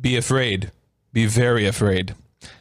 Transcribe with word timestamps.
Be 0.00 0.16
afraid. 0.16 0.72
Be 1.12 1.26
very 1.26 1.66
afraid. 1.66 2.14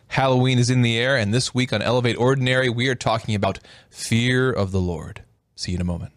Halloween 0.08 0.60
is 0.60 0.70
in 0.70 0.82
the 0.82 0.98
air, 0.98 1.16
and 1.16 1.34
this 1.34 1.56
week 1.56 1.72
on 1.72 1.82
Elevate 1.82 2.18
Ordinary, 2.18 2.70
we 2.70 2.90
are 2.90 2.96
talking 2.96 3.34
about 3.34 3.60
fear 3.90 4.52
of 4.52 4.72
the 4.72 4.82
Lord. 4.82 5.24
See 5.56 5.72
you 5.72 5.78
in 5.78 5.82
a 5.82 5.86
moment. 5.86 6.12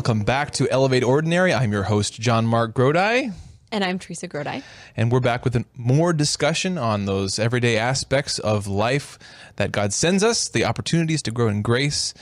Welcome 0.00 0.22
back 0.24 0.50
to 0.50 0.66
Elevate 0.70 1.04
Ordinary. 1.04 1.52
I'm 1.52 1.72
your 1.72 1.82
host, 1.82 2.14
John 2.18 2.46
Mark 2.46 2.72
Grodi. 2.72 3.34
And 3.70 3.84
I'm 3.84 3.98
Teresa 3.98 4.26
Grodi. 4.26 4.62
And 4.96 5.12
we're 5.12 5.20
back 5.20 5.44
with 5.44 5.62
more 5.76 6.14
discussion 6.14 6.78
on 6.78 7.04
those 7.04 7.38
everyday 7.38 7.76
aspects 7.76 8.38
of 8.38 8.66
life 8.66 9.18
that 9.56 9.72
God 9.72 9.92
sends 9.92 10.24
us, 10.24 10.48
the 10.48 10.64
opportunities 10.64 11.20
to 11.24 11.30
grow 11.30 11.48
in 11.48 11.60
grace 11.60 12.14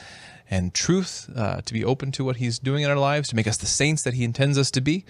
and 0.50 0.74
truth, 0.74 1.30
uh, 1.36 1.60
to 1.60 1.72
be 1.72 1.84
open 1.84 2.10
to 2.10 2.24
what 2.24 2.38
He's 2.38 2.58
doing 2.58 2.82
in 2.82 2.90
our 2.90 2.96
lives, 2.96 3.28
to 3.28 3.36
make 3.36 3.46
us 3.46 3.58
the 3.58 3.66
saints 3.66 4.02
that 4.02 4.14
He 4.14 4.24
intends 4.24 4.58
us 4.58 4.72
to 4.72 4.80
be. 4.80 5.04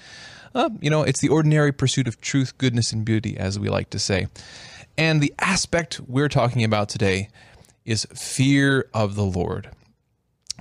Uh, 0.54 0.68
you 0.78 0.90
know, 0.90 1.04
it's 1.04 1.20
the 1.20 1.30
ordinary 1.30 1.72
pursuit 1.72 2.06
of 2.06 2.20
truth, 2.20 2.58
goodness, 2.58 2.92
and 2.92 3.02
beauty, 3.02 3.38
as 3.38 3.58
we 3.58 3.70
like 3.70 3.88
to 3.88 3.98
say. 3.98 4.26
And 4.98 5.22
the 5.22 5.32
aspect 5.38 6.00
we're 6.06 6.28
talking 6.28 6.64
about 6.64 6.90
today 6.90 7.30
is 7.86 8.06
fear 8.14 8.90
of 8.92 9.14
the 9.14 9.24
Lord. 9.24 9.70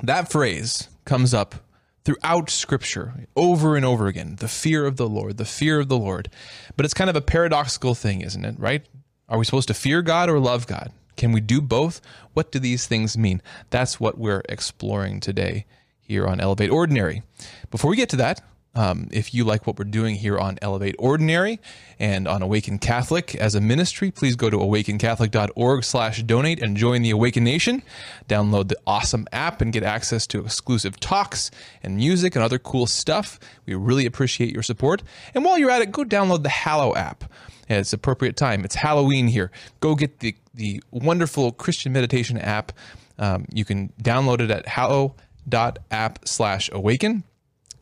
That 0.01 0.31
phrase 0.31 0.87
comes 1.03 1.33
up 1.33 1.66
throughout 2.07 2.49
scripture 2.49 3.27
over 3.35 3.75
and 3.75 3.83
over 3.83 4.07
again 4.07 4.37
the 4.39 4.47
fear 4.47 4.85
of 4.85 4.95
the 4.95 5.09
Lord, 5.09 5.35
the 5.35 5.43
fear 5.43 5.81
of 5.81 5.89
the 5.89 5.97
Lord. 5.97 6.29
But 6.77 6.85
it's 6.85 6.93
kind 6.93 7.09
of 7.09 7.17
a 7.17 7.21
paradoxical 7.21 7.95
thing, 7.95 8.21
isn't 8.21 8.45
it? 8.45 8.55
Right? 8.57 8.85
Are 9.27 9.37
we 9.37 9.43
supposed 9.43 9.67
to 9.67 9.73
fear 9.73 10.01
God 10.01 10.29
or 10.29 10.39
love 10.39 10.67
God? 10.67 10.93
Can 11.17 11.33
we 11.33 11.41
do 11.41 11.59
both? 11.59 11.99
What 12.33 12.49
do 12.49 12.59
these 12.59 12.87
things 12.87 13.17
mean? 13.17 13.41
That's 13.71 13.99
what 13.99 14.17
we're 14.17 14.43
exploring 14.47 15.19
today 15.19 15.65
here 15.99 16.25
on 16.25 16.39
Elevate 16.39 16.69
Ordinary. 16.69 17.23
Before 17.71 17.91
we 17.91 17.97
get 17.97 18.07
to 18.11 18.15
that, 18.15 18.41
um, 18.77 19.07
if 19.11 19.33
you 19.33 19.43
like 19.43 19.65
what 19.65 19.79
we're 19.79 19.85
doing 19.85 20.15
here 20.15 20.37
on 20.37 20.59
Elevate 20.61 20.95
Ordinary 20.99 21.59
and 21.97 22.27
on 22.27 22.43
Awaken 22.43 22.77
Catholic 22.77 23.33
as 23.33 23.55
a 23.55 23.61
ministry, 23.61 24.11
please 24.11 24.35
go 24.35 24.51
to 24.51 24.57
awakencatholic.org 24.57 25.83
slash 25.83 26.21
donate 26.21 26.61
and 26.61 26.77
join 26.77 27.01
the 27.01 27.09
Awaken 27.09 27.43
Nation. 27.43 27.81
Download 28.29 28.67
the 28.67 28.77
awesome 28.85 29.27
app 29.31 29.61
and 29.61 29.73
get 29.73 29.81
access 29.81 30.27
to 30.27 30.41
exclusive 30.41 30.99
talks 30.99 31.49
and 31.81 31.97
music 31.97 32.35
and 32.35 32.45
other 32.45 32.59
cool 32.59 32.85
stuff. 32.85 33.39
We 33.65 33.73
really 33.73 34.05
appreciate 34.05 34.53
your 34.53 34.63
support. 34.63 35.01
And 35.33 35.43
while 35.43 35.57
you're 35.57 35.71
at 35.71 35.81
it, 35.81 35.91
go 35.91 36.03
download 36.03 36.43
the 36.43 36.49
Hallow 36.49 36.95
app. 36.95 37.23
It's 37.67 37.93
appropriate 37.93 38.37
time. 38.37 38.63
It's 38.63 38.75
Halloween 38.75 39.27
here. 39.27 39.51
Go 39.79 39.95
get 39.95 40.19
the, 40.19 40.35
the 40.53 40.83
wonderful 40.91 41.51
Christian 41.51 41.93
meditation 41.93 42.37
app. 42.37 42.71
Um, 43.17 43.45
you 43.51 43.65
can 43.65 43.91
download 44.01 44.39
it 44.39 44.51
at 44.51 44.67
hallow.app 44.67 46.27
slash 46.27 46.69
awaken. 46.71 47.23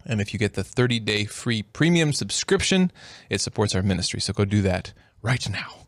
And 0.05 0.21
if 0.21 0.33
you 0.33 0.39
get 0.39 0.53
the 0.53 0.63
30 0.63 0.99
day 0.99 1.25
free 1.25 1.63
premium 1.63 2.13
subscription, 2.13 2.91
it 3.29 3.41
supports 3.41 3.73
our 3.75 3.81
ministry. 3.81 4.19
So 4.21 4.33
go 4.33 4.45
do 4.45 4.61
that 4.63 4.93
right 5.21 5.49
now. 5.49 5.87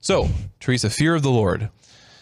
So, 0.00 0.28
Teresa, 0.60 0.90
fear 0.90 1.14
of 1.14 1.22
the 1.22 1.30
Lord. 1.30 1.70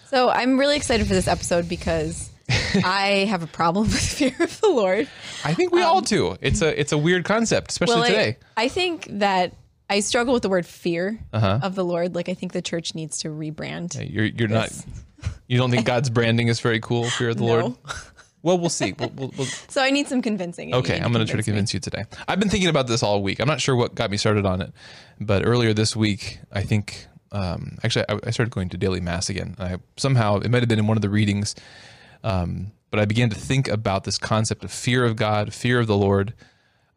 So 0.09 0.29
I'm 0.29 0.59
really 0.59 0.77
excited 0.77 1.07
for 1.07 1.15
this 1.15 1.27
episode 1.27 1.69
because 1.69 2.31
I 2.85 3.27
have 3.29 3.43
a 3.43 3.47
problem 3.49 3.87
with 3.89 3.99
fear 3.99 4.35
of 4.41 4.61
the 4.61 4.69
Lord. 4.69 5.09
I 5.45 5.55
think 5.55 5.73
we 5.73 5.83
all 5.83 6.01
do. 6.01 6.37
It's 6.41 6.63
a 6.63 6.79
it's 6.79 6.93
a 6.93 6.99
weird 6.99 7.25
concept, 7.25 7.71
especially 7.73 7.97
Well, 7.97 8.05
today. 8.09 8.37
I, 8.57 8.65
I 8.65 8.69
think 8.69 9.07
that 9.11 9.55
I 9.91 10.01
struggle 10.01 10.33
with 10.33 10.43
the 10.43 10.49
word 10.49 10.65
fear 10.67 11.19
Uh-huh. 11.33 11.59
of 11.63 11.75
the 11.75 11.85
Lord. 11.85 12.15
Like 12.15 12.29
I 12.29 12.35
think 12.35 12.53
the 12.53 12.63
church 12.63 12.95
needs 12.95 13.19
to 13.21 13.29
rebrand. 13.29 13.97
You're 14.13 14.27
you're 14.27 14.49
not 14.49 14.71
you 15.49 15.59
don't 15.59 15.71
think 15.71 15.87
God's 15.95 16.11
branding 16.11 16.49
is 16.49 16.61
very 16.61 16.79
cool, 16.81 17.05
fear 17.11 17.31
of 17.31 17.39
the 17.39 17.45
No. 17.47 17.49
Lord? 17.59 17.75
Well, 18.43 18.59
we'll 18.59 18.71
see. 18.71 18.93
We'll, 18.99 19.11
we'll, 19.11 19.33
we'll, 19.37 19.47
So 19.69 19.83
I 19.83 19.91
need 19.91 20.09
some 20.09 20.21
convincing. 20.21 20.75
okay, 20.75 21.01
I'm 21.01 21.13
going 21.13 21.25
to 21.25 21.31
try 21.31 21.35
to 21.35 21.37
me. 21.39 21.45
convince 21.45 21.73
you 21.73 21.81
today. 21.81 22.05
I've 22.27 22.41
been 22.41 22.49
thinking 22.49 22.69
about 22.69 22.89
this 22.89 23.03
all 23.03 23.23
week. 23.23 23.41
I'm 23.41 23.49
not 23.49 23.61
sure 23.61 23.77
what 23.77 23.95
got 23.95 24.11
me 24.11 24.17
started 24.17 24.45
on 24.47 24.61
it, 24.61 24.73
but 25.21 25.47
earlier 25.47 25.73
this 25.73 25.95
week, 25.95 26.41
I 26.51 26.63
think 26.63 27.07
um, 27.31 27.79
actually 27.83 28.05
I, 28.09 28.19
I 28.25 28.31
started 28.31 28.51
going 28.51 28.69
to 28.71 28.77
daily 28.77 29.01
mass 29.01 29.31
again. 29.31 29.57
I 29.59 29.77
somehow 29.97 30.39
it 30.39 30.51
might 30.51 30.61
have 30.61 30.69
been 30.69 30.79
in 30.79 30.87
one 30.87 30.97
of 30.97 31.03
the 31.03 31.11
readings, 31.11 31.55
um, 32.25 32.73
but 32.91 33.01
I 33.01 33.05
began 33.05 33.31
to 33.31 33.37
think 33.37 33.69
about 33.69 34.05
this 34.05 34.19
concept 34.19 34.65
of 34.65 34.73
fear 34.73 35.05
of 35.05 35.17
God, 35.17 35.55
fear 35.55 35.81
of 35.81 35.87
the 35.87 35.97
Lord, 35.97 36.35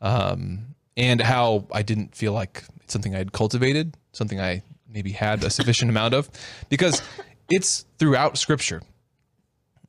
um, 0.01 0.75
and 0.97 1.22
how 1.22 1.67
I 1.72 1.83
didn't 1.83 2.16
feel 2.16 2.33
like 2.33 2.63
it's 2.81 2.94
something 2.94 3.13
I 3.16 3.19
had 3.19 3.31
cultivated, 3.31 3.95
something 4.12 4.39
I 4.39 4.63
maybe 4.89 5.12
had 5.12 5.44
a 5.44 5.50
sufficient 5.50 5.89
amount 5.89 6.13
of, 6.13 6.29
because 6.69 7.01
it's 7.50 7.85
throughout 8.00 8.38
Scripture. 8.38 8.81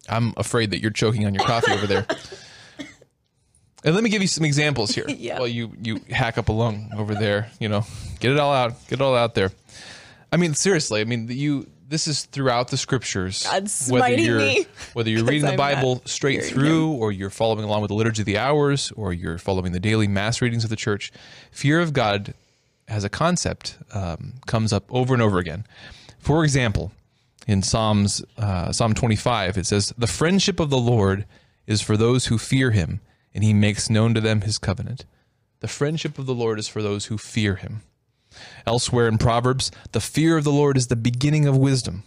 I'm 0.08 0.32
afraid 0.36 0.70
that 0.70 0.80
you're 0.80 0.90
choking 0.90 1.26
on 1.26 1.34
your 1.34 1.44
coffee 1.44 1.72
over 1.72 1.86
there. 1.86 2.06
And 3.84 3.94
let 3.94 4.02
me 4.02 4.10
give 4.10 4.20
you 4.20 4.26
some 4.28 4.44
examples 4.44 4.90
here. 4.90 5.04
Yeah. 5.16 5.38
While 5.38 5.48
you 5.48 5.72
you 5.80 6.00
hack 6.10 6.38
up 6.38 6.48
a 6.48 6.52
lung 6.52 6.90
over 6.96 7.14
there, 7.14 7.50
you 7.60 7.68
know, 7.68 7.84
get 8.20 8.32
it 8.32 8.38
all 8.38 8.52
out, 8.52 8.72
get 8.88 9.00
it 9.00 9.00
all 9.00 9.14
out 9.14 9.34
there. 9.34 9.52
I 10.32 10.36
mean, 10.36 10.54
seriously, 10.54 11.00
I 11.00 11.04
mean, 11.04 11.28
you. 11.30 11.68
This 11.88 12.08
is 12.08 12.24
throughout 12.24 12.68
the 12.68 12.76
scriptures. 12.76 13.44
God's 13.44 13.88
whether 13.88 14.12
you're 14.12 14.38
me 14.40 14.66
whether 14.92 15.08
you're 15.08 15.24
reading 15.32 15.42
the 15.42 15.52
I'm 15.52 15.56
Bible 15.56 16.02
straight 16.04 16.44
through, 16.44 16.90
or 16.94 17.12
you're 17.12 17.30
following 17.30 17.64
along 17.64 17.82
with 17.82 17.90
the 17.90 17.94
liturgy 17.94 18.22
of 18.22 18.26
the 18.26 18.38
hours, 18.38 18.90
or 18.96 19.12
you're 19.12 19.38
following 19.38 19.70
the 19.70 19.78
daily 19.78 20.08
mass 20.08 20.42
readings 20.42 20.64
of 20.64 20.70
the 20.70 20.76
church. 20.76 21.12
Fear 21.52 21.80
of 21.80 21.92
God 21.92 22.34
as 22.88 23.04
a 23.04 23.08
concept 23.08 23.78
um, 23.94 24.34
comes 24.46 24.72
up 24.72 24.84
over 24.90 25.14
and 25.14 25.22
over 25.22 25.38
again. 25.38 25.64
For 26.18 26.42
example, 26.42 26.90
in 27.46 27.62
Psalms 27.62 28.24
uh, 28.36 28.72
Psalm 28.72 28.94
25, 28.94 29.56
it 29.56 29.66
says, 29.66 29.92
"The 29.96 30.06
friendship 30.06 30.60
of 30.60 30.70
the 30.70 30.78
Lord 30.78 31.24
is 31.66 31.80
for 31.80 31.96
those 31.96 32.26
who 32.26 32.38
fear 32.38 32.72
Him, 32.72 33.00
and 33.34 33.44
He 33.44 33.52
makes 33.52 33.88
known 33.88 34.14
to 34.14 34.20
them 34.20 34.42
His 34.42 34.58
covenant." 34.58 35.04
The 35.60 35.68
friendship 35.68 36.18
of 36.18 36.26
the 36.26 36.34
Lord 36.34 36.58
is 36.58 36.68
for 36.68 36.82
those 36.82 37.06
who 37.06 37.16
fear 37.16 37.56
Him. 37.56 37.82
Elsewhere 38.66 39.08
in 39.08 39.18
Proverbs, 39.18 39.70
the 39.92 40.00
fear 40.00 40.36
of 40.36 40.44
the 40.44 40.52
Lord 40.52 40.76
is 40.76 40.88
the 40.88 40.96
beginning 40.96 41.46
of 41.46 41.56
wisdom. 41.56 42.02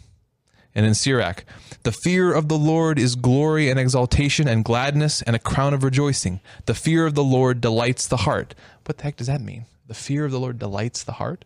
And 0.76 0.86
in 0.86 0.94
Sirach, 0.94 1.46
the 1.82 1.92
fear 1.92 2.32
of 2.32 2.48
the 2.48 2.58
Lord 2.58 3.00
is 3.00 3.16
glory 3.16 3.70
and 3.70 3.80
exaltation 3.80 4.48
and 4.48 4.64
gladness 4.64 5.22
and 5.24 5.36
a 5.36 5.40
crown 5.40 5.74
of 5.74 5.84
rejoicing. 5.84 6.42
The 6.68 6.76
fear 6.76 7.08
of 7.08 7.16
the 7.16 7.24
Lord 7.24 7.60
delights 7.60 8.06
the 8.06 8.18
heart. 8.18 8.54
What 8.86 8.98
the 8.98 9.04
heck 9.04 9.18
does 9.18 9.28
that 9.28 9.42
mean? 9.42 9.66
The 9.88 9.96
fear 9.96 10.26
of 10.26 10.32
the 10.32 10.40
Lord 10.40 10.60
delights 10.60 11.04
the 11.04 11.14
heart? 11.14 11.44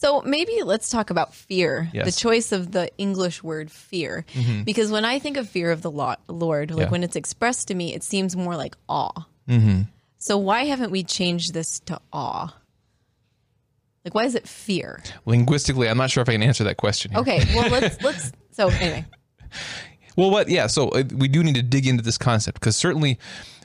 So 0.00 0.22
maybe 0.22 0.62
let's 0.64 0.88
talk 0.88 1.10
about 1.10 1.34
fear. 1.34 1.90
Yes. 1.92 2.00
Mm-hmm. 2.00 2.06
The 2.06 2.12
choice 2.12 2.52
of 2.52 2.72
the 2.72 2.90
English 2.96 3.42
word 3.42 3.70
fear, 3.70 4.24
because 4.64 4.90
when 4.90 5.04
I 5.04 5.18
think 5.18 5.36
of 5.36 5.46
fear 5.46 5.70
of 5.70 5.82
the 5.82 5.90
Lord, 5.90 6.70
like 6.70 6.84
Yeah. 6.86 6.88
when 6.90 7.02
it's 7.02 7.16
expressed 7.16 7.68
to 7.68 7.74
me, 7.74 7.92
it 7.92 8.02
seems 8.02 8.34
more 8.34 8.56
like 8.56 8.76
awe. 8.88 9.26
Mm-hmm. 9.46 9.82
So 10.16 10.38
why 10.38 10.64
haven't 10.64 10.90
we 10.90 11.04
changed 11.04 11.52
this 11.52 11.80
to 11.80 12.00
awe? 12.14 12.54
Like, 14.02 14.14
why 14.14 14.24
is 14.24 14.34
it 14.34 14.48
fear? 14.48 15.02
Linguistically, 15.26 15.86
I'm 15.86 15.98
not 15.98 16.10
sure 16.10 16.22
if 16.22 16.28
I 16.30 16.32
can 16.32 16.42
answer 16.42 16.64
that 16.64 16.78
question. 16.78 17.10
Here. 17.10 17.20
Okay, 17.20 17.44
well 17.54 17.68
let's 17.80 18.02
let's. 18.02 18.32
So 18.52 18.68
anyway, 18.70 19.04
Well, 20.16 20.30
what? 20.30 20.48
Yeah. 20.48 20.66
So 20.66 20.88
uh, 20.88 21.02
we 21.14 21.28
do 21.28 21.42
need 21.42 21.56
to 21.56 21.62
dig 21.62 21.86
into 21.86 22.02
this 22.02 22.16
concept 22.16 22.58
because 22.58 22.74
certainly, 22.74 23.18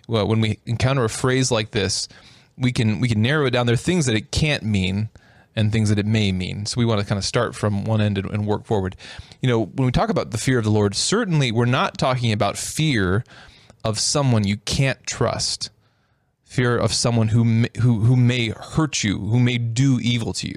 well, 0.09 0.28
when 0.28 0.41
we 0.41 0.59
encounter 0.66 1.06
a 1.06 1.09
phrase 1.09 1.50
like 1.50 1.72
this, 1.72 2.09
we 2.57 2.74
can 2.74 3.00
we 3.00 3.07
can 3.07 3.22
narrow 3.22 3.45
it 3.45 3.51
down. 3.51 3.68
There 3.68 3.74
are 3.74 3.78
things 3.78 4.06
that 4.07 4.16
it 4.16 4.31
can't 4.31 4.63
mean 4.63 5.07
and 5.56 5.72
things 5.72 5.90
that 5.90 6.00
it 6.00 6.06
may 6.06 6.32
mean. 6.32 6.66
So 6.66 6.80
we 6.80 6.86
want 6.86 7.00
to 7.02 7.08
kind 7.08 7.18
of 7.18 7.26
start 7.26 7.56
from 7.56 7.86
one 7.86 8.02
end 8.02 8.18
and, 8.18 8.30
and 8.30 8.46
work 8.46 8.66
forward. 8.66 8.96
You 9.42 9.50
know, 9.50 9.66
when 9.66 9.86
we 9.86 9.92
talk 9.92 10.10
about 10.10 10.32
the 10.32 10.38
fear 10.38 10.58
of 10.58 10.66
the 10.66 10.72
Lord, 10.72 10.96
certainly 10.96 11.52
we're 11.52 11.66
not 11.66 11.98
talking 11.98 12.32
about 12.32 12.58
fear 12.58 13.24
of 13.84 14.00
someone 14.00 14.46
you 14.46 14.57
can't 14.57 15.06
trust. 15.06 15.69
Fear 16.44 16.78
of 16.78 16.94
someone 16.94 17.30
who 17.30 17.44
may, 17.44 17.69
who 17.81 18.02
who 18.02 18.16
may 18.16 18.50
hurt 18.50 19.04
you, 19.04 19.19
who 19.19 19.40
may 19.40 19.57
do 19.57 20.00
evil 20.02 20.31
to 20.34 20.48
you. 20.48 20.56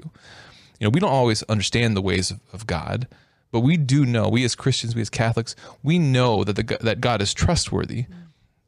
You 0.79 0.85
know, 0.85 0.89
we 0.89 0.99
don't 0.99 1.11
always 1.11 1.43
understand 1.43 1.95
the 1.95 2.01
ways 2.01 2.31
of, 2.31 2.39
of 2.53 2.67
God, 2.67 3.07
but 3.51 3.59
we 3.61 3.75
do 3.75 4.05
know, 4.05 4.29
we 4.29 4.45
as 4.45 4.55
Christians, 4.55 4.95
we 4.95 5.01
as 5.01 5.09
Catholics, 5.09 5.57
we 5.83 5.99
know 5.99 6.45
that 6.45 6.55
the 6.55 6.77
that 6.81 7.01
God 7.01 7.21
is 7.21 7.33
trustworthy, 7.33 8.05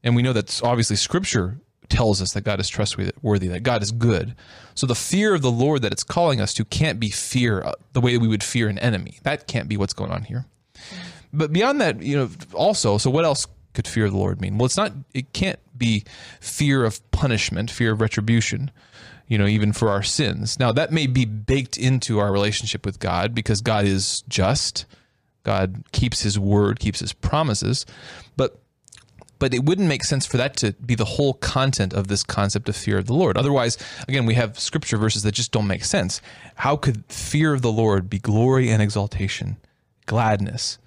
and 0.04 0.16
we 0.16 0.22
know 0.22 0.34
that 0.34 0.62
obviously 0.62 0.98
Scripture 0.98 1.60
tells 1.92 2.22
us 2.22 2.34
that 2.34 2.42
God 2.42 2.60
is 2.60 2.70
trustworthy, 2.70 3.48
that 3.48 3.64
God 3.64 3.84
is 3.84 3.92
good. 3.92 4.34
So 4.74 4.88
the 4.88 4.96
fear 4.96 5.36
of 5.36 5.42
the 5.42 5.52
Lord 5.52 5.84
that 5.84 5.92
it's 5.92 6.04
calling 6.04 6.42
us 6.42 6.54
to 6.56 6.66
can't 6.66 7.00
be 7.00 7.10
fear 7.10 7.62
uh, 7.62 7.74
the 7.94 8.02
way 8.02 8.18
we 8.18 8.28
would 8.28 8.44
fear 8.44 8.70
an 8.70 8.80
enemy. 8.80 9.20
That 9.24 9.46
can't 9.46 9.68
be 9.68 9.78
what's 9.78 9.94
going 9.94 10.12
on 10.12 10.24
here. 10.24 10.46
But 11.34 11.54
beyond 11.54 11.80
that, 11.82 12.02
you 12.02 12.18
know, 12.18 12.30
also, 12.54 12.98
so 12.98 13.10
what 13.10 13.26
else 13.26 13.46
could 13.74 13.88
fear 13.88 14.06
of 14.06 14.12
the 14.12 14.18
Lord 14.18 14.42
mean? 14.42 14.58
Well, 14.58 14.66
it's 14.66 14.78
not, 14.78 14.94
it 15.14 15.34
can't 15.34 15.60
be 15.78 16.04
fear 16.40 16.84
of 16.84 17.00
punishment, 17.12 17.70
fear 17.70 17.92
of 17.92 18.02
retribution, 18.02 18.72
you 19.28 19.38
know, 19.38 19.48
even 19.48 19.72
for 19.72 19.90
our 19.90 20.04
sins. 20.04 20.60
Now, 20.60 20.72
that 20.72 20.92
may 20.92 21.08
be 21.08 21.26
baked 21.26 21.78
into 21.78 22.20
our 22.20 22.32
relationship 22.32 22.86
with 22.86 23.00
God 23.00 23.36
because 23.36 23.62
God 23.62 23.86
is 23.86 24.24
just, 24.28 24.86
God 25.44 25.84
keeps 25.92 26.22
his 26.22 26.38
word, 26.38 26.80
keeps 26.80 27.00
his 27.00 27.14
promises. 27.14 27.86
But 28.36 28.61
But 29.42 29.56
it 29.56 29.66
wouldn't 29.66 29.88
make 29.88 30.04
sense 30.04 30.28
for 30.28 30.38
that 30.38 30.56
to 30.58 30.74
be 30.74 30.94
the 30.94 31.04
whole 31.04 31.34
content 31.34 31.94
of 31.94 32.10
this 32.10 32.22
concept 32.22 32.70
of 32.70 32.76
fear 32.76 33.00
of 33.00 33.08
the 33.08 33.16
Lord. 33.16 33.38
Otherwise, 33.38 33.76
again, 34.08 34.28
we 34.28 34.36
have 34.36 34.60
scripture 34.60 34.98
verses 34.98 35.24
that 35.24 35.32
just 35.32 35.52
don't 35.52 35.66
make 35.66 35.84
sense. 35.84 36.22
How 36.58 36.78
could 36.78 37.04
fear 37.08 37.52
of 37.56 37.64
the 37.64 37.72
Lord 37.72 38.08
be 38.08 38.20
glory 38.20 38.70
and 38.70 38.84
exaltation, 38.84 39.58
gladness, 40.06 40.78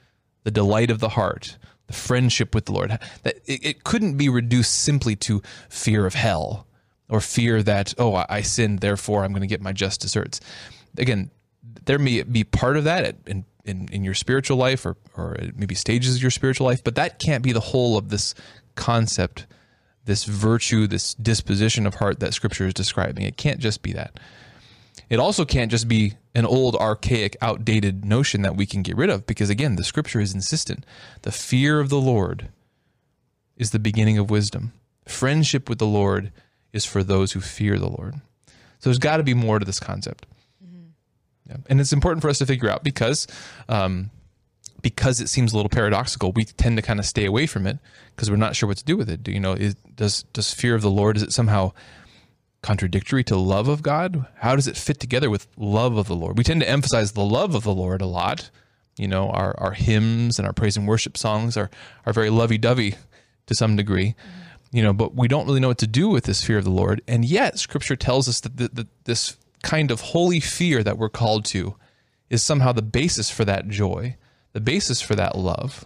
the 0.45 0.53
delight 0.53 0.89
of 0.89 1.01
the 1.01 1.09
heart, 1.09 1.59
the 1.89 1.95
friendship 1.95 2.55
with 2.55 2.67
the 2.67 2.73
Lord? 2.73 2.97
That 3.25 3.39
it, 3.45 3.83
couldn't 3.83 4.17
be 4.17 4.29
reduced 4.29 4.73
simply 4.73 5.17
to 5.17 5.43
fear 5.69 6.07
of 6.07 6.15
hell 6.15 6.69
or 7.09 7.21
fear 7.21 7.61
that, 7.61 7.93
oh, 7.99 8.15
I, 8.15 8.27
I 8.29 8.41
sinned, 8.43 8.79
therefore 8.79 9.25
I'm 9.25 9.33
going 9.33 9.41
to 9.41 9.49
get 9.49 9.63
my 9.63 9.73
just 9.73 10.01
desserts. 10.01 10.39
Again, 10.97 11.33
there 11.87 11.99
may 11.99 12.23
be 12.23 12.45
part 12.45 12.77
of 12.77 12.85
that 12.85 13.17
in, 13.27 13.47
in, 13.65 13.89
in 13.93 14.05
your 14.05 14.15
spiritual 14.15 14.57
life 14.57 14.85
or, 14.85 14.97
or 15.17 15.37
maybe 15.57 15.75
stages 15.75 16.17
of 16.17 16.23
your 16.23 16.31
spiritual 16.31 16.67
life, 16.67 16.85
but 16.85 16.95
that 16.97 17.19
can't 17.19 17.43
be 17.43 17.53
the 17.53 17.61
whole 17.61 17.97
of 17.97 18.09
this 18.11 18.35
concept, 18.75 19.47
this 20.05 20.25
virtue, 20.25 20.87
this 20.87 21.15
disposition 21.15 21.87
of 21.87 21.95
heart 21.95 22.21
that 22.21 22.35
scripture 22.35 22.67
is 22.67 22.75
describing. 22.75 23.25
It 23.25 23.37
can't 23.37 23.61
just 23.61 23.83
be 23.83 23.93
that. 23.93 24.19
It 25.11 25.19
also 25.19 25.45
can't 25.45 25.71
just 25.71 25.89
be 25.89 26.15
an 26.35 26.47
old, 26.47 26.77
archaic, 26.77 27.37
outdated 27.41 28.05
notion 28.05 28.43
that 28.43 28.57
we 28.57 28.67
can 28.67 28.83
get 28.83 28.97
rid 28.97 29.11
of 29.11 29.27
because, 29.27 29.51
again, 29.51 29.77
the 29.77 29.85
scripture 29.85 30.21
is 30.21 30.35
insistent. 30.35 30.85
The 31.23 31.33
fear 31.33 31.81
of 31.81 31.89
the 31.89 32.01
Lord 32.01 32.49
is 33.57 33.71
the 33.71 33.79
beginning 33.79 34.19
of 34.19 34.31
wisdom. 34.31 34.73
Friendship 35.07 35.69
with 35.69 35.79
the 35.79 35.87
Lord 35.87 36.33
is 36.73 36.85
for 36.85 37.03
those 37.03 37.33
who 37.33 37.41
fear 37.41 37.79
the 37.79 37.89
Lord. 37.89 38.15
So 38.79 38.91
there's 38.91 38.99
got 38.99 39.19
to 39.19 39.23
be 39.23 39.35
more 39.35 39.59
to 39.59 39.65
this 39.65 39.81
concept. 39.81 40.27
Yeah. 41.49 41.57
And 41.69 41.81
it's 41.81 41.93
important 41.93 42.23
for 42.23 42.31
us 42.31 42.39
to 42.39 42.47
figure 42.47 42.71
out 42.71 42.83
because 42.83 43.27
um, 43.69 44.11
because 44.85 45.19
it 45.21 45.29
seems 45.29 45.53
a 45.53 45.57
little 45.57 45.71
paradoxical, 45.71 46.31
we 46.33 46.45
tend 46.45 46.77
to 46.77 46.83
kind 46.83 47.01
of 47.01 47.07
stay 47.07 47.25
away 47.25 47.47
from 47.47 47.67
it 47.67 47.79
because 48.15 48.31
we're 48.31 48.37
not 48.37 48.55
sure 48.55 48.67
what 48.67 48.77
to 48.77 48.85
do 48.85 48.97
with 48.97 49.09
it. 49.09 49.23
Do 49.23 49.33
you 49.33 49.41
know? 49.41 49.53
Is, 49.55 49.75
does 49.97 50.25
does 50.35 50.53
fear 50.53 50.75
of 50.75 50.83
the 50.83 50.91
Lord 50.91 51.17
is 51.17 51.23
it 51.23 51.33
somehow 51.33 51.73
contradictory 52.63 53.25
to 53.25 53.37
love 53.37 53.69
of 53.69 53.83
God? 53.83 54.27
How 54.37 54.55
does 54.57 54.69
it 54.69 54.77
fit 54.77 55.01
together 55.01 55.31
with 55.31 55.47
love 55.57 55.97
of 55.97 56.07
the 56.07 56.15
Lord? 56.15 56.39
We 56.39 56.45
tend 56.45 56.61
to 56.61 56.69
emphasize 56.69 57.13
the 57.13 57.25
love 57.25 57.55
of 57.55 57.65
the 57.65 57.75
Lord 57.75 58.03
a 58.03 58.07
lot. 58.07 58.51
You 58.97 59.09
know, 59.09 59.31
our 59.31 59.55
our 59.59 59.73
hymns 59.73 60.39
and 60.39 60.47
our 60.47 60.53
praise 60.53 60.77
and 60.77 60.87
worship 60.87 61.17
songs 61.17 61.57
are 61.57 61.71
are 62.07 62.13
very 62.13 62.31
lovey 62.31 62.59
dovey 62.59 62.95
to 63.47 63.55
some 63.55 63.77
degree. 63.77 64.09
Mm-hmm. 64.09 64.77
You 64.77 64.83
know, 64.83 64.93
but 64.93 65.15
we 65.15 65.29
don't 65.29 65.47
really 65.47 65.61
know 65.61 65.69
what 65.69 65.79
to 65.79 65.87
do 65.87 66.09
with 66.09 66.25
this 66.25 66.45
fear 66.45 66.59
of 66.59 66.65
the 66.65 66.71
Lord, 66.71 67.01
and 67.07 67.25
yet 67.25 67.59
Scripture 67.59 67.97
tells 67.97 68.29
us 68.29 68.41
that 68.41 68.57
the, 68.57 68.69
the, 68.69 68.87
this 69.05 69.37
kind 69.65 69.91
of 69.91 70.01
holy 70.01 70.39
fear 70.39 70.85
that 70.85 70.99
we're 70.99 71.09
called 71.09 71.45
to 71.47 71.75
is 72.31 72.43
somehow 72.43 72.71
the 72.71 72.83
basis 72.83 73.31
for 73.31 73.45
that 73.45 73.69
joy, 73.69 74.17
the 74.53 74.61
basis 74.61 75.01
for 75.01 75.17
that 75.17 75.37
love, 75.37 75.85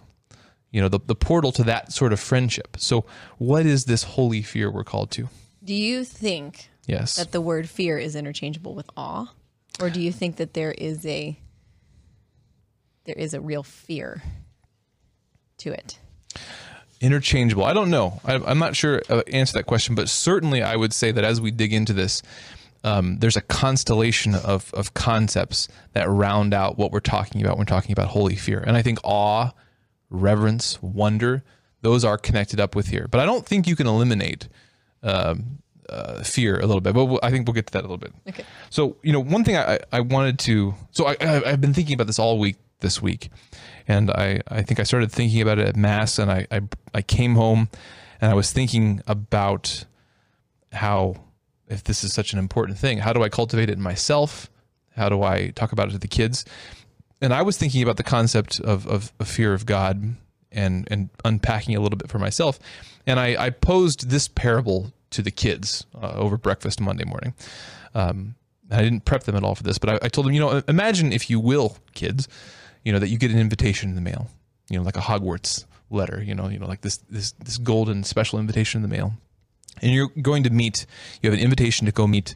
you 0.71 0.79
know, 0.81 0.89
the, 0.89 0.99
the 1.05 1.15
portal 1.15 1.51
to 1.53 1.63
that 1.63 1.91
sort 1.91 2.13
of 2.13 2.19
friendship. 2.19 2.77
So, 2.77 3.05
what 3.37 3.65
is 3.65 3.85
this 3.85 4.03
holy 4.03 4.43
fear 4.43 4.69
we're 4.69 4.83
called 4.83 5.09
to? 5.11 5.29
Do 5.63 5.73
you 5.73 6.03
think 6.03 6.69
yes. 6.85 7.15
that 7.15 7.31
the 7.31 7.41
word 7.41 7.67
fear 7.67 7.97
is 7.97 8.15
interchangeable 8.15 8.75
with 8.75 8.89
awe? 8.95 9.31
Or 9.81 9.89
do 9.89 10.01
you 10.01 10.11
think 10.11 10.35
that 10.35 10.53
there 10.53 10.71
is 10.71 11.05
a 11.05 11.39
there 13.05 13.15
is 13.15 13.33
a 13.33 13.41
real 13.41 13.63
fear 13.63 14.21
to 15.59 15.71
it? 15.71 15.97
Interchangeable. 17.01 17.63
I 17.63 17.73
don't 17.73 17.89
know. 17.89 18.19
I, 18.25 18.35
am 18.35 18.59
not 18.59 18.75
sure 18.75 19.01
uh, 19.09 19.21
answer 19.27 19.53
that 19.53 19.63
question, 19.63 19.95
but 19.95 20.09
certainly 20.09 20.61
I 20.61 20.75
would 20.75 20.91
say 20.91 21.11
that 21.11 21.23
as 21.23 21.39
we 21.39 21.49
dig 21.49 21.71
into 21.71 21.93
this, 21.93 22.21
um, 22.83 23.19
there's 23.19 23.37
a 23.37 23.41
constellation 23.41 24.35
of, 24.35 24.73
of 24.73 24.93
concepts 24.93 25.67
that 25.93 26.09
round 26.09 26.53
out 26.53 26.77
what 26.77 26.91
we're 26.91 26.99
talking 26.99 27.41
about 27.41 27.57
when 27.57 27.59
we're 27.59 27.65
talking 27.65 27.91
about 27.91 28.07
holy 28.07 28.35
fear. 28.35 28.63
And 28.65 28.77
I 28.77 28.81
think 28.81 28.99
awe, 29.03 29.51
reverence, 30.09 30.81
wonder, 30.81 31.43
those 31.81 32.05
are 32.05 32.17
connected 32.17 32.59
up 32.59 32.75
with 32.75 32.87
here. 32.87 33.07
But 33.09 33.19
I 33.19 33.25
don't 33.25 33.45
think 33.45 33.67
you 33.67 33.75
can 33.75 33.87
eliminate 33.87 34.47
um, 35.03 35.59
uh, 35.89 36.23
fear 36.23 36.57
a 36.57 36.65
little 36.65 36.81
bit. 36.81 36.93
But 36.93 37.05
we'll, 37.05 37.19
I 37.21 37.31
think 37.31 37.47
we'll 37.47 37.53
get 37.53 37.67
to 37.67 37.73
that 37.73 37.79
a 37.79 37.87
little 37.87 37.97
bit. 37.97 38.13
Okay. 38.27 38.43
So, 38.69 38.97
you 39.01 39.11
know, 39.11 39.19
one 39.19 39.43
thing 39.43 39.57
I, 39.57 39.79
I 39.91 40.01
wanted 40.01 40.39
to, 40.39 40.73
so 40.91 41.07
I, 41.07 41.15
I've 41.19 41.61
been 41.61 41.73
thinking 41.73 41.95
about 41.95 42.07
this 42.07 42.19
all 42.19 42.39
week 42.39 42.57
this 42.79 43.01
week. 43.01 43.29
And 43.87 44.09
I, 44.11 44.41
I 44.47 44.61
think 44.61 44.79
I 44.79 44.83
started 44.83 45.11
thinking 45.11 45.41
about 45.41 45.59
it 45.59 45.67
at 45.67 45.75
Mass 45.75 46.19
and 46.19 46.31
I, 46.31 46.47
I, 46.51 46.61
I 46.93 47.01
came 47.01 47.35
home 47.35 47.69
and 48.21 48.31
I 48.31 48.35
was 48.35 48.51
thinking 48.51 49.01
about 49.07 49.85
how 50.71 51.15
if 51.69 51.83
this 51.83 52.03
is 52.03 52.13
such 52.13 52.33
an 52.33 52.39
important 52.39 52.77
thing? 52.77 52.97
How 52.97 53.13
do 53.13 53.23
I 53.23 53.29
cultivate 53.29 53.69
it 53.69 53.73
in 53.73 53.81
myself? 53.81 54.49
How 54.95 55.09
do 55.09 55.23
I 55.23 55.49
talk 55.49 55.71
about 55.71 55.89
it 55.89 55.91
to 55.91 55.97
the 55.97 56.07
kids? 56.07 56.45
And 57.21 57.33
I 57.33 57.41
was 57.41 57.57
thinking 57.57 57.83
about 57.83 57.97
the 57.97 58.03
concept 58.03 58.59
of, 58.59 58.87
of, 58.87 59.13
of 59.19 59.27
fear 59.27 59.53
of 59.53 59.65
God 59.65 60.15
and, 60.51 60.87
and 60.89 61.09
unpacking 61.25 61.75
a 61.75 61.79
little 61.79 61.97
bit 61.97 62.09
for 62.09 62.19
myself. 62.19 62.59
And 63.05 63.19
I, 63.19 63.45
I 63.45 63.49
posed 63.49 64.09
this 64.09 64.27
parable 64.27 64.93
to 65.11 65.21
the 65.21 65.31
kids 65.31 65.85
uh, 66.01 66.13
over 66.13 66.37
breakfast 66.37 66.79
Monday 66.79 67.05
morning. 67.05 67.33
Um, 67.93 68.35
I 68.71 68.81
didn't 68.83 69.05
prep 69.05 69.23
them 69.23 69.35
at 69.35 69.43
all 69.43 69.55
for 69.55 69.63
this, 69.63 69.77
but 69.77 69.89
I, 69.89 69.99
I 70.05 70.09
told 70.09 70.27
them, 70.27 70.33
you 70.33 70.39
know, 70.39 70.61
imagine 70.67 71.11
if 71.11 71.29
you 71.29 71.39
will, 71.39 71.77
kids, 71.93 72.27
you 72.83 72.91
know, 72.91 72.99
that 72.99 73.09
you 73.09 73.17
get 73.17 73.31
an 73.31 73.39
invitation 73.39 73.89
in 73.89 73.95
the 73.95 74.01
mail, 74.01 74.29
you 74.69 74.77
know, 74.77 74.83
like 74.83 74.97
a 74.97 75.01
Hogwarts 75.01 75.65
letter, 75.89 76.21
you 76.23 76.35
know, 76.35 76.49
you 76.49 76.59
know, 76.59 76.67
like 76.67 76.81
this 76.81 76.97
this 77.09 77.31
this 77.33 77.57
golden 77.57 78.03
special 78.03 78.39
invitation 78.39 78.83
in 78.83 78.89
the 78.89 78.95
mail 78.95 79.13
and 79.81 79.91
you're 79.91 80.09
going 80.21 80.43
to 80.43 80.49
meet, 80.49 80.85
you 81.21 81.29
have 81.29 81.37
an 81.37 81.43
invitation 81.43 81.85
to 81.85 81.91
go 81.91 82.07
meet 82.07 82.35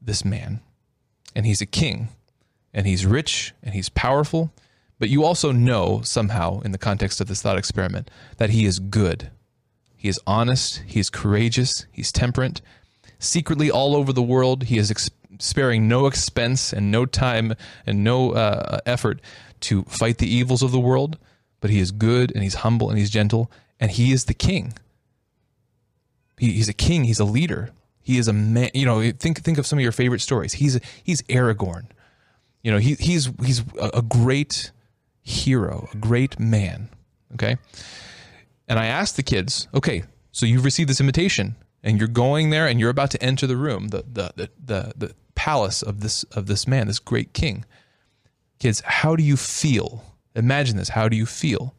this 0.00 0.24
man. 0.24 0.60
And 1.34 1.46
he's 1.46 1.60
a 1.60 1.66
king, 1.66 2.08
and 2.74 2.86
he's 2.86 3.06
rich, 3.06 3.54
and 3.62 3.74
he's 3.74 3.88
powerful. 3.88 4.52
But 4.98 5.08
you 5.08 5.24
also 5.24 5.50
know 5.50 6.00
somehow, 6.04 6.60
in 6.60 6.72
the 6.72 6.78
context 6.78 7.20
of 7.20 7.26
this 7.26 7.42
thought 7.42 7.58
experiment, 7.58 8.10
that 8.36 8.50
he 8.50 8.64
is 8.64 8.78
good. 8.78 9.30
He 9.96 10.08
is 10.08 10.20
honest, 10.26 10.82
he 10.86 11.00
is 11.00 11.10
courageous, 11.10 11.86
he's 11.90 12.12
temperate. 12.12 12.60
Secretly, 13.18 13.70
all 13.70 13.96
over 13.96 14.12
the 14.12 14.22
world, 14.22 14.64
he 14.64 14.78
is 14.78 14.90
ex- 14.90 15.10
sparing 15.38 15.88
no 15.88 16.06
expense 16.06 16.72
and 16.72 16.90
no 16.90 17.06
time 17.06 17.54
and 17.86 18.04
no 18.04 18.32
uh, 18.32 18.80
effort 18.84 19.20
to 19.60 19.84
fight 19.84 20.18
the 20.18 20.32
evils 20.32 20.62
of 20.62 20.72
the 20.72 20.80
world. 20.80 21.18
But 21.60 21.70
he 21.70 21.78
is 21.78 21.92
good, 21.92 22.32
and 22.32 22.42
he's 22.42 22.56
humble, 22.56 22.90
and 22.90 22.98
he's 22.98 23.10
gentle, 23.10 23.50
and 23.78 23.90
he 23.90 24.12
is 24.12 24.24
the 24.24 24.34
king. 24.34 24.74
He, 26.38 26.52
he's 26.52 26.68
a 26.68 26.74
king. 26.74 27.04
He's 27.04 27.20
a 27.20 27.24
leader. 27.24 27.70
He 28.02 28.18
is 28.18 28.28
a 28.28 28.32
man. 28.32 28.70
You 28.74 28.84
know, 28.84 29.10
think 29.12 29.42
think 29.42 29.58
of 29.58 29.66
some 29.66 29.78
of 29.78 29.82
your 29.82 29.92
favorite 29.92 30.20
stories. 30.20 30.54
He's 30.54 30.78
he's 31.02 31.22
Aragorn. 31.22 31.86
You 32.62 32.72
know, 32.72 32.78
he 32.78 32.94
he's 32.94 33.30
he's 33.44 33.62
a, 33.80 34.02
great 34.02 34.70
hero, 35.22 35.88
a 35.92 35.96
great 35.96 36.38
man. 36.38 36.88
Okay, 37.34 37.56
and 38.68 38.78
I 38.78 38.86
asked 38.86 39.16
the 39.16 39.22
kids, 39.22 39.68
okay, 39.74 40.04
so 40.32 40.46
you've 40.46 40.64
received 40.64 40.88
this 40.90 41.00
invitation, 41.00 41.56
and 41.82 41.98
you're 41.98 42.08
going 42.08 42.50
there, 42.50 42.66
and 42.66 42.78
you're 42.78 42.90
about 42.90 43.10
to 43.12 43.22
enter 43.22 43.46
the 43.46 43.56
room, 43.56 43.88
the 43.88 44.04
the 44.10 44.32
the 44.36 44.50
the, 44.64 44.92
the 44.96 45.14
palace 45.34 45.82
of 45.82 46.00
this 46.00 46.24
of 46.24 46.46
this 46.46 46.66
man, 46.66 46.88
this 46.88 46.98
great 46.98 47.32
king. 47.32 47.64
Kids, 48.58 48.82
how 48.84 49.16
do 49.16 49.22
you 49.22 49.36
feel? 49.36 50.04
Imagine 50.34 50.76
this. 50.76 50.90
How 50.90 51.08
do 51.08 51.16
you 51.16 51.26
feel? 51.26 51.74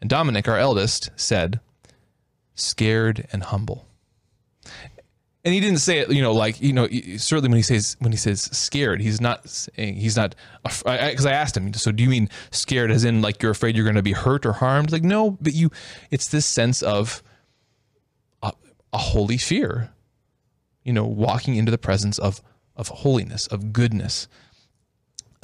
And 0.00 0.10
Dominic, 0.10 0.48
our 0.48 0.58
eldest, 0.58 1.10
said, 1.16 1.60
scared 2.54 3.26
and 3.32 3.44
humble 3.44 3.85
and 5.46 5.54
he 5.54 5.60
didn't 5.60 5.78
say 5.78 5.98
it, 5.98 6.10
you 6.10 6.22
know, 6.22 6.32
like 6.32 6.60
you 6.60 6.72
know, 6.72 6.88
certainly 7.18 7.48
when 7.48 7.56
he 7.56 7.62
says 7.62 7.96
when 8.00 8.10
he 8.10 8.18
says 8.18 8.42
scared, 8.42 9.00
he's 9.00 9.20
not 9.20 9.48
saying 9.48 9.94
he's 9.94 10.16
not 10.16 10.34
because 10.64 11.24
I, 11.26 11.30
I, 11.30 11.34
asked 11.34 11.56
him. 11.56 11.72
So 11.74 11.92
do 11.92 12.02
you 12.02 12.10
mean 12.10 12.28
scared 12.50 12.90
as 12.90 13.04
in 13.04 13.22
like 13.22 13.40
you're 13.40 13.52
afraid 13.52 13.76
you're 13.76 13.84
going 13.84 13.94
to 13.94 14.02
be 14.02 14.12
hurt 14.12 14.44
or 14.44 14.54
harmed? 14.54 14.90
Like 14.90 15.04
no, 15.04 15.38
but 15.40 15.54
you, 15.54 15.70
it's 16.10 16.26
this 16.26 16.46
sense 16.46 16.82
of 16.82 17.22
a, 18.42 18.52
a 18.92 18.98
holy 18.98 19.38
fear, 19.38 19.92
you 20.82 20.92
know, 20.92 21.04
walking 21.04 21.54
into 21.54 21.70
the 21.70 21.78
presence 21.78 22.18
of 22.18 22.42
of 22.74 22.88
holiness, 22.88 23.46
of 23.46 23.72
goodness. 23.72 24.26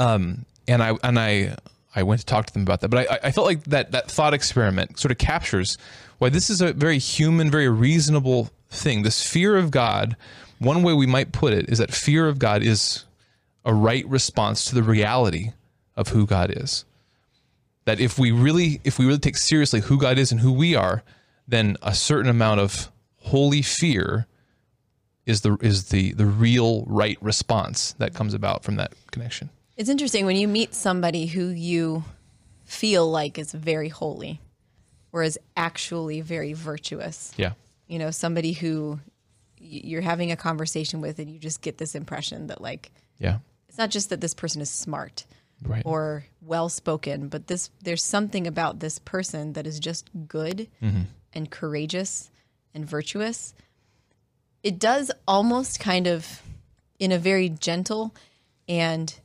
Um, 0.01 0.47
and 0.67 0.83
I 0.83 0.97
and 1.05 1.17
I 1.17 1.55
I 1.95 2.03
went 2.03 2.19
to 2.19 2.27
talk 2.27 2.47
to 2.47 2.53
them 2.53 2.63
about 2.63 2.81
that, 2.81 2.89
but 2.89 3.09
I, 3.09 3.29
I 3.29 3.31
felt 3.31 3.47
like 3.47 3.63
that 3.67 3.93
that 3.93 4.11
thought 4.11 4.35
experiment 4.35 4.99
sort 4.99 5.13
of 5.13 5.19
captures 5.19 5.79
why 6.19 6.29
this 6.29 6.51
is 6.51 6.61
a 6.61 6.73
very 6.73 6.99
human, 6.99 7.53
very 7.53 7.69
reasonable 7.69 8.51
thing. 8.73 9.03
This 9.03 9.27
fear 9.27 9.57
of 9.57 9.71
God, 9.71 10.17
one 10.59 10.83
way 10.83 10.93
we 10.93 11.07
might 11.07 11.33
put 11.33 11.53
it 11.53 11.69
is 11.69 11.79
that 11.79 11.93
fear 11.93 12.29
of 12.29 12.39
God 12.39 12.63
is 12.63 13.05
a 13.65 13.75
right 13.75 14.07
response 14.07 14.65
to 14.67 14.75
the 14.75 14.83
reality 14.83 15.53
of 15.97 16.09
who 16.09 16.27
God 16.27 16.53
is. 16.55 16.85
That 17.85 18.01
if 18.01 18.19
we 18.19 18.31
really 18.31 18.81
if 18.85 18.99
we 18.99 19.07
really 19.07 19.19
take 19.19 19.37
seriously 19.37 19.81
who 19.81 19.99
God 19.99 20.19
is 20.19 20.33
and 20.33 20.41
who 20.41 20.53
we 20.53 20.75
are, 20.75 21.03
then 21.47 21.77
a 21.83 21.95
certain 21.95 22.31
amount 22.31 22.61
of 22.61 22.91
holy 23.19 23.63
fear 23.63 24.27
is 25.27 25.43
the 25.43 25.57
is 25.61 25.87
the 25.89 26.13
the 26.13 26.27
real 26.27 26.85
right 26.87 27.19
response 27.21 27.93
that 27.99 28.15
comes 28.15 28.35
about 28.35 28.63
from 28.63 28.77
that 28.77 28.93
connection. 29.11 29.51
It's 29.77 29.89
interesting 29.89 30.27
when 30.27 30.37
you 30.37 30.47
meet 30.47 30.75
somebody 30.75 31.27
who 31.27 31.49
you 31.49 32.05
feel 32.65 33.11
like 33.11 33.39
is 33.39 33.53
very 33.53 33.89
holy 33.89 34.41
or 35.11 35.23
is 35.23 35.39
actually 35.57 36.21
very 36.21 36.53
virtuous. 36.53 37.33
Yeah 37.37 37.53
you 37.93 37.99
know, 37.99 38.11
somebody 38.11 38.53
who 38.53 39.01
you're 39.59 40.01
having 40.03 40.33
a 40.33 40.37
conversation 40.37 41.01
with 41.01 41.19
and 41.19 41.31
you 41.31 41.39
just 41.39 41.61
get 41.61 41.79
this 41.79 41.95
impression 41.95 42.49
that 42.49 42.61
like 42.61 42.91
yeah 43.19 43.39
it's 43.69 43.79
not 43.79 43.91
just 43.91 44.11
that 44.11 44.21
this 44.21 44.35
person 44.35 44.61
is 44.61 44.69
smart 44.69 45.25
right. 45.63 45.85
or 45.87 46.25
well 46.41 46.69
spoken 46.69 47.29
but 47.29 47.47
this 47.47 47.71
there's 47.81 48.03
something 48.03 48.49
about 48.49 48.81
this 48.81 48.99
person 48.99 49.53
that 49.53 49.65
is 49.65 49.79
just 49.79 50.11
good 50.27 50.69
mm-hmm. 50.83 51.03
and 51.33 51.51
courageous 51.53 52.29
and 52.75 52.87
virtuous, 52.87 53.55
it 54.63 54.79
does 54.79 55.11
almost 55.27 55.81
kind 55.81 56.07
of, 56.07 56.43
in 56.99 57.13
a 57.13 57.19
very 57.19 57.49
gentle 57.49 58.15
and 58.69 59.19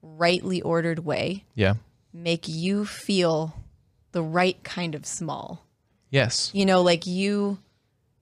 rightly 0.00 0.60
ordered 0.62 1.00
way, 1.00 1.44
Yeah. 1.54 1.74
make 2.12 2.48
you 2.48 2.84
feel 2.84 3.54
the 4.12 4.22
right 4.22 4.62
kind 4.64 4.94
of 4.94 5.06
small. 5.06 5.66
Yes. 6.12 6.50
You 6.54 6.64
know, 6.66 6.82
like 6.82 7.06
you 7.08 7.58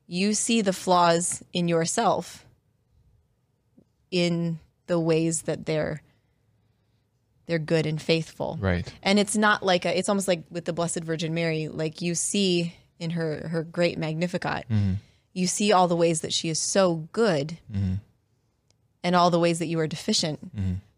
you 0.06 0.32
see 0.32 0.62
the 0.62 0.72
flaws 0.72 1.42
in 1.52 1.68
yourself 1.68 2.46
in 4.10 4.58
the 4.86 4.98
ways 4.98 5.42
that 5.42 5.66
they're 5.66 6.02
they're 7.46 7.58
good 7.58 7.84
and 7.86 8.00
faithful. 8.00 8.56
Right. 8.60 8.90
And 9.02 9.18
it's 9.18 9.36
not 9.36 9.62
like 9.64 9.84
a, 9.84 9.96
it's 9.98 10.08
almost 10.08 10.28
like 10.28 10.44
with 10.50 10.64
the 10.66 10.72
Blessed 10.72 11.00
Virgin 11.02 11.34
Mary, 11.34 11.66
like 11.68 12.00
you 12.00 12.14
see 12.14 12.74
in 13.00 13.10
her 13.10 13.48
her 13.48 13.62
great 13.64 13.98
Magnificat, 13.98 14.66
Mm-hmm. 14.70 14.94
you 15.32 15.46
see 15.46 15.72
all 15.72 15.88
the 15.88 15.96
ways 15.96 16.20
that 16.20 16.32
she 16.32 16.48
is 16.48 16.58
so 16.58 17.08
good, 17.12 17.58
Mm-hmm. 17.72 17.94
and 19.02 19.16
all 19.16 19.30
the 19.30 19.38
ways 19.40 19.58
that 19.58 19.66
you 19.66 19.80
are 19.80 19.86
deficient. 19.88 20.38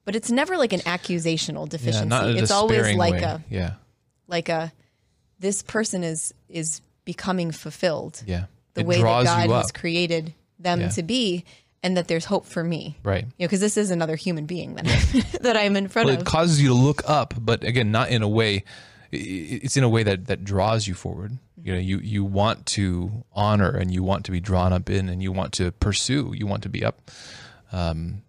But 0.05 0.17
it's 0.17 0.31
never 0.31 0.59
like 0.59 0.73
an 0.73 0.81
accusational 0.81 1.67
Yeah. 1.67 1.71
deficiency. 1.71 2.15
A 2.17 2.43
it's 2.43 2.51
always 2.51 2.97
like 2.97 3.15
way. 3.15 3.23
a 3.23 3.45
yeah. 3.49 3.75
like 4.27 4.49
a 4.49 4.73
this 5.43 5.63
person 5.63 6.03
is 6.03 6.33
is 6.49 6.81
becoming 7.05 7.53
fulfilled 7.53 8.23
Yeah. 8.27 8.45
the 8.75 8.81
it 8.83 8.87
way 8.87 8.97
that 9.03 9.25
God 9.25 9.51
has 9.51 9.71
created 9.73 10.33
them 10.59 10.81
Yeah. 10.81 10.89
to 10.91 11.03
be, 11.03 11.45
and 11.83 11.97
that 11.97 12.07
there's 12.09 12.25
hope 12.25 12.47
for 12.47 12.63
me. 12.65 12.97
Right. 13.03 13.25
You 13.25 13.29
know, 13.45 13.49
because 13.49 13.61
this 13.61 13.77
is 13.77 13.91
another 13.91 14.15
human 14.17 14.47
being 14.47 14.77
that 14.77 14.87
I'm, 14.87 15.23
that 15.43 15.57
I'm 15.57 15.77
in 15.77 15.89
front 15.89 16.07
Well, 16.07 16.15
of. 16.17 16.23
it 16.23 16.27
causes 16.27 16.63
you 16.63 16.69
to 16.69 16.75
look 16.75 17.03
up, 17.09 17.35
but 17.39 17.65
again, 17.65 17.91
not 17.91 18.09
in 18.11 18.23
a 18.23 18.29
way. 18.29 18.65
It's 19.11 19.77
in 19.77 19.85
a 19.85 19.89
way 19.91 20.03
that 20.05 20.27
that 20.29 20.43
draws 20.45 20.87
you 20.87 20.95
forward. 20.95 21.37
You 21.63 21.75
know, 21.75 21.79
you 21.81 21.99
you 21.99 22.25
want 22.25 22.65
to 22.79 23.25
honor 23.35 23.69
and 23.71 23.93
you 23.93 24.03
want 24.03 24.25
to 24.25 24.31
be 24.33 24.41
drawn 24.41 24.73
up 24.73 24.89
in, 24.89 25.09
and 25.11 25.23
you 25.23 25.33
want 25.33 25.53
to 25.55 25.71
pursue. 25.73 26.33
You 26.35 26.47
want 26.47 26.63
to 26.63 26.69
be 26.71 26.83
up. 26.85 27.11
Um, 27.73 28.23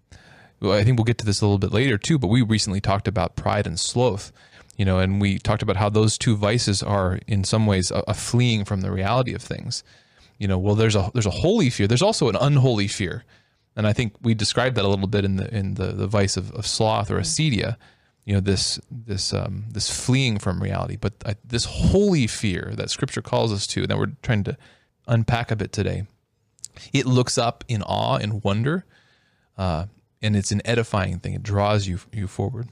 well, 0.60 0.74
I 0.74 0.84
think 0.84 0.98
we'll 0.98 1.06
get 1.06 1.18
to 1.20 1.26
this 1.26 1.42
a 1.42 1.46
little 1.46 1.58
bit 1.60 1.72
later 1.72 1.98
too. 1.98 2.18
But 2.20 2.28
we 2.28 2.42
recently 2.42 2.82
talked 2.82 3.08
about 3.08 3.36
pride 3.36 3.66
and 3.68 3.80
sloth. 3.80 4.32
You 4.78 4.86
know, 4.86 5.00
and 5.00 5.22
we 5.22 5.38
talked 5.38 5.62
about 5.62 5.76
how 5.76 5.90
those 5.90 6.18
two 6.18 6.36
vices 6.36 6.82
are 6.82 7.20
in 7.28 7.44
some 7.44 7.68
ways 7.68 7.92
a, 7.92 8.04
a 8.08 8.14
fleeing 8.14 8.66
from 8.66 8.82
the 8.82 8.92
reality 8.92 9.34
of 9.34 9.42
things. 9.42 9.84
You 10.40 10.48
know, 10.48 10.58
well, 10.58 10.76
there's 10.76 10.96
a 10.96 11.12
there's 11.14 11.28
a 11.28 11.32
holy 11.32 11.70
fear. 11.70 11.88
There's 11.88 12.02
also 12.02 12.28
an 12.28 12.36
unholy 12.36 12.88
fear, 12.88 13.24
and 13.76 13.86
I 13.86 13.94
think 13.94 14.16
we 14.22 14.34
described 14.34 14.76
that 14.76 14.86
a 14.86 14.88
little 14.88 15.08
bit 15.08 15.26
in 15.26 15.36
the 15.36 15.54
in 15.56 15.76
the, 15.76 15.88
the 15.88 16.08
vice 16.08 16.38
of, 16.38 16.52
of 16.52 16.66
sloth 16.66 17.12
or 17.12 17.20
acedia. 17.20 17.78
You 18.26 18.36
know, 18.36 18.40
this 18.40 18.80
this 18.90 19.32
um, 19.34 19.66
this 19.70 19.90
fleeing 19.90 20.40
from 20.40 20.62
reality, 20.62 20.98
but 21.00 21.14
I, 21.26 21.36
this 21.46 21.66
holy 21.66 22.26
fear 22.26 22.74
that 22.76 22.90
Scripture 22.90 23.22
calls 23.22 23.54
us 23.54 23.68
to, 23.68 23.82
and 23.82 23.90
that 23.90 23.98
we're 23.98 24.14
trying 24.24 24.44
to 24.46 24.58
unpack 25.08 25.52
a 25.52 25.56
bit 25.56 25.72
today. 25.72 26.08
It 26.92 27.06
looks 27.06 27.38
up 27.38 27.64
in 27.68 27.84
awe 27.84 28.18
and 28.18 28.44
wonder, 28.44 28.86
uh, 29.58 29.86
and 30.22 30.36
it's 30.36 30.52
an 30.52 30.62
edifying 30.66 31.20
thing. 31.20 31.36
It 31.36 31.44
draws 31.44 31.88
you 31.88 32.00
you 32.12 32.28
forward. 32.28 32.70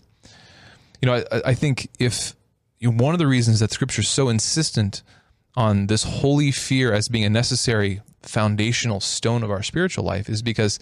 You 1.02 1.08
know, 1.08 1.24
I, 1.32 1.42
I 1.48 1.54
think 1.54 1.90
if 2.00 2.36
you 2.80 2.92
know, 2.92 3.04
one 3.04 3.14
of 3.14 3.20
the 3.20 3.28
reasons 3.28 3.60
that 3.60 3.72
Scripture 3.72 4.02
is 4.02 4.10
so 4.10 4.30
insistent 4.30 5.04
on 5.56 5.88
this 5.88 6.04
holy 6.04 6.52
fear 6.52 6.94
as 6.94 7.08
being 7.08 7.26
a 7.26 7.30
necessary 7.30 8.02
foundational 8.24 9.00
stone 9.00 9.44
of 9.44 9.52
our 9.52 9.64
spiritual 9.64 10.04
life 10.04 10.30
is 10.30 10.42
because 10.42 10.80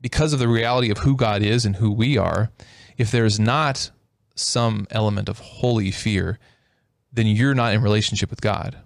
because 0.00 0.32
of 0.32 0.38
the 0.38 0.48
reality 0.48 0.90
of 0.90 0.98
who 0.98 1.16
God 1.16 1.42
is 1.42 1.64
and 1.64 1.76
who 1.76 1.90
we 1.90 2.16
are. 2.18 2.50
If 2.96 3.10
there's 3.10 3.40
not 3.40 3.90
some 4.34 4.86
element 4.90 5.28
of 5.28 5.38
holy 5.38 5.90
fear, 5.90 6.38
then 7.12 7.26
you're 7.26 7.54
not 7.54 7.72
in 7.72 7.82
relationship 7.82 8.30
with 8.30 8.40
God. 8.40 8.76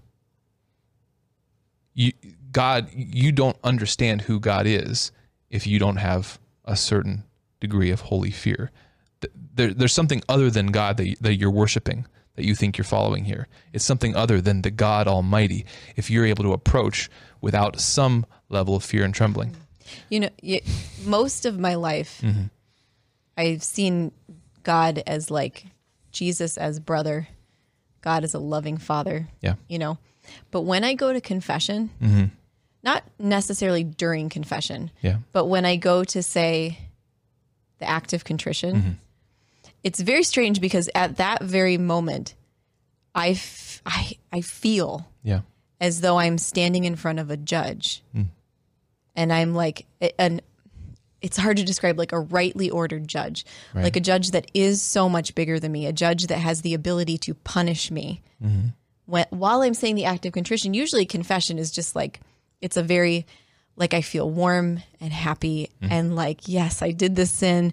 You, 1.94 2.12
God, 2.52 2.88
you 2.94 3.32
don't 3.32 3.56
understand 3.64 4.22
who 4.22 4.40
God 4.40 4.66
is 4.66 5.12
if 5.50 5.66
you 5.66 5.78
don't 5.78 5.96
have 5.96 6.38
a 6.64 6.76
certain 6.76 7.24
degree 7.58 7.90
of 7.90 8.02
holy 8.02 8.30
fear. 8.30 8.70
Th- 9.56 9.68
There, 9.68 9.74
there's 9.74 9.92
something 9.94 10.22
other 10.28 10.50
than 10.50 10.68
God 10.68 10.96
that, 10.98 11.16
that 11.20 11.34
you're 11.36 11.50
worshiping, 11.50 12.06
that 12.36 12.44
you 12.44 12.54
think 12.54 12.78
you're 12.78 12.84
following 12.84 13.24
here. 13.24 13.48
It's 13.72 13.84
something 13.84 14.14
other 14.16 14.40
than 14.40 14.62
the 14.62 14.70
God 14.70 15.06
Almighty 15.08 15.64
if 15.96 16.10
you're 16.10 16.26
able 16.26 16.44
to 16.44 16.52
approach 16.52 17.08
without 17.40 17.80
some 17.80 18.26
level 18.48 18.74
of 18.76 18.84
fear 18.84 19.04
and 19.04 19.14
trembling. 19.14 19.56
you 20.08 20.20
know, 20.20 20.28
most 21.04 21.46
of 21.46 21.58
my 21.58 21.74
life, 21.74 22.20
Mm-hmm. 22.22 22.44
I've 23.36 23.62
seen 23.62 24.12
God 24.62 25.02
as 25.06 25.30
like 25.30 25.64
Jesus 26.12 26.58
as 26.58 26.78
brother, 26.78 27.28
God 28.02 28.22
as 28.24 28.34
a 28.34 28.38
loving 28.38 28.76
father. 28.76 29.28
Yeah. 29.40 29.54
You 29.68 29.78
know, 29.78 29.98
but 30.50 30.62
when 30.62 30.84
I 30.84 30.94
go 30.94 31.12
to 31.12 31.20
confession, 31.20 31.90
Mm-hmm. 32.02 32.24
not 32.82 33.02
necessarily 33.18 33.82
during 33.84 34.28
confession, 34.28 34.90
Yeah. 35.00 35.18
but 35.32 35.46
when 35.46 35.64
I 35.64 35.76
go 35.76 36.04
to 36.04 36.22
say 36.22 36.78
the 37.78 37.88
act 37.88 38.12
of 38.12 38.24
contrition, 38.24 38.76
Mm-hmm. 38.76 38.90
It's 39.82 40.00
very 40.00 40.22
strange 40.22 40.60
because 40.60 40.88
at 40.94 41.16
that 41.16 41.42
very 41.42 41.78
moment, 41.78 42.34
I, 43.14 43.30
f- 43.30 43.82
I, 43.86 44.12
I 44.32 44.40
feel 44.40 45.08
Yeah. 45.22 45.40
as 45.80 46.00
though 46.00 46.18
I'm 46.18 46.38
standing 46.38 46.84
in 46.84 46.96
front 46.96 47.18
of 47.18 47.30
a 47.30 47.36
judge. 47.36 48.02
Hmm. 48.12 48.22
And 49.16 49.32
I'm 49.32 49.54
like, 49.54 49.86
an, 50.18 50.40
it's 51.20 51.36
hard 51.36 51.56
to 51.58 51.64
describe 51.64 51.98
like 51.98 52.12
a 52.12 52.20
rightly 52.20 52.70
ordered 52.70 53.06
judge, 53.08 53.44
like 53.74 53.96
a 53.96 54.00
judge 54.00 54.30
that 54.30 54.50
is 54.54 54.80
so 54.80 55.08
much 55.08 55.34
bigger 55.34 55.58
than 55.58 55.72
me, 55.72 55.86
a 55.86 55.92
judge 55.92 56.28
that 56.28 56.38
has 56.38 56.62
the 56.62 56.72
ability 56.74 57.18
to 57.18 57.34
punish 57.34 57.90
me. 57.90 58.22
Mm-hmm. 58.42 58.68
When, 59.06 59.26
while 59.30 59.62
I'm 59.62 59.74
saying 59.74 59.96
the 59.96 60.04
act 60.04 60.24
of 60.24 60.32
contrition, 60.32 60.72
usually 60.72 61.04
confession 61.04 61.58
is 61.58 61.70
just 61.70 61.96
like, 61.96 62.20
it's 62.60 62.76
a 62.76 62.82
very, 62.82 63.26
like 63.80 63.94
I 63.94 64.02
feel 64.02 64.30
warm 64.30 64.82
and 65.00 65.12
happy 65.12 65.70
Mm-hmm. 65.82 65.92
and 65.92 66.14
like, 66.14 66.46
yes, 66.46 66.82
I 66.82 66.92
did 66.92 67.16
this 67.16 67.30
sin 67.32 67.72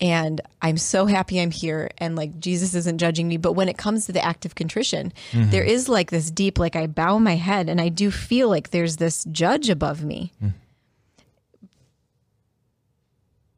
and 0.00 0.40
I'm 0.62 0.78
so 0.78 1.04
happy 1.06 1.40
I'm 1.40 1.50
here 1.50 1.90
and 1.98 2.14
like 2.16 2.38
Jesus 2.38 2.74
isn't 2.74 2.98
judging 2.98 3.26
me. 3.28 3.36
But 3.36 3.52
when 3.54 3.68
it 3.68 3.76
comes 3.76 4.06
to 4.06 4.12
the 4.12 4.24
act 4.24 4.46
of 4.46 4.54
contrition, 4.54 5.12
Mm-hmm. 5.32 5.50
there 5.50 5.64
is 5.64 5.88
like 5.88 6.10
this 6.10 6.30
deep, 6.30 6.58
like 6.58 6.76
I 6.76 6.86
bow 6.86 7.18
my 7.18 7.34
head 7.36 7.68
and 7.68 7.80
I 7.80 7.88
do 7.90 8.10
feel 8.10 8.48
like 8.48 8.70
there's 8.70 8.96
this 8.96 9.24
judge 9.24 9.68
above 9.68 10.02
me. 10.04 10.32
Mm. 10.42 10.52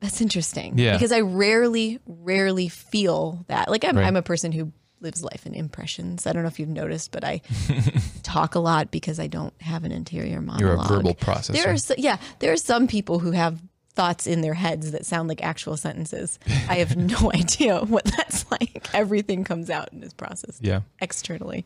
That's 0.00 0.20
interesting. 0.22 0.78
Yeah. 0.78 0.94
Because 0.94 1.12
I 1.12 1.20
rarely, 1.20 2.00
rarely 2.06 2.68
feel 2.68 3.44
that. 3.48 3.68
Like 3.70 3.84
I'm, 3.84 3.96
Right. 3.98 4.06
I'm 4.06 4.16
a 4.16 4.22
person 4.22 4.50
who 4.52 4.72
lives 5.00 5.22
life 5.24 5.46
in 5.46 5.54
impressions. 5.54 6.26
I 6.26 6.32
don't 6.32 6.42
know 6.42 6.48
if 6.48 6.58
you've 6.60 6.68
noticed, 6.68 7.10
but 7.12 7.24
I 7.24 7.40
talk 8.22 8.54
a 8.54 8.58
lot 8.58 8.90
because 8.90 9.18
I 9.18 9.26
don't 9.26 9.54
have 9.62 9.84
an 9.84 9.92
interior 9.92 10.40
monologue. 10.40 10.60
You're 10.60 10.74
a 10.74 10.96
verbal 10.98 11.14
processor. 11.14 11.52
There 11.52 11.72
are 11.72 11.76
so, 11.78 11.94
yeah, 11.98 12.18
there 12.40 12.52
are 12.52 12.56
some 12.56 12.86
people 12.86 13.18
who 13.18 13.30
have 13.32 13.60
thoughts 13.94 14.26
in 14.26 14.40
their 14.40 14.54
heads 14.54 14.92
that 14.92 15.04
sound 15.04 15.28
like 15.28 15.42
actual 15.42 15.76
sentences. 15.76 16.38
I 16.68 16.76
have 16.76 16.96
no 16.96 17.32
idea 17.34 17.80
what 17.80 18.04
that's 18.04 18.50
like. 18.50 18.88
Everything 18.94 19.42
comes 19.44 19.68
out 19.70 19.90
and 19.92 20.02
is 20.04 20.12
processed 20.14 20.62
Yeah. 20.64 20.80
externally. 21.00 21.64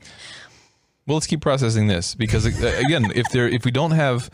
Well, 1.07 1.17
let's 1.17 1.26
keep 1.26 1.43
processing 1.43 1.87
this 1.87 2.14
because 2.14 2.47
uh, 2.47 2.83
again, 2.87 3.12
if 3.14 3.29
there, 3.31 3.47
if 3.47 3.64
we 3.67 3.71
don't 3.71 3.91
have, 3.91 4.31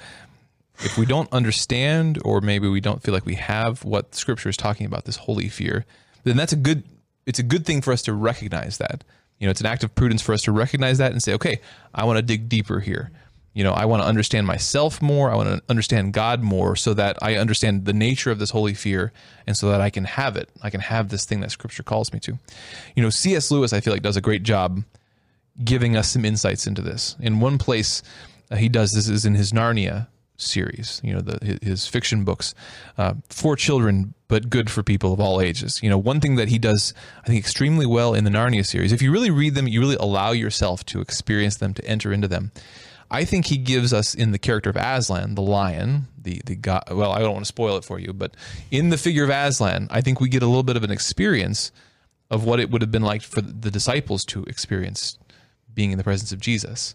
if 0.78 0.96
we 0.96 1.04
don't 1.04 1.30
understand, 1.32 2.20
or 2.24 2.40
maybe 2.40 2.68
we 2.68 2.80
don't 2.80 3.02
feel 3.02 3.12
like 3.12 3.26
we 3.26 3.34
have 3.34 3.84
what 3.84 4.14
Scripture 4.14 4.48
is 4.48 4.56
talking 4.56 4.86
about, 4.86 5.04
this 5.04 5.16
holy 5.16 5.48
fear, 5.48 5.84
then 6.22 6.36
that's 6.36 6.52
a 6.52 6.56
good. 6.56 6.84
It's 7.30 7.38
a 7.38 7.44
good 7.44 7.64
thing 7.64 7.80
for 7.80 7.92
us 7.92 8.02
to 8.02 8.12
recognize 8.12 8.78
that. 8.78 9.04
You 9.38 9.46
know, 9.46 9.52
it's 9.52 9.60
an 9.60 9.66
act 9.66 9.84
of 9.84 9.94
prudence 9.94 10.20
for 10.20 10.32
us 10.32 10.42
to 10.42 10.52
recognize 10.52 10.98
that 10.98 11.12
and 11.12 11.22
say, 11.22 11.32
okay, 11.34 11.60
I 11.94 12.04
want 12.04 12.16
to 12.16 12.22
dig 12.22 12.48
deeper 12.48 12.80
here. 12.80 13.12
You 13.54 13.62
know, 13.62 13.72
I 13.72 13.84
want 13.84 14.02
to 14.02 14.08
understand 14.08 14.48
myself 14.48 15.00
more. 15.00 15.30
I 15.30 15.36
want 15.36 15.48
to 15.48 15.62
understand 15.68 16.12
God 16.12 16.42
more, 16.42 16.74
so 16.74 16.92
that 16.94 17.16
I 17.22 17.36
understand 17.36 17.84
the 17.84 17.92
nature 17.92 18.32
of 18.32 18.40
this 18.40 18.50
holy 18.50 18.74
fear, 18.74 19.12
and 19.46 19.56
so 19.56 19.70
that 19.70 19.80
I 19.80 19.90
can 19.90 20.04
have 20.04 20.36
it. 20.36 20.48
I 20.60 20.70
can 20.70 20.80
have 20.80 21.08
this 21.08 21.24
thing 21.24 21.38
that 21.40 21.52
Scripture 21.52 21.84
calls 21.84 22.12
me 22.12 22.18
to. 22.20 22.36
You 22.96 23.02
know, 23.04 23.10
C.S. 23.10 23.52
Lewis, 23.52 23.72
I 23.72 23.78
feel 23.80 23.92
like, 23.92 24.02
does 24.02 24.16
a 24.16 24.20
great 24.20 24.42
job 24.42 24.82
giving 25.62 25.96
us 25.96 26.10
some 26.10 26.24
insights 26.24 26.66
into 26.66 26.82
this. 26.82 27.14
In 27.20 27.38
one 27.38 27.58
place, 27.58 28.02
uh, 28.50 28.56
he 28.56 28.68
does 28.68 28.92
this 28.92 29.08
is 29.08 29.24
in 29.24 29.36
his 29.36 29.52
Narnia 29.52 30.08
series. 30.40 31.00
You 31.04 31.14
know, 31.14 31.20
the 31.20 31.58
his, 31.62 31.86
fiction 31.86 32.24
books 32.24 32.54
uh, 32.98 33.14
for 33.28 33.56
children, 33.56 34.14
but 34.28 34.50
good 34.50 34.70
for 34.70 34.82
people 34.82 35.12
of 35.12 35.20
all 35.20 35.40
ages. 35.40 35.80
You 35.82 35.90
know, 35.90 35.98
one 35.98 36.20
thing 36.20 36.36
that 36.36 36.48
he 36.48 36.58
does, 36.58 36.94
I 37.24 37.26
think, 37.26 37.38
extremely 37.38 37.86
well 37.86 38.14
in 38.14 38.24
the 38.24 38.30
Narnia 38.30 38.64
series. 38.64 38.92
If 38.92 39.02
you 39.02 39.12
really 39.12 39.30
read 39.30 39.54
them, 39.54 39.68
you 39.68 39.80
really 39.80 39.96
allow 39.96 40.32
yourself 40.32 40.84
to 40.86 41.00
experience 41.00 41.56
them, 41.56 41.74
to 41.74 41.84
enter 41.84 42.12
into 42.12 42.28
them. 42.28 42.52
I 43.10 43.24
think 43.24 43.46
he 43.46 43.56
gives 43.56 43.92
us 43.92 44.14
in 44.14 44.30
the 44.30 44.38
character 44.38 44.70
of 44.70 44.76
Aslan, 44.76 45.34
the 45.34 45.42
lion, 45.42 46.06
the 46.16 46.40
the 46.44 46.54
god. 46.54 46.84
Well, 46.90 47.12
I 47.12 47.18
don't 47.18 47.32
want 47.32 47.44
to 47.44 47.48
spoil 47.48 47.76
it 47.76 47.84
for 47.84 47.98
you, 47.98 48.12
but 48.12 48.36
in 48.70 48.90
the 48.90 48.98
figure 48.98 49.24
of 49.24 49.30
Aslan, 49.30 49.88
I 49.90 50.00
think 50.00 50.20
we 50.20 50.28
get 50.28 50.42
a 50.42 50.46
little 50.46 50.62
bit 50.62 50.76
of 50.76 50.84
an 50.84 50.90
experience 50.90 51.72
of 52.30 52.44
what 52.44 52.60
it 52.60 52.70
would 52.70 52.82
have 52.82 52.92
been 52.92 53.02
like 53.02 53.22
for 53.22 53.40
the 53.40 53.70
disciples 53.70 54.24
to 54.24 54.44
experience 54.44 55.18
being 55.74 55.90
in 55.90 55.98
the 55.98 56.04
presence 56.04 56.30
of 56.30 56.40
Jesus. 56.40 56.94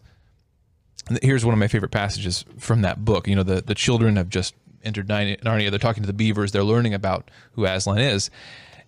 Here's 1.22 1.46
one 1.46 1.54
of 1.54 1.60
my 1.60 1.68
favorite 1.68 1.92
passages 1.92 2.46
from 2.58 2.82
that 2.82 3.06
book. 3.06 3.28
You 3.28 3.36
know, 3.36 3.44
the, 3.44 3.62
the 3.62 3.76
children 3.76 4.16
have 4.16 4.30
just 4.30 4.56
entered 4.84 5.08
Narnia. 5.08 5.70
They're 5.70 5.80
talking 5.80 6.04
to 6.04 6.08
the 6.08 6.14
beavers. 6.14 6.52
They're 6.52 6.64
learning 6.64 6.94
about 6.94 7.30
who 7.54 7.66
Aslan 7.66 8.00
is. 8.00 8.30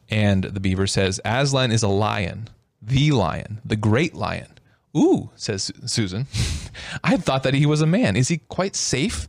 And 0.09 0.43
the 0.43 0.59
beaver 0.59 0.87
says, 0.87 1.19
Aslan 1.25 1.71
is 1.71 1.83
a 1.83 1.87
lion, 1.87 2.49
the 2.81 3.11
lion, 3.11 3.61
the 3.65 3.75
great 3.75 4.15
lion. 4.15 4.47
Ooh, 4.95 5.29
says 5.35 5.71
Susan. 5.85 6.27
I 7.03 7.17
thought 7.17 7.43
that 7.43 7.53
he 7.53 7.65
was 7.65 7.81
a 7.81 7.87
man. 7.87 8.15
Is 8.15 8.29
he 8.29 8.37
quite 8.37 8.75
safe? 8.75 9.27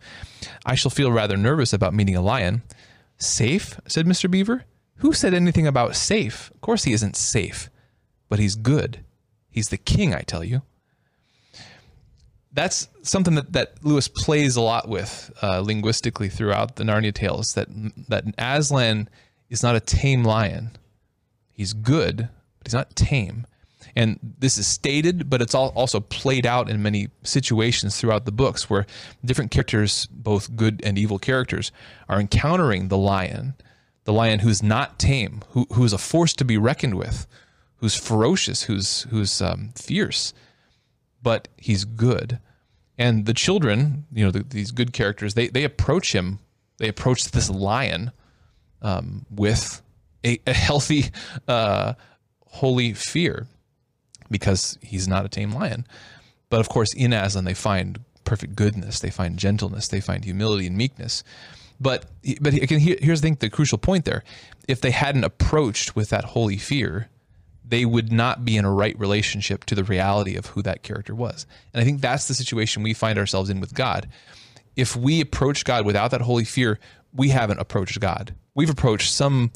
I 0.64 0.74
shall 0.74 0.90
feel 0.90 1.10
rather 1.10 1.36
nervous 1.36 1.72
about 1.72 1.94
meeting 1.94 2.16
a 2.16 2.22
lion. 2.22 2.62
Safe? 3.18 3.78
said 3.86 4.06
Mr. 4.06 4.30
Beaver. 4.30 4.64
Who 4.98 5.12
said 5.12 5.34
anything 5.34 5.66
about 5.66 5.96
safe? 5.96 6.50
Of 6.54 6.60
course 6.60 6.84
he 6.84 6.92
isn't 6.92 7.16
safe, 7.16 7.70
but 8.28 8.38
he's 8.38 8.54
good. 8.56 9.04
He's 9.50 9.68
the 9.68 9.76
king, 9.76 10.14
I 10.14 10.22
tell 10.22 10.44
you. 10.44 10.62
That's 12.58 12.88
something 13.02 13.36
that, 13.36 13.52
that 13.52 13.84
Lewis 13.84 14.08
plays 14.08 14.56
a 14.56 14.60
lot 14.60 14.88
with 14.88 15.30
uh, 15.44 15.60
linguistically 15.60 16.28
throughout 16.28 16.74
the 16.74 16.82
Narnia 16.82 17.14
tales. 17.14 17.54
That 17.54 17.68
that 18.08 18.24
Aslan 18.36 19.08
is 19.48 19.62
not 19.62 19.76
a 19.76 19.80
tame 19.80 20.24
lion. 20.24 20.72
He's 21.52 21.72
good, 21.72 22.16
but 22.16 22.66
he's 22.66 22.74
not 22.74 22.96
tame. 22.96 23.46
And 23.94 24.18
this 24.40 24.58
is 24.58 24.66
stated, 24.66 25.30
but 25.30 25.40
it's 25.40 25.54
all 25.54 25.68
also 25.76 26.00
played 26.00 26.46
out 26.46 26.68
in 26.68 26.82
many 26.82 27.10
situations 27.22 27.96
throughout 27.96 28.24
the 28.24 28.32
books 28.32 28.68
where 28.68 28.86
different 29.24 29.52
characters, 29.52 30.06
both 30.10 30.56
good 30.56 30.80
and 30.82 30.98
evil 30.98 31.20
characters, 31.20 31.70
are 32.08 32.18
encountering 32.18 32.88
the 32.88 32.98
lion, 32.98 33.54
the 34.02 34.12
lion 34.12 34.40
who's 34.40 34.64
not 34.64 34.98
tame, 34.98 35.42
who, 35.50 35.64
who 35.74 35.84
is 35.84 35.92
a 35.92 35.98
force 35.98 36.32
to 36.32 36.44
be 36.44 36.58
reckoned 36.58 36.94
with, 36.94 37.28
who's 37.76 37.94
ferocious, 37.94 38.64
who's 38.64 39.02
who's 39.10 39.40
um, 39.40 39.70
fierce, 39.76 40.34
but 41.22 41.46
he's 41.56 41.84
good. 41.84 42.40
And 42.98 43.26
the 43.26 43.34
children, 43.34 44.06
you 44.12 44.24
know, 44.24 44.30
the, 44.30 44.42
these 44.42 44.72
good 44.72 44.92
characters, 44.92 45.34
they 45.34 45.48
they 45.48 45.64
approach 45.64 46.14
him, 46.14 46.40
they 46.78 46.88
approach 46.88 47.30
this 47.30 47.48
lion 47.48 48.10
um, 48.82 49.24
with 49.30 49.82
a, 50.24 50.40
a 50.46 50.52
healthy, 50.52 51.06
uh, 51.46 51.94
holy 52.46 52.92
fear 52.92 53.46
because 54.30 54.78
he's 54.82 55.06
not 55.06 55.24
a 55.24 55.28
tame 55.28 55.52
lion. 55.52 55.86
But 56.50 56.60
of 56.60 56.68
course, 56.68 56.92
in 56.94 57.12
Aslan, 57.12 57.44
they 57.44 57.54
find 57.54 58.00
perfect 58.24 58.56
goodness, 58.56 59.00
they 59.00 59.10
find 59.10 59.38
gentleness, 59.38 59.88
they 59.88 60.00
find 60.00 60.24
humility 60.24 60.66
and 60.66 60.76
meekness. 60.76 61.22
But 61.80 62.06
but 62.40 62.54
again, 62.54 62.80
here's 62.80 63.20
I 63.20 63.22
think 63.22 63.38
the 63.38 63.50
crucial 63.50 63.78
point 63.78 64.04
there: 64.04 64.24
if 64.66 64.80
they 64.80 64.90
hadn't 64.90 65.24
approached 65.24 65.94
with 65.94 66.08
that 66.10 66.24
holy 66.24 66.58
fear, 66.58 67.08
they 67.68 67.84
would 67.84 68.10
not 68.10 68.44
be 68.44 68.56
in 68.56 68.64
a 68.64 68.72
right 68.72 68.98
relationship 68.98 69.64
to 69.66 69.74
the 69.74 69.84
reality 69.84 70.36
of 70.36 70.46
who 70.46 70.62
that 70.62 70.82
character 70.82 71.14
was. 71.14 71.46
And 71.72 71.80
I 71.80 71.84
think 71.84 72.00
that's 72.00 72.26
the 72.26 72.34
situation 72.34 72.82
we 72.82 72.94
find 72.94 73.18
ourselves 73.18 73.50
in 73.50 73.60
with 73.60 73.74
God. 73.74 74.08
If 74.74 74.96
we 74.96 75.20
approach 75.20 75.64
God 75.64 75.84
without 75.84 76.10
that 76.12 76.22
holy 76.22 76.44
fear, 76.44 76.78
we 77.12 77.28
haven't 77.28 77.58
approached 77.58 78.00
God. 78.00 78.34
We've 78.54 78.70
approached 78.70 79.12
some 79.12 79.52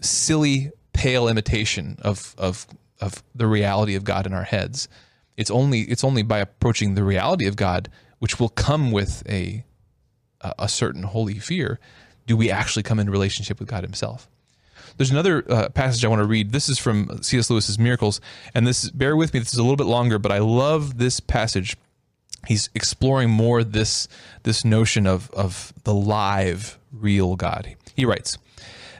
silly, 0.00 0.70
pale 0.92 1.26
imitation 1.28 1.96
of 2.02 2.34
of 2.38 2.66
of 3.00 3.22
the 3.34 3.46
reality 3.46 3.94
of 3.94 4.04
God 4.04 4.26
in 4.26 4.32
our 4.32 4.44
heads. 4.44 4.88
It's 5.36 5.50
only 5.50 5.82
it's 5.82 6.04
only 6.04 6.22
by 6.22 6.38
approaching 6.38 6.94
the 6.94 7.04
reality 7.04 7.46
of 7.46 7.56
God, 7.56 7.90
which 8.18 8.38
will 8.38 8.48
come 8.48 8.92
with 8.92 9.22
a 9.28 9.64
a 10.58 10.68
certain 10.68 11.04
holy 11.04 11.38
fear, 11.38 11.80
do 12.26 12.36
we 12.36 12.50
actually 12.50 12.82
come 12.82 13.00
in 13.00 13.08
relationship 13.08 13.58
with 13.58 13.68
God 13.68 13.82
Himself. 13.82 14.28
There's 14.96 15.10
another 15.10 15.44
uh, 15.50 15.68
passage 15.70 16.04
I 16.04 16.08
want 16.08 16.20
to 16.20 16.26
read. 16.26 16.52
This 16.52 16.68
is 16.68 16.78
from 16.78 17.22
C.S. 17.22 17.50
Lewis's 17.50 17.78
Miracles, 17.78 18.20
and 18.54 18.66
this 18.66 18.90
bear 18.90 19.16
with 19.16 19.34
me. 19.34 19.40
This 19.40 19.52
is 19.52 19.58
a 19.58 19.62
little 19.62 19.76
bit 19.76 19.86
longer, 19.86 20.18
but 20.18 20.32
I 20.32 20.38
love 20.38 20.98
this 20.98 21.20
passage. 21.20 21.76
He's 22.46 22.68
exploring 22.74 23.30
more 23.30 23.64
this 23.64 24.06
this 24.42 24.64
notion 24.64 25.06
of 25.06 25.30
of 25.32 25.72
the 25.84 25.94
live, 25.94 26.78
real 26.92 27.36
God. 27.36 27.74
He 27.96 28.04
writes 28.04 28.38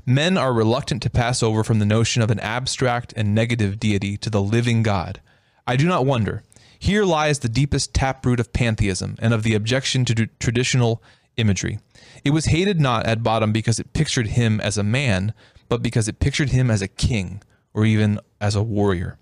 men 0.06 0.36
are 0.36 0.52
reluctant 0.52 1.02
to 1.02 1.10
pass 1.10 1.42
over 1.42 1.64
from 1.64 1.78
the 1.78 1.86
notion 1.86 2.22
of 2.22 2.30
an 2.30 2.40
abstract 2.40 3.14
and 3.16 3.34
negative 3.34 3.78
deity 3.78 4.16
to 4.18 4.30
the 4.30 4.42
living 4.42 4.82
God. 4.82 5.20
I 5.66 5.76
do 5.76 5.86
not 5.86 6.04
wonder. 6.04 6.42
Here 6.78 7.04
lies 7.04 7.38
the 7.38 7.48
deepest 7.48 7.94
taproot 7.94 8.40
of 8.40 8.52
pantheism 8.52 9.16
and 9.18 9.32
of 9.32 9.42
the 9.42 9.54
objection 9.54 10.04
to 10.06 10.26
traditional 10.38 11.02
imagery. 11.36 11.78
It 12.24 12.30
was 12.30 12.46
hated 12.46 12.80
not 12.80 13.06
at 13.06 13.22
bottom 13.22 13.52
because 13.52 13.78
it 13.78 13.92
pictured 13.92 14.28
him 14.28 14.60
as 14.60 14.76
a 14.76 14.82
man, 14.82 15.32
but 15.68 15.82
because 15.82 16.08
it 16.08 16.20
pictured 16.20 16.50
him 16.50 16.70
as 16.70 16.82
a 16.82 16.88
king 16.88 17.42
or 17.72 17.84
even 17.84 18.20
as 18.40 18.54
a 18.54 18.62
warrior. 18.62 19.18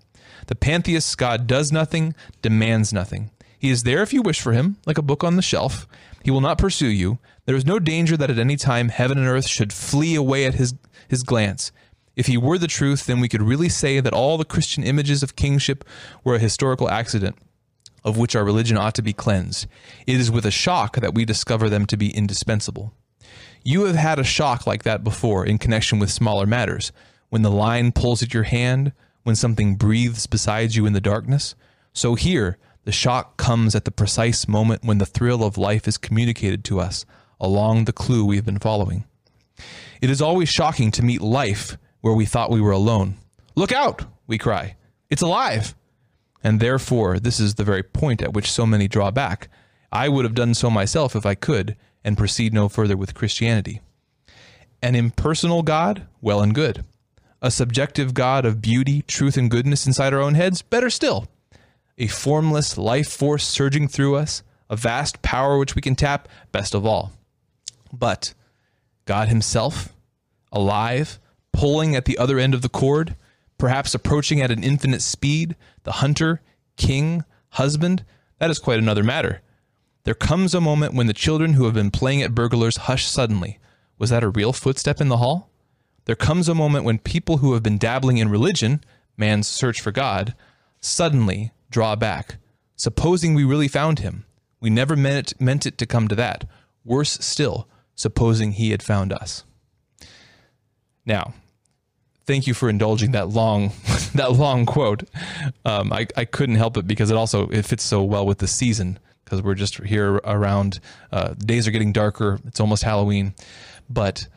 The 0.47 0.55
pantheist's 0.55 1.15
God 1.15 1.47
does 1.47 1.71
nothing, 1.71 2.15
demands 2.41 2.93
nothing. 2.93 3.31
He 3.57 3.69
is 3.69 3.83
there 3.83 4.03
if 4.03 4.11
you 4.11 4.21
wish 4.21 4.41
for 4.41 4.51
him, 4.51 4.77
like 4.85 4.97
a 4.97 5.01
book 5.01 5.23
on 5.23 5.37
the 5.37 5.41
shelf. 5.41 5.87
He 6.23 6.31
will 6.31 6.41
not 6.41 6.57
pursue 6.57 6.87
you. 6.87 7.19
There 7.45 7.55
is 7.55 7.65
no 7.65 7.79
danger 7.79 8.17
that 8.17 8.29
at 8.29 8.37
any 8.37 8.57
time 8.57 8.89
heaven 8.89 9.17
and 9.17 9.27
earth 9.27 9.47
should 9.47 9.71
flee 9.71 10.15
away 10.15 10.45
at 10.45 10.55
his, 10.55 10.73
his 11.07 11.23
glance. 11.23 11.71
If 12.15 12.27
he 12.27 12.37
were 12.37 12.57
the 12.57 12.67
truth, 12.67 13.05
then 13.05 13.19
we 13.19 13.29
could 13.29 13.41
really 13.41 13.69
say 13.69 13.99
that 13.99 14.13
all 14.13 14.37
the 14.37 14.45
Christian 14.45 14.83
images 14.83 15.23
of 15.23 15.35
kingship 15.35 15.83
were 16.23 16.35
a 16.35 16.39
historical 16.39 16.89
accident, 16.89 17.37
of 18.03 18.17
which 18.17 18.35
our 18.35 18.43
religion 18.43 18.77
ought 18.77 18.95
to 18.95 19.01
be 19.01 19.13
cleansed. 19.13 19.65
It 20.05 20.19
is 20.19 20.29
with 20.29 20.45
a 20.45 20.51
shock 20.51 20.97
that 20.97 21.13
we 21.15 21.25
discover 21.25 21.69
them 21.69 21.85
to 21.87 21.97
be 21.97 22.15
indispensable. 22.15 22.93
You 23.63 23.85
have 23.85 23.95
had 23.95 24.19
a 24.19 24.23
shock 24.23 24.67
like 24.67 24.83
that 24.83 25.03
before 25.03 25.45
in 25.45 25.57
connection 25.57 25.97
with 25.97 26.11
smaller 26.11 26.45
matters, 26.45 26.91
when 27.29 27.41
the 27.41 27.51
line 27.51 27.91
pulls 27.91 28.21
at 28.21 28.33
your 28.33 28.43
hand, 28.43 28.91
when 29.23 29.35
something 29.35 29.75
breathes 29.75 30.27
beside 30.27 30.75
you 30.75 30.85
in 30.85 30.93
the 30.93 31.01
darkness. 31.01 31.55
So 31.93 32.15
here, 32.15 32.57
the 32.83 32.91
shock 32.91 33.37
comes 33.37 33.73
at 33.75 33.85
the 33.85 33.91
precise 33.91 34.47
moment 34.47 34.83
when 34.83 34.97
the 34.97 35.05
thrill 35.05 35.43
of 35.43 35.57
life 35.57 35.87
is 35.87 35.97
communicated 35.97 36.65
to 36.65 36.79
us 36.81 37.05
along 37.39 37.85
the 37.85 37.93
clue 37.93 38.25
we've 38.25 38.45
been 38.45 38.59
following. 38.59 39.05
It 40.01 40.09
is 40.09 40.21
always 40.21 40.49
shocking 40.49 40.91
to 40.91 41.03
meet 41.03 41.21
life 41.21 41.77
where 42.01 42.13
we 42.13 42.25
thought 42.25 42.51
we 42.51 42.59
were 42.59 42.71
alone. 42.71 43.15
Look 43.55 43.71
out, 43.71 44.03
we 44.27 44.37
cry. 44.37 44.75
It's 45.09 45.21
alive. 45.21 45.75
And 46.43 46.59
therefore, 46.59 47.19
this 47.19 47.39
is 47.39 47.55
the 47.55 47.63
very 47.63 47.83
point 47.83 48.21
at 48.21 48.33
which 48.33 48.51
so 48.51 48.65
many 48.65 48.89
draw 48.89 49.11
back. 49.11 49.47
I 49.91 50.09
would 50.09 50.25
have 50.25 50.35
done 50.35 50.53
so 50.53 50.69
myself 50.69 51.15
if 51.15 51.25
I 51.25 51.35
could, 51.35 51.77
and 52.03 52.17
proceed 52.17 52.53
no 52.53 52.69
further 52.69 52.97
with 52.97 53.13
Christianity. 53.13 53.81
An 54.81 54.95
impersonal 54.95 55.63
God? 55.63 56.07
Well 56.21 56.41
and 56.41 56.53
good. 56.53 56.83
A 57.41 57.51
subjective 57.51 58.13
God 58.13 58.45
of 58.45 58.61
beauty, 58.61 59.01
truth, 59.03 59.37
and 59.37 59.49
goodness 59.49 59.87
inside 59.87 60.13
our 60.13 60.21
own 60.21 60.35
heads? 60.35 60.61
Better 60.61 60.89
still 60.89 61.27
a 61.97 62.07
formless 62.07 62.77
life 62.77 63.09
force 63.09 63.47
surging 63.47 63.87
through 63.87 64.15
us, 64.15 64.43
a 64.69 64.75
vast 64.75 65.21
power 65.21 65.57
which 65.57 65.75
we 65.75 65.81
can 65.81 65.95
tap, 65.95 66.27
best 66.51 66.73
of 66.73 66.85
all. 66.85 67.11
But 67.91 68.33
God 69.05 69.27
Himself, 69.27 69.93
alive, 70.51 71.19
pulling 71.51 71.95
at 71.95 72.05
the 72.05 72.17
other 72.17 72.39
end 72.39 72.53
of 72.53 72.61
the 72.61 72.69
cord, 72.69 73.15
perhaps 73.57 73.93
approaching 73.93 74.41
at 74.41 74.51
an 74.51 74.63
infinite 74.63 75.01
speed, 75.01 75.55
the 75.83 75.93
hunter, 75.93 76.41
king, 76.77 77.23
husband, 77.49 78.03
that 78.39 78.49
is 78.49 78.59
quite 78.59 78.79
another 78.79 79.03
matter. 79.03 79.41
There 80.03 80.13
comes 80.13 80.53
a 80.53 80.59
moment 80.59 80.93
when 80.93 81.07
the 81.07 81.13
children 81.13 81.53
who 81.53 81.63
have 81.65 81.73
been 81.73 81.91
playing 81.91 82.21
at 82.21 82.35
burglars 82.35 82.75
hush 82.75 83.05
suddenly. 83.05 83.59
Was 83.97 84.09
that 84.09 84.23
a 84.23 84.29
real 84.29 84.51
footstep 84.51 84.99
in 84.99 85.07
the 85.07 85.17
hall? 85.17 85.49
There 86.05 86.15
comes 86.15 86.49
a 86.49 86.55
moment 86.55 86.83
when 86.83 86.99
people 86.99 87.37
who 87.37 87.53
have 87.53 87.63
been 87.63 87.77
dabbling 87.77 88.17
in 88.17 88.27
religion, 88.27 88.83
man's 89.15 89.47
search 89.47 89.79
for 89.79 89.91
God, 89.91 90.35
suddenly 90.81 91.51
draw 91.69 91.95
back. 91.95 92.35
Supposing 92.75 93.33
we 93.33 93.45
really 93.45 93.69
found 93.69 93.99
him, 93.99 94.25
we 94.59 94.69
never 94.69 94.97
meant 94.97 95.31
it, 95.31 95.41
meant 95.41 95.65
it 95.65 95.77
to 95.77 95.85
come 95.85 96.09
to 96.09 96.15
that. 96.15 96.45
Worse 96.83 97.13
still, 97.13 97.69
supposing 97.95 98.53
he 98.53 98.71
had 98.71 98.83
found 98.83 99.13
us. 99.13 99.45
Now, 101.05 101.33
thank 102.25 102.45
you 102.45 102.53
for 102.53 102.67
indulging 102.67 103.11
that 103.11 103.29
long 103.29 103.71
that 104.15 104.33
long 104.33 104.65
quote. 104.65 105.03
Um, 105.63 105.93
I, 105.93 106.07
I 106.17 106.25
couldn't 106.25 106.55
help 106.55 106.75
it 106.75 106.87
because 106.87 107.09
it 107.09 107.15
also 107.15 107.47
it 107.49 107.65
fits 107.65 107.83
so 107.83 108.03
well 108.03 108.25
with 108.25 108.39
the 108.39 108.47
season 108.47 108.99
because 109.23 109.41
we're 109.41 109.55
just 109.55 109.77
here 109.83 110.15
around. 110.15 110.79
Uh, 111.11 111.33
days 111.33 111.67
are 111.67 111.71
getting 111.71 111.91
darker. 111.91 112.39
It's 112.45 112.59
almost 112.59 112.83
Halloween, 112.83 113.33
but 113.89 114.27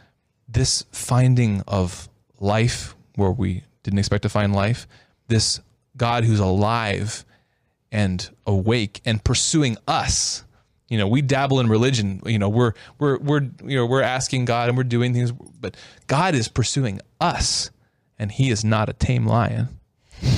this 0.48 0.84
finding 0.92 1.62
of 1.66 2.08
life 2.40 2.94
where 3.16 3.30
we 3.30 3.62
didn't 3.82 3.98
expect 3.98 4.22
to 4.22 4.28
find 4.28 4.54
life, 4.54 4.86
this 5.28 5.60
God 5.96 6.24
who's 6.24 6.40
alive 6.40 7.24
and 7.90 8.28
awake 8.46 9.00
and 9.04 9.22
pursuing 9.22 9.76
us. 9.88 10.44
You 10.88 10.98
know, 10.98 11.08
we 11.08 11.22
dabble 11.22 11.58
in 11.60 11.68
religion. 11.68 12.20
You 12.26 12.38
know, 12.38 12.48
we're 12.48 12.72
we're 12.98 13.18
we're 13.18 13.42
you 13.64 13.76
know 13.76 13.86
we're 13.86 14.02
asking 14.02 14.44
God 14.44 14.68
and 14.68 14.76
we're 14.76 14.84
doing 14.84 15.12
things, 15.12 15.32
but 15.32 15.76
God 16.06 16.34
is 16.34 16.48
pursuing 16.48 17.00
us, 17.20 17.70
and 18.18 18.30
He 18.30 18.50
is 18.50 18.64
not 18.64 18.88
a 18.88 18.92
tame 18.92 19.26
lion. 19.26 19.68
what 20.22 20.30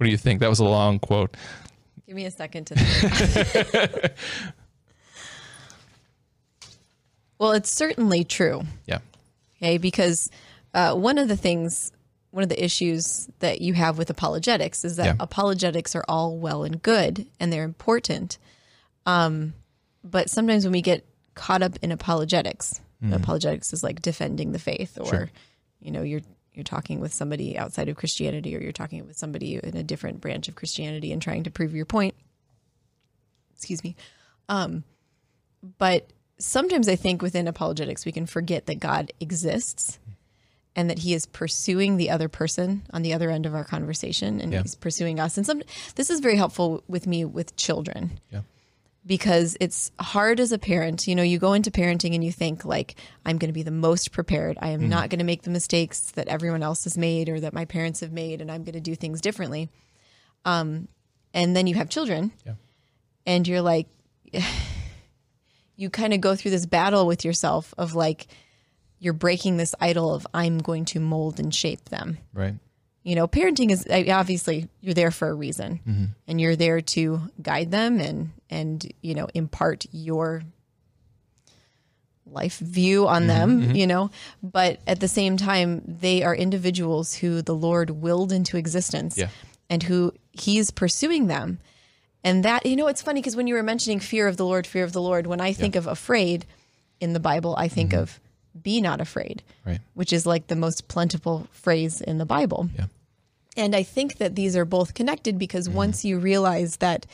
do 0.00 0.08
you 0.08 0.18
think? 0.18 0.40
That 0.40 0.50
was 0.50 0.58
a 0.58 0.64
long 0.64 0.98
quote. 0.98 1.34
Give 2.10 2.16
me 2.16 2.24
a 2.24 2.30
second 2.32 2.64
to. 2.64 2.74
Think 2.74 4.12
well, 7.38 7.52
it's 7.52 7.70
certainly 7.70 8.24
true. 8.24 8.62
Yeah. 8.84 8.98
Okay, 9.56 9.78
because 9.78 10.28
uh, 10.74 10.96
one 10.96 11.18
of 11.18 11.28
the 11.28 11.36
things 11.36 11.92
one 12.32 12.42
of 12.42 12.48
the 12.48 12.60
issues 12.64 13.28
that 13.38 13.60
you 13.60 13.74
have 13.74 13.96
with 13.96 14.10
apologetics 14.10 14.84
is 14.84 14.96
that 14.96 15.06
yeah. 15.06 15.14
apologetics 15.20 15.94
are 15.94 16.04
all 16.08 16.36
well 16.36 16.64
and 16.64 16.82
good 16.82 17.28
and 17.38 17.52
they're 17.52 17.62
important. 17.62 18.38
Um, 19.06 19.54
but 20.02 20.28
sometimes 20.28 20.64
when 20.64 20.72
we 20.72 20.82
get 20.82 21.06
caught 21.36 21.62
up 21.62 21.78
in 21.80 21.92
apologetics, 21.92 22.80
mm. 23.00 23.14
apologetics 23.14 23.72
is 23.72 23.84
like 23.84 24.02
defending 24.02 24.50
the 24.50 24.58
faith 24.58 24.98
or, 25.00 25.06
sure. 25.06 25.30
you 25.80 25.92
know, 25.92 26.02
you're 26.02 26.22
you're 26.52 26.64
talking 26.64 27.00
with 27.00 27.12
somebody 27.12 27.56
outside 27.56 27.88
of 27.88 27.96
Christianity 27.96 28.56
or 28.56 28.60
you're 28.60 28.72
talking 28.72 29.06
with 29.06 29.16
somebody 29.16 29.56
in 29.56 29.76
a 29.76 29.82
different 29.82 30.20
branch 30.20 30.48
of 30.48 30.56
Christianity 30.56 31.12
and 31.12 31.22
trying 31.22 31.44
to 31.44 31.50
prove 31.50 31.74
your 31.74 31.86
point. 31.86 32.14
Excuse 33.54 33.84
me. 33.84 33.94
Um, 34.48 34.84
but 35.78 36.08
sometimes 36.38 36.88
I 36.88 36.96
think 36.96 37.22
within 37.22 37.46
apologetics, 37.46 38.04
we 38.04 38.12
can 38.12 38.26
forget 38.26 38.66
that 38.66 38.80
God 38.80 39.12
exists 39.20 39.98
and 40.74 40.88
that 40.88 41.00
he 41.00 41.14
is 41.14 41.26
pursuing 41.26 41.96
the 41.96 42.10
other 42.10 42.28
person 42.28 42.82
on 42.92 43.02
the 43.02 43.12
other 43.12 43.30
end 43.30 43.46
of 43.46 43.54
our 43.54 43.64
conversation 43.64 44.40
and 44.40 44.52
yeah. 44.52 44.62
he's 44.62 44.74
pursuing 44.74 45.20
us. 45.20 45.36
And 45.36 45.46
some, 45.46 45.62
this 45.94 46.10
is 46.10 46.20
very 46.20 46.36
helpful 46.36 46.82
with 46.88 47.06
me 47.06 47.24
with 47.24 47.56
children. 47.56 48.20
Yeah 48.30 48.40
because 49.04 49.56
it's 49.60 49.90
hard 49.98 50.40
as 50.40 50.52
a 50.52 50.58
parent. 50.58 51.06
You 51.06 51.14
know, 51.14 51.22
you 51.22 51.38
go 51.38 51.52
into 51.52 51.70
parenting 51.70 52.14
and 52.14 52.22
you 52.22 52.32
think 52.32 52.64
like 52.64 52.96
I'm 53.24 53.38
going 53.38 53.48
to 53.48 53.54
be 53.54 53.62
the 53.62 53.70
most 53.70 54.12
prepared. 54.12 54.58
I 54.60 54.70
am 54.70 54.82
mm. 54.82 54.88
not 54.88 55.10
going 55.10 55.18
to 55.20 55.24
make 55.24 55.42
the 55.42 55.50
mistakes 55.50 56.12
that 56.12 56.28
everyone 56.28 56.62
else 56.62 56.84
has 56.84 56.98
made 56.98 57.28
or 57.28 57.40
that 57.40 57.54
my 57.54 57.64
parents 57.64 58.00
have 58.00 58.12
made 58.12 58.40
and 58.40 58.50
I'm 58.50 58.64
going 58.64 58.74
to 58.74 58.80
do 58.80 58.94
things 58.94 59.20
differently. 59.20 59.70
Um 60.44 60.88
and 61.32 61.54
then 61.54 61.66
you 61.66 61.76
have 61.76 61.88
children. 61.88 62.32
Yeah. 62.44 62.54
And 63.26 63.46
you're 63.46 63.62
like 63.62 63.88
you 65.76 65.90
kind 65.90 66.12
of 66.12 66.20
go 66.20 66.36
through 66.36 66.50
this 66.50 66.66
battle 66.66 67.06
with 67.06 67.24
yourself 67.24 67.74
of 67.78 67.94
like 67.94 68.26
you're 68.98 69.14
breaking 69.14 69.56
this 69.56 69.74
idol 69.80 70.14
of 70.14 70.26
I'm 70.34 70.58
going 70.58 70.84
to 70.86 71.00
mold 71.00 71.40
and 71.40 71.54
shape 71.54 71.88
them. 71.88 72.18
Right 72.34 72.56
you 73.02 73.14
know 73.14 73.26
parenting 73.26 73.70
is 73.70 73.86
obviously 74.10 74.68
you're 74.80 74.94
there 74.94 75.10
for 75.10 75.28
a 75.28 75.34
reason 75.34 75.80
mm-hmm. 75.86 76.04
and 76.26 76.40
you're 76.40 76.56
there 76.56 76.80
to 76.80 77.20
guide 77.40 77.70
them 77.70 78.00
and 78.00 78.30
and 78.48 78.92
you 79.00 79.14
know 79.14 79.28
impart 79.34 79.86
your 79.92 80.42
life 82.26 82.58
view 82.58 83.08
on 83.08 83.22
mm-hmm, 83.22 83.28
them 83.28 83.62
mm-hmm. 83.62 83.74
you 83.74 83.86
know 83.86 84.10
but 84.42 84.78
at 84.86 85.00
the 85.00 85.08
same 85.08 85.36
time 85.36 85.82
they 85.86 86.22
are 86.22 86.34
individuals 86.34 87.14
who 87.14 87.42
the 87.42 87.54
lord 87.54 87.90
willed 87.90 88.32
into 88.32 88.56
existence 88.56 89.16
yeah. 89.16 89.28
and 89.68 89.82
who 89.84 90.12
he's 90.32 90.70
pursuing 90.70 91.26
them 91.26 91.58
and 92.22 92.44
that 92.44 92.64
you 92.66 92.76
know 92.76 92.86
it's 92.86 93.02
funny 93.02 93.20
because 93.20 93.34
when 93.34 93.46
you 93.46 93.54
were 93.54 93.62
mentioning 93.62 93.98
fear 93.98 94.28
of 94.28 94.36
the 94.36 94.44
lord 94.44 94.66
fear 94.66 94.84
of 94.84 94.92
the 94.92 95.02
lord 95.02 95.26
when 95.26 95.40
i 95.40 95.52
think 95.52 95.74
yeah. 95.74 95.80
of 95.80 95.86
afraid 95.86 96.46
in 97.00 97.14
the 97.14 97.20
bible 97.20 97.54
i 97.56 97.66
think 97.66 97.90
mm-hmm. 97.90 98.02
of 98.02 98.20
be 98.60 98.80
not 98.80 99.00
afraid, 99.00 99.42
right. 99.64 99.80
which 99.94 100.12
is 100.12 100.26
like 100.26 100.46
the 100.46 100.56
most 100.56 100.88
plentiful 100.88 101.46
phrase 101.52 102.00
in 102.00 102.18
the 102.18 102.26
Bible. 102.26 102.68
Yeah. 102.76 102.86
And 103.56 103.74
I 103.74 103.82
think 103.82 104.18
that 104.18 104.34
these 104.34 104.56
are 104.56 104.64
both 104.64 104.94
connected 104.94 105.38
because 105.38 105.68
mm. 105.68 105.74
once 105.74 106.04
you 106.04 106.18
realize 106.18 106.76
that 106.76 107.06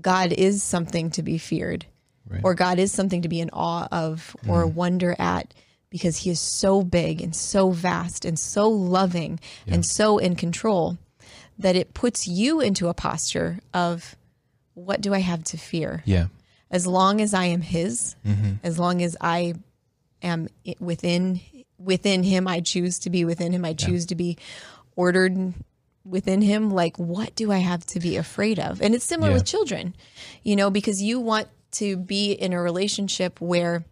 God 0.00 0.32
is 0.32 0.62
something 0.62 1.10
to 1.12 1.22
be 1.22 1.38
feared, 1.38 1.86
right. 2.28 2.40
or 2.44 2.54
God 2.54 2.78
is 2.78 2.92
something 2.92 3.22
to 3.22 3.28
be 3.28 3.40
in 3.40 3.50
awe 3.50 3.88
of 3.90 4.36
or 4.48 4.64
mm. 4.64 4.74
wonder 4.74 5.16
at, 5.18 5.54
because 5.90 6.18
he 6.18 6.30
is 6.30 6.40
so 6.40 6.82
big 6.82 7.20
and 7.20 7.34
so 7.34 7.70
vast 7.70 8.24
and 8.24 8.38
so 8.38 8.68
loving 8.68 9.40
yeah. 9.66 9.74
and 9.74 9.86
so 9.86 10.18
in 10.18 10.36
control 10.36 10.98
that 11.58 11.76
it 11.76 11.94
puts 11.94 12.26
you 12.26 12.60
into 12.60 12.88
a 12.88 12.94
posture 12.94 13.58
of 13.74 14.14
what 14.74 15.00
do 15.00 15.12
I 15.12 15.18
have 15.18 15.42
to 15.44 15.56
fear? 15.56 16.02
Yeah. 16.04 16.26
As 16.70 16.86
long 16.86 17.20
as 17.20 17.34
I 17.34 17.46
am 17.46 17.62
his, 17.62 18.14
mm-hmm. 18.24 18.54
as 18.62 18.78
long 18.78 19.02
as 19.02 19.16
I 19.20 19.54
am 20.22 20.48
within 20.80 21.40
within 21.78 22.22
him 22.22 22.48
i 22.48 22.60
choose 22.60 22.98
to 22.98 23.10
be 23.10 23.24
within 23.24 23.52
him 23.52 23.64
i 23.64 23.72
choose 23.72 24.04
yeah. 24.04 24.08
to 24.08 24.14
be 24.14 24.38
ordered 24.96 25.54
within 26.04 26.42
him 26.42 26.70
like 26.70 26.98
what 26.98 27.34
do 27.34 27.52
i 27.52 27.58
have 27.58 27.84
to 27.84 28.00
be 28.00 28.16
afraid 28.16 28.58
of 28.58 28.80
and 28.80 28.94
it's 28.94 29.04
similar 29.04 29.30
yeah. 29.30 29.36
with 29.36 29.44
children 29.44 29.94
you 30.42 30.56
know 30.56 30.70
because 30.70 31.02
you 31.02 31.20
want 31.20 31.48
to 31.70 31.96
be 31.96 32.32
in 32.32 32.52
a 32.52 32.60
relationship 32.60 33.40
where 33.40 33.84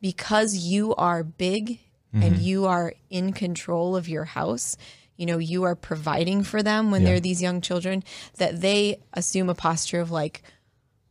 because 0.00 0.56
you 0.56 0.94
are 0.94 1.22
big 1.22 1.78
mm-hmm. 2.14 2.22
and 2.22 2.38
you 2.38 2.66
are 2.66 2.94
in 3.10 3.32
control 3.32 3.94
of 3.94 4.08
your 4.08 4.24
house 4.24 4.76
you 5.16 5.26
know 5.26 5.38
you 5.38 5.64
are 5.64 5.76
providing 5.76 6.42
for 6.42 6.62
them 6.62 6.90
when 6.90 7.02
yeah. 7.02 7.08
they're 7.08 7.20
these 7.20 7.42
young 7.42 7.60
children 7.60 8.02
that 8.38 8.60
they 8.60 8.98
assume 9.12 9.50
a 9.50 9.54
posture 9.54 10.00
of 10.00 10.10
like 10.10 10.42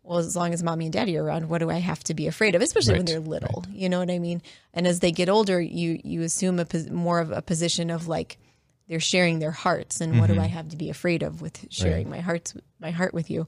well, 0.10 0.18
as 0.18 0.36
long 0.36 0.56
as 0.56 0.64
mommy 0.64 0.86
and 0.86 0.94
daddy 0.94 1.16
are 1.18 1.24
around, 1.24 1.50
what 1.50 1.60
do 1.60 1.70
I 1.70 1.78
have 1.78 2.04
to 2.06 2.16
be 2.16 2.26
afraid 2.26 2.56
of? 2.56 2.64
Especially 2.64 2.94
right, 2.94 3.00
when 3.02 3.06
they're 3.06 3.20
little, 3.20 3.64
right. 3.68 3.76
you 3.76 3.90
know 3.90 4.00
what 4.00 4.10
I 4.10 4.18
mean? 4.18 4.42
And 4.74 4.88
as 4.88 5.02
they 5.02 5.12
get 5.12 5.30
older, 5.30 5.62
you 5.62 6.02
you 6.04 6.24
assume 6.24 6.60
a 6.60 6.66
more 6.90 7.20
of 7.20 7.32
a 7.32 7.44
position 7.44 7.92
of 7.92 8.08
like 8.08 8.40
they're 8.88 9.00
sharing 9.00 9.38
their 9.38 9.52
hearts, 9.52 10.02
and 10.02 10.14
mm-hmm. 10.14 10.22
what 10.22 10.28
do 10.28 10.34
mm-hmm. 10.34 10.42
I 10.42 10.48
have 10.48 10.70
to 10.70 10.78
be 10.78 10.90
afraid 10.90 11.22
of 11.22 11.44
with 11.44 11.64
sharing 11.70 12.10
right. 12.10 12.18
my 12.18 12.20
hearts 12.22 12.56
my 12.80 12.90
heart 12.90 13.14
with 13.14 13.30
you, 13.30 13.48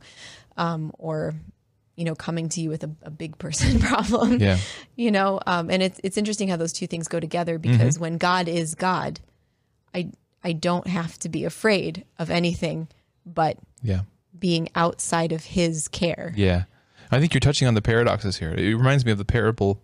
um, 0.56 0.92
or 1.00 1.34
you 1.96 2.06
know 2.06 2.14
coming 2.14 2.48
to 2.50 2.62
you 2.62 2.70
with 2.70 2.84
a, 2.84 2.92
a 3.02 3.10
big 3.10 3.40
person 3.40 3.80
problem, 3.88 4.38
yeah. 4.40 4.60
you 4.96 5.10
know. 5.10 5.40
Um, 5.48 5.72
and 5.72 5.82
it's 5.82 6.00
it's 6.04 6.16
interesting 6.16 6.48
how 6.50 6.58
those 6.58 6.74
two 6.74 6.86
things 6.86 7.08
go 7.08 7.20
together 7.20 7.58
because 7.58 7.96
mm-hmm. 7.96 8.04
when 8.04 8.18
God 8.20 8.48
is 8.48 8.76
God, 8.76 9.20
I 9.96 10.12
I 10.44 10.54
don't 10.54 10.86
have 10.86 11.18
to 11.22 11.30
be 11.30 11.44
afraid 11.44 12.06
of 12.20 12.30
anything 12.30 12.88
but 13.26 13.58
yeah 13.84 14.02
being 14.38 14.70
outside 14.76 15.32
of 15.32 15.46
his 15.46 15.88
care. 15.88 16.34
Yeah. 16.36 16.64
I 17.12 17.20
think 17.20 17.34
you're 17.34 17.42
touching 17.42 17.68
on 17.68 17.74
the 17.74 17.82
paradoxes 17.82 18.38
here. 18.38 18.52
It 18.52 18.76
reminds 18.76 19.06
me 19.06 19.12
of 19.12 19.18
the 19.18 19.26
parable 19.26 19.82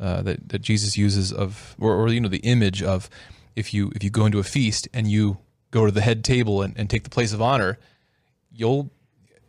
uh, 0.00 0.22
that, 0.22 0.48
that 0.48 0.60
Jesus 0.60 0.96
uses 0.96 1.32
of, 1.32 1.76
or, 1.78 1.94
or, 1.94 2.08
you 2.08 2.20
know, 2.20 2.28
the 2.28 2.38
image 2.38 2.82
of 2.82 3.08
if 3.54 3.72
you 3.72 3.90
if 3.96 4.04
you 4.04 4.10
go 4.10 4.26
into 4.26 4.38
a 4.38 4.42
feast 4.42 4.88
and 4.92 5.10
you 5.10 5.38
go 5.70 5.86
to 5.86 5.92
the 5.92 6.02
head 6.02 6.22
table 6.22 6.62
and, 6.62 6.76
and 6.76 6.90
take 6.90 7.04
the 7.04 7.10
place 7.10 7.32
of 7.32 7.40
honor, 7.40 7.78
you'll, 8.52 8.90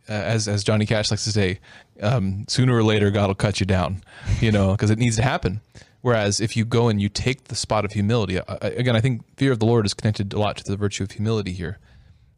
uh, 0.08 0.12
as 0.12 0.48
as 0.48 0.64
Johnny 0.64 0.86
Cash 0.86 1.10
likes 1.10 1.24
to 1.24 1.32
say, 1.32 1.60
um, 2.00 2.46
sooner 2.48 2.74
or 2.74 2.82
later 2.82 3.10
God 3.10 3.26
will 3.26 3.34
cut 3.34 3.60
you 3.60 3.66
down, 3.66 4.02
you 4.40 4.50
know, 4.50 4.72
because 4.72 4.90
it 4.90 4.98
needs 4.98 5.16
to 5.16 5.22
happen. 5.22 5.60
Whereas 6.00 6.40
if 6.40 6.56
you 6.56 6.64
go 6.64 6.88
and 6.88 7.02
you 7.02 7.08
take 7.08 7.44
the 7.44 7.56
spot 7.56 7.84
of 7.84 7.92
humility, 7.92 8.38
again, 8.62 8.94
I 8.94 9.00
think 9.00 9.22
fear 9.36 9.52
of 9.52 9.58
the 9.58 9.66
Lord 9.66 9.84
is 9.84 9.92
connected 9.92 10.32
a 10.32 10.38
lot 10.38 10.56
to 10.56 10.64
the 10.64 10.76
virtue 10.76 11.02
of 11.02 11.10
humility 11.10 11.52
here. 11.52 11.78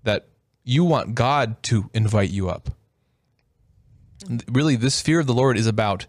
That 0.03 0.30
you 0.65 0.85
want 0.85 1.15
God 1.15 1.63
to 1.65 1.91
invite 1.95 2.31
you 2.31 2.49
up. 2.49 2.71
Really, 4.49 4.77
this 4.77 5.01
fear 5.01 5.21
of 5.21 5.27
the 5.27 5.35
Lord 5.35 5.57
is 5.57 5.67
about 5.67 6.07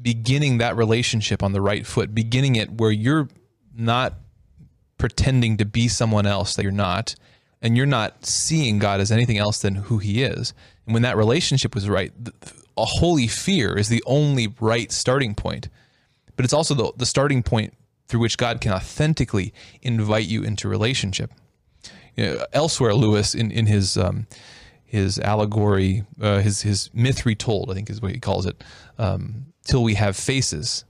beginning 0.00 0.58
that 0.58 0.76
relationship 0.76 1.42
on 1.42 1.52
the 1.52 1.60
right 1.60 1.86
foot, 1.86 2.14
beginning 2.14 2.56
it 2.56 2.70
where 2.70 2.90
you're 2.90 3.28
not 3.74 4.14
pretending 4.98 5.56
to 5.56 5.64
be 5.64 5.88
someone 5.88 6.26
else 6.26 6.54
that 6.54 6.62
you're 6.62 6.72
not, 6.72 7.14
and 7.60 7.76
you're 7.76 7.86
not 7.86 8.24
seeing 8.24 8.78
God 8.78 9.00
as 9.00 9.10
anything 9.10 9.38
else 9.38 9.60
than 9.60 9.74
who 9.74 9.98
He 9.98 10.22
is. 10.22 10.54
And 10.84 10.94
when 10.94 11.02
that 11.02 11.16
relationship 11.16 11.74
was 11.74 11.88
right, 11.88 12.12
a 12.76 12.84
holy 12.84 13.26
fear 13.26 13.76
is 13.76 13.88
the 13.88 14.02
only 14.06 14.54
right 14.60 14.92
starting 14.92 15.34
point. 15.34 15.68
But 16.36 16.44
it's 16.44 16.54
also 16.54 16.74
the, 16.74 16.92
the 16.96 17.06
starting 17.06 17.42
point 17.42 17.74
through 18.06 18.20
which 18.20 18.38
God 18.38 18.60
can 18.60 18.72
authentically 18.72 19.52
invite 19.82 20.26
you 20.26 20.44
into 20.44 20.68
relationship 20.68 21.32
you 22.16 22.26
know, 22.26 22.46
elsewhere, 22.52 22.94
Lewis 22.94 23.34
in 23.34 23.50
in 23.50 23.66
his 23.66 23.96
um, 23.96 24.26
his 24.84 25.18
allegory, 25.18 26.04
uh, 26.20 26.38
his 26.38 26.62
his 26.62 26.90
myth 26.94 27.26
retold, 27.26 27.70
I 27.70 27.74
think 27.74 27.90
is 27.90 28.00
what 28.00 28.12
he 28.12 28.20
calls 28.20 28.46
it, 28.46 28.62
um, 28.98 29.46
till 29.64 29.82
we 29.82 29.94
have 29.94 30.16
faces, 30.16 30.84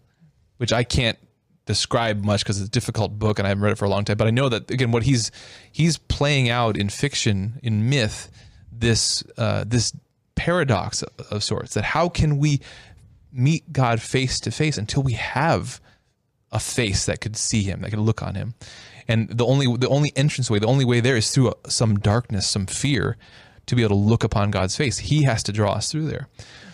which 0.59 0.73
I 0.73 0.85
can't 0.85 1.19
describe 1.67 2.25
much 2.25 2.45
because 2.45 2.61
it's 2.61 2.69
a 2.69 2.71
difficult 2.71 3.19
book 3.19 3.39
and 3.39 3.47
I 3.47 3.49
haven't 3.49 3.65
read 3.65 3.73
it 3.73 3.79
for 3.79 3.85
a 3.85 3.89
long 3.89 4.05
time. 4.05 4.17
But 4.17 4.29
I 4.29 4.31
know 4.31 4.49
that 4.49 4.71
again, 4.71 4.93
what 4.93 5.03
he's 5.03 5.31
he's 5.71 5.99
playing 5.99 6.49
out 6.49 6.77
in 6.77 6.89
fiction, 6.89 7.59
in 7.63 7.91
myth, 7.91 8.31
this 8.71 9.25
uh, 9.37 9.65
this 9.67 9.93
paradox 10.37 11.03
of, 11.03 11.11
of 11.31 11.45
sorts. 11.45 11.75
That 11.75 11.85
how 11.85 12.09
can 12.09 12.39
we 12.39 12.61
meet 13.33 13.73
God 13.73 14.01
face 14.01 14.41
to 14.41 14.51
face 14.51 14.79
until 14.79 15.03
we 15.03 15.13
have 15.13 15.81
a 16.53 16.61
face 16.61 17.07
that 17.07 17.21
could 17.21 17.37
see 17.37 17.63
Him, 17.63 17.83
that 17.83 17.91
could 17.91 17.99
look 17.99 18.23
on 18.23 18.37
Him? 18.37 18.55
And 19.09 19.29
the 19.29 19.45
only 19.45 19.77
the 19.77 19.89
only 19.89 20.13
entranceway, 20.17 20.59
the 20.59 20.67
only 20.67 20.85
way 20.85 21.01
there 21.01 21.17
is 21.17 21.31
through 21.31 21.51
a, 21.51 21.71
some 21.71 21.97
darkness, 21.99 22.49
some 22.49 22.67
fear, 22.67 23.17
to 23.67 23.77
be 23.77 23.83
able 23.83 23.97
to 23.97 24.03
look 24.03 24.25
upon 24.25 24.51
God's 24.51 24.77
face. 24.77 24.99
He 24.99 25.25
has 25.25 25.43
to 25.45 25.53
draw 25.53 25.73
us 25.73 25.91
through 25.91 26.07
there. 26.07 26.29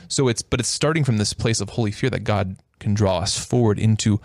So 0.09 0.29
it's 0.29 0.43
but 0.43 0.61
it's 0.61 0.69
starting 0.69 1.05
from 1.05 1.17
this 1.17 1.33
place 1.33 1.61
of 1.61 1.71
holy 1.71 1.91
fear 1.91 2.11
that 2.11 2.25
God 2.25 2.57
can 2.79 2.95
draw 2.95 3.19
us 3.19 3.39
forward 3.39 3.79
into, 3.79 4.21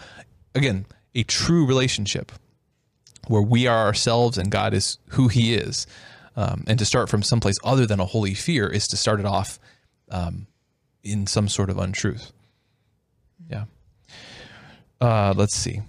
again, 0.55 0.85
a 1.15 1.23
true 1.23 1.65
relationship 1.65 2.31
where 3.27 3.41
we 3.41 3.67
are 3.67 3.85
ourselves 3.85 4.37
and 4.37 4.51
God 4.51 4.73
is 4.73 4.97
who 5.09 5.27
He 5.27 5.53
is. 5.53 5.87
Um, 6.35 6.63
and 6.67 6.77
to 6.77 6.85
start 6.85 7.09
from 7.09 7.23
someplace 7.23 7.57
other 7.63 7.87
than 7.87 7.99
a 7.99 8.05
holy 8.05 8.35
fear 8.35 8.67
is 8.67 8.87
to 8.89 8.97
start 8.97 9.19
it 9.19 9.25
off 9.25 9.59
um, 10.11 10.45
in 11.03 11.25
some 11.25 11.47
sort 11.47 11.69
of 11.69 11.79
untruth. 11.79 12.31
Yeah. 13.49 13.65
Uh, 15.01 15.33
let's 15.35 15.55
see. 15.55 15.81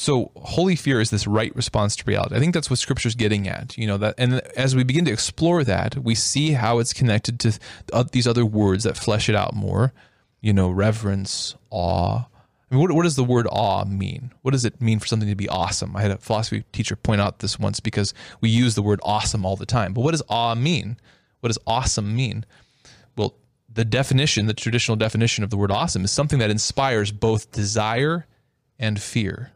So 0.00 0.32
holy 0.34 0.76
fear 0.76 0.98
is 1.02 1.10
this 1.10 1.26
right 1.26 1.54
response 1.54 1.94
to 1.96 2.04
reality. 2.06 2.34
I 2.34 2.38
think 2.38 2.54
that's 2.54 2.70
what 2.70 2.78
scripture's 2.78 3.14
getting 3.14 3.46
at, 3.46 3.76
you 3.76 3.86
know, 3.86 3.98
that 3.98 4.14
and 4.16 4.40
as 4.56 4.74
we 4.74 4.82
begin 4.82 5.04
to 5.04 5.12
explore 5.12 5.62
that, 5.62 5.94
we 5.94 6.14
see 6.14 6.52
how 6.52 6.78
it's 6.78 6.94
connected 6.94 7.38
to 7.40 7.58
these 8.10 8.26
other 8.26 8.46
words 8.46 8.84
that 8.84 8.96
flesh 8.96 9.28
it 9.28 9.34
out 9.34 9.52
more, 9.52 9.92
you 10.40 10.54
know, 10.54 10.70
reverence, 10.70 11.54
awe. 11.68 12.20
I 12.20 12.74
mean, 12.74 12.80
what, 12.80 12.92
what 12.92 13.02
does 13.02 13.16
the 13.16 13.24
word 13.24 13.46
awe 13.52 13.84
mean? 13.84 14.32
What 14.40 14.52
does 14.52 14.64
it 14.64 14.80
mean 14.80 15.00
for 15.00 15.06
something 15.06 15.28
to 15.28 15.34
be 15.34 15.50
awesome? 15.50 15.94
I 15.94 16.00
had 16.00 16.12
a 16.12 16.16
philosophy 16.16 16.64
teacher 16.72 16.96
point 16.96 17.20
out 17.20 17.40
this 17.40 17.58
once 17.58 17.78
because 17.78 18.14
we 18.40 18.48
use 18.48 18.76
the 18.76 18.82
word 18.82 19.00
awesome 19.02 19.44
all 19.44 19.56
the 19.56 19.66
time. 19.66 19.92
But 19.92 20.00
what 20.00 20.12
does 20.12 20.22
awe 20.30 20.54
mean? 20.54 20.96
What 21.40 21.48
does 21.48 21.58
awesome 21.66 22.16
mean? 22.16 22.46
Well, 23.18 23.34
the 23.70 23.84
definition, 23.84 24.46
the 24.46 24.54
traditional 24.54 24.96
definition 24.96 25.44
of 25.44 25.50
the 25.50 25.58
word 25.58 25.70
awesome 25.70 26.04
is 26.04 26.10
something 26.10 26.38
that 26.38 26.48
inspires 26.48 27.12
both 27.12 27.52
desire 27.52 28.26
and 28.78 28.98
fear. 28.98 29.52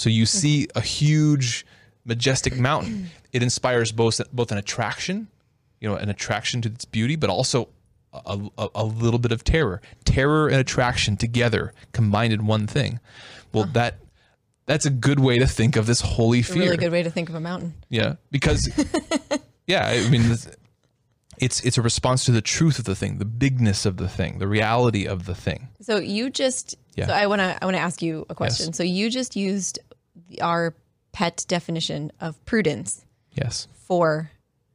So 0.00 0.08
you 0.08 0.24
mm-hmm. 0.24 0.38
see 0.38 0.68
a 0.74 0.80
huge, 0.80 1.66
majestic 2.04 2.58
mountain. 2.58 3.10
It 3.32 3.44
inspires 3.44 3.92
both 3.92 4.20
both 4.32 4.50
an 4.50 4.58
attraction, 4.58 5.28
you 5.80 5.88
know, 5.88 5.94
an 5.94 6.08
attraction 6.08 6.60
to 6.62 6.68
its 6.68 6.84
beauty, 6.84 7.14
but 7.14 7.30
also 7.30 7.68
a, 8.12 8.40
a, 8.58 8.68
a 8.74 8.84
little 8.84 9.20
bit 9.20 9.30
of 9.30 9.44
terror. 9.44 9.80
Terror 10.02 10.48
and 10.48 10.56
attraction 10.56 11.16
together, 11.16 11.72
combined 11.92 12.32
in 12.32 12.46
one 12.46 12.66
thing. 12.66 12.98
Well, 13.52 13.66
that 13.66 13.98
that's 14.66 14.84
a 14.84 14.90
good 14.90 15.20
way 15.20 15.38
to 15.38 15.46
think 15.46 15.76
of 15.76 15.86
this 15.86 16.00
holy 16.00 16.42
fear. 16.42 16.56
A 16.56 16.64
really 16.64 16.76
good 16.76 16.90
way 16.90 17.04
to 17.04 17.10
think 17.10 17.28
of 17.28 17.36
a 17.36 17.40
mountain. 17.40 17.74
Yeah, 17.88 18.16
because 18.32 18.68
yeah, 19.68 19.86
I 19.86 20.10
mean, 20.10 20.36
it's 21.38 21.60
it's 21.60 21.78
a 21.78 21.82
response 21.82 22.24
to 22.24 22.32
the 22.32 22.42
truth 22.42 22.78
of 22.78 22.84
the 22.84 22.94
thing, 22.94 23.18
the 23.18 23.24
bigness 23.24 23.86
of 23.86 23.96
the 23.96 24.08
thing, 24.08 24.38
the 24.38 24.48
reality 24.48 25.06
of 25.06 25.26
the 25.26 25.36
thing. 25.36 25.68
So 25.80 25.98
you 25.98 26.30
just 26.30 26.76
yeah. 26.96 27.06
So 27.06 27.12
I 27.14 27.26
want 27.26 27.40
to 27.40 27.58
I 27.62 27.64
want 27.64 27.76
to 27.76 27.80
ask 27.80 28.02
you 28.02 28.26
a 28.28 28.34
question. 28.34 28.66
Yes. 28.66 28.76
So 28.76 28.82
you 28.82 29.08
just 29.08 29.36
used 29.36 29.78
our 30.40 30.74
pet 31.12 31.44
definition 31.48 32.12
of 32.20 32.42
prudence. 32.44 33.04
Yes. 33.32 33.68
For 33.72 34.30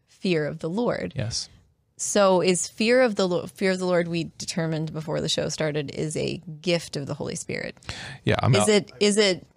fear 0.08 0.46
of 0.46 0.60
the 0.60 0.70
Lord. 0.70 1.14
Yes. 1.16 1.50
So 1.98 2.42
is 2.42 2.68
fear 2.68 3.02
of 3.02 3.16
the 3.16 3.28
Lord, 3.28 3.50
fear 3.52 3.72
of 3.72 3.80
the 3.80 3.86
Lord 3.86 4.08
we 4.08 4.32
determined 4.38 4.92
before 4.92 5.22
the 5.22 5.30
show 5.30 5.48
started 5.50 5.92
is 5.92 6.18
a 6.18 6.42
gift 6.62 6.98
of 6.98 7.08
the 7.08 7.14
Holy 7.14 7.36
Spirit. 7.36 7.78
Yeah, 8.26 8.36
I'm 8.42 8.54
is 8.54 8.64
out. 8.64 8.70
it 8.70 8.92
is 9.00 9.18
it 9.18 9.48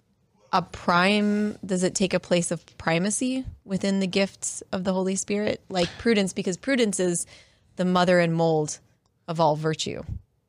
a 0.53 0.61
prime 0.61 1.57
does 1.65 1.83
it 1.83 1.95
take 1.95 2.13
a 2.13 2.19
place 2.19 2.49
of 2.51 2.65
primacy 2.77 3.45
within 3.65 3.99
the 3.99 4.07
gifts 4.07 4.63
of 4.71 4.83
the 4.83 4.93
Holy 4.93 5.15
Spirit 5.15 5.61
like 5.69 5.89
prudence 5.97 6.31
because 6.31 6.55
prudence 6.55 6.99
is 6.99 7.25
the 7.75 7.85
mother 7.85 8.19
and 8.19 8.33
mold 8.33 8.79
of 9.27 9.39
all 9.39 9.55
virtue. 9.55 10.03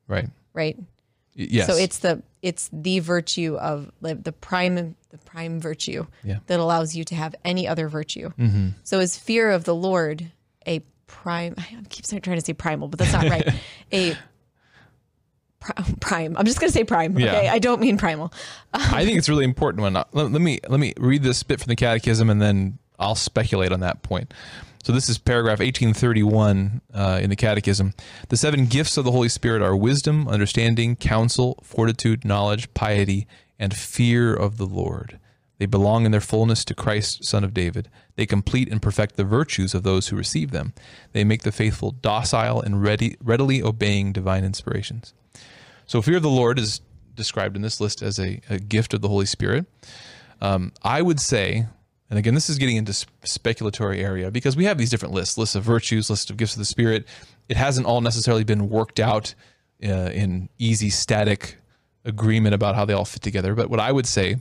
Right. 0.06 0.28
Right. 0.52 0.78
Yes. 1.34 1.66
So 1.66 1.76
it's 1.76 1.98
the 1.98 2.22
it's 2.42 2.70
the 2.72 3.00
virtue 3.00 3.56
of 3.56 3.90
the 4.00 4.32
prime 4.32 4.94
the 5.10 5.18
prime 5.18 5.60
virtue 5.60 6.06
yeah. 6.24 6.38
that 6.46 6.60
allows 6.60 6.94
you 6.94 7.04
to 7.04 7.14
have 7.14 7.34
any 7.44 7.68
other 7.68 7.88
virtue. 7.88 8.30
Mm-hmm. 8.38 8.68
So 8.82 9.00
is 9.00 9.18
fear 9.18 9.50
of 9.50 9.64
the 9.64 9.74
Lord 9.74 10.30
a 10.66 10.80
prime. 11.06 11.54
I 11.58 11.64
keep 11.88 12.04
trying 12.22 12.38
to 12.38 12.44
say 12.44 12.52
primal, 12.52 12.88
but 12.88 12.98
that's 12.98 13.12
not 13.12 13.24
right. 13.24 13.48
a 13.92 14.16
prime. 16.00 16.36
I'm 16.36 16.46
just 16.46 16.60
going 16.60 16.70
to 16.70 16.72
say 16.72 16.84
prime. 16.84 17.18
Yeah. 17.18 17.36
Okay, 17.36 17.48
I 17.48 17.58
don't 17.58 17.80
mean 17.80 17.98
primal. 17.98 18.32
I 18.72 19.04
think 19.04 19.18
it's 19.18 19.28
really 19.28 19.44
important. 19.44 19.82
When 19.82 19.94
let, 19.94 20.12
let 20.12 20.30
me 20.40 20.60
let 20.68 20.80
me 20.80 20.94
read 20.96 21.22
this 21.22 21.42
bit 21.42 21.60
from 21.60 21.68
the 21.68 21.76
Catechism, 21.76 22.30
and 22.30 22.40
then 22.40 22.78
I'll 22.98 23.14
speculate 23.14 23.72
on 23.72 23.80
that 23.80 24.02
point. 24.02 24.32
So 24.82 24.92
this 24.92 25.10
is 25.10 25.18
paragraph 25.18 25.58
1831 25.58 26.80
uh, 26.94 27.20
in 27.22 27.28
the 27.28 27.36
Catechism. 27.36 27.92
The 28.30 28.36
seven 28.38 28.64
gifts 28.64 28.96
of 28.96 29.04
the 29.04 29.10
Holy 29.10 29.28
Spirit 29.28 29.60
are 29.60 29.76
wisdom, 29.76 30.26
understanding, 30.26 30.96
counsel, 30.96 31.58
fortitude, 31.62 32.24
knowledge, 32.24 32.72
piety, 32.72 33.26
and 33.60 33.76
fear 33.76 34.34
of 34.34 34.56
the 34.56 34.66
Lord. 34.66 35.20
They 35.58 35.66
belong 35.66 36.06
in 36.06 36.10
their 36.10 36.22
fullness 36.22 36.64
to 36.64 36.74
Christ, 36.74 37.22
Son 37.22 37.44
of 37.44 37.52
David. 37.52 37.90
They 38.16 38.24
complete 38.24 38.72
and 38.72 38.80
perfect 38.80 39.16
the 39.16 39.24
virtues 39.24 39.74
of 39.74 39.82
those 39.82 40.08
who 40.08 40.16
receive 40.16 40.50
them. 40.52 40.72
They 41.12 41.22
make 41.22 41.42
the 41.42 41.52
faithful 41.52 41.90
docile 41.90 42.62
and 42.62 42.82
ready, 42.82 43.18
readily 43.22 43.62
obeying 43.62 44.12
divine 44.12 44.42
inspirations. 44.42 45.12
So, 45.84 46.00
fear 46.00 46.16
of 46.16 46.22
the 46.22 46.30
Lord 46.30 46.58
is 46.58 46.80
described 47.14 47.56
in 47.56 47.62
this 47.62 47.78
list 47.78 48.00
as 48.00 48.18
a, 48.18 48.40
a 48.48 48.58
gift 48.58 48.94
of 48.94 49.02
the 49.02 49.08
Holy 49.08 49.26
Spirit. 49.26 49.66
Um, 50.40 50.72
I 50.82 51.02
would 51.02 51.20
say, 51.20 51.66
and 52.08 52.18
again, 52.18 52.34
this 52.34 52.48
is 52.48 52.56
getting 52.56 52.76
into 52.76 52.92
speculatory 52.92 53.98
area 53.98 54.30
because 54.30 54.56
we 54.56 54.64
have 54.64 54.78
these 54.78 54.88
different 54.88 55.12
lists 55.12 55.36
lists 55.36 55.54
of 55.54 55.62
virtues, 55.62 56.08
lists 56.08 56.30
of 56.30 56.38
gifts 56.38 56.54
of 56.54 56.60
the 56.60 56.64
Spirit. 56.64 57.06
It 57.50 57.58
hasn't 57.58 57.86
all 57.86 58.00
necessarily 58.00 58.44
been 58.44 58.70
worked 58.70 58.98
out 58.98 59.34
uh, 59.84 60.10
in 60.12 60.48
easy, 60.58 60.88
static 60.88 61.58
agreement 62.04 62.54
about 62.54 62.74
how 62.74 62.84
they 62.84 62.92
all 62.92 63.04
fit 63.04 63.22
together. 63.22 63.54
But 63.54 63.70
what 63.70 63.80
I 63.80 63.92
would 63.92 64.06
say 64.06 64.36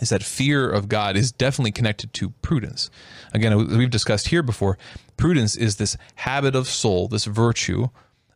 is 0.00 0.10
that 0.10 0.22
fear 0.22 0.70
of 0.70 0.88
God 0.88 1.16
is 1.16 1.32
definitely 1.32 1.72
connected 1.72 2.12
to 2.14 2.30
prudence. 2.30 2.90
Again, 3.32 3.76
we've 3.76 3.90
discussed 3.90 4.28
here 4.28 4.42
before, 4.42 4.78
prudence 5.16 5.56
is 5.56 5.76
this 5.76 5.96
habit 6.16 6.54
of 6.54 6.68
soul, 6.68 7.08
this 7.08 7.24
virtue 7.24 7.88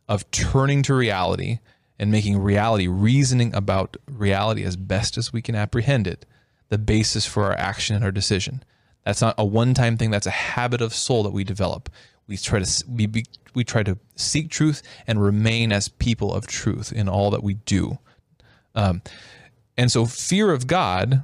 of 0.07 0.29
turning 0.31 0.83
to 0.83 0.93
reality 0.93 1.59
and 1.97 2.11
making 2.11 2.37
reality, 2.37 2.87
reasoning 2.87 3.55
about 3.55 3.95
reality 4.07 4.63
as 4.63 4.75
best 4.75 5.17
as 5.17 5.31
we 5.31 5.41
can 5.41 5.55
apprehend 5.55 6.07
it, 6.07 6.25
the 6.69 6.77
basis 6.77 7.25
for 7.25 7.45
our 7.45 7.53
action 7.53 7.95
and 7.95 8.03
our 8.03 8.11
decision. 8.11 8.63
That's 9.05 9.21
not 9.21 9.35
a 9.37 9.45
one-time 9.45 9.97
thing, 9.97 10.11
that's 10.11 10.27
a 10.27 10.31
habit 10.31 10.81
of 10.81 10.93
soul 10.93 11.23
that 11.23 11.33
we 11.33 11.43
develop. 11.43 11.89
We 12.27 12.37
try 12.37 12.59
to 12.59 12.83
we, 12.89 13.23
we 13.53 13.63
try 13.63 13.83
to 13.83 13.97
seek 14.15 14.49
truth 14.49 14.81
and 15.05 15.21
remain 15.21 15.71
as 15.71 15.87
people 15.89 16.33
of 16.33 16.47
truth 16.47 16.91
in 16.91 17.09
all 17.09 17.29
that 17.31 17.43
we 17.43 17.55
do. 17.55 17.99
Um, 18.75 19.01
and 19.77 19.91
so 19.91 20.05
fear 20.05 20.51
of 20.51 20.67
God 20.67 21.23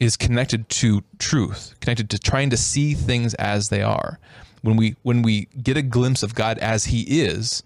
is 0.00 0.16
connected 0.16 0.68
to 0.68 1.02
truth, 1.18 1.74
connected 1.80 2.10
to 2.10 2.18
trying 2.18 2.50
to 2.50 2.56
see 2.56 2.94
things 2.94 3.34
as 3.34 3.68
they 3.68 3.82
are. 3.82 4.18
When 4.62 4.76
we 4.76 4.96
when 5.02 5.22
we 5.22 5.46
get 5.62 5.76
a 5.76 5.82
glimpse 5.82 6.22
of 6.22 6.34
God 6.34 6.58
as 6.58 6.86
He 6.86 7.02
is, 7.02 7.62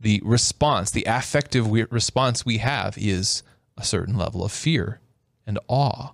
the 0.00 0.20
response, 0.24 0.90
the 0.90 1.04
affective 1.04 1.70
response 1.90 2.44
we 2.44 2.58
have 2.58 2.98
is 2.98 3.42
a 3.76 3.84
certain 3.84 4.16
level 4.16 4.44
of 4.44 4.52
fear 4.52 5.00
and 5.46 5.58
awe. 5.68 6.10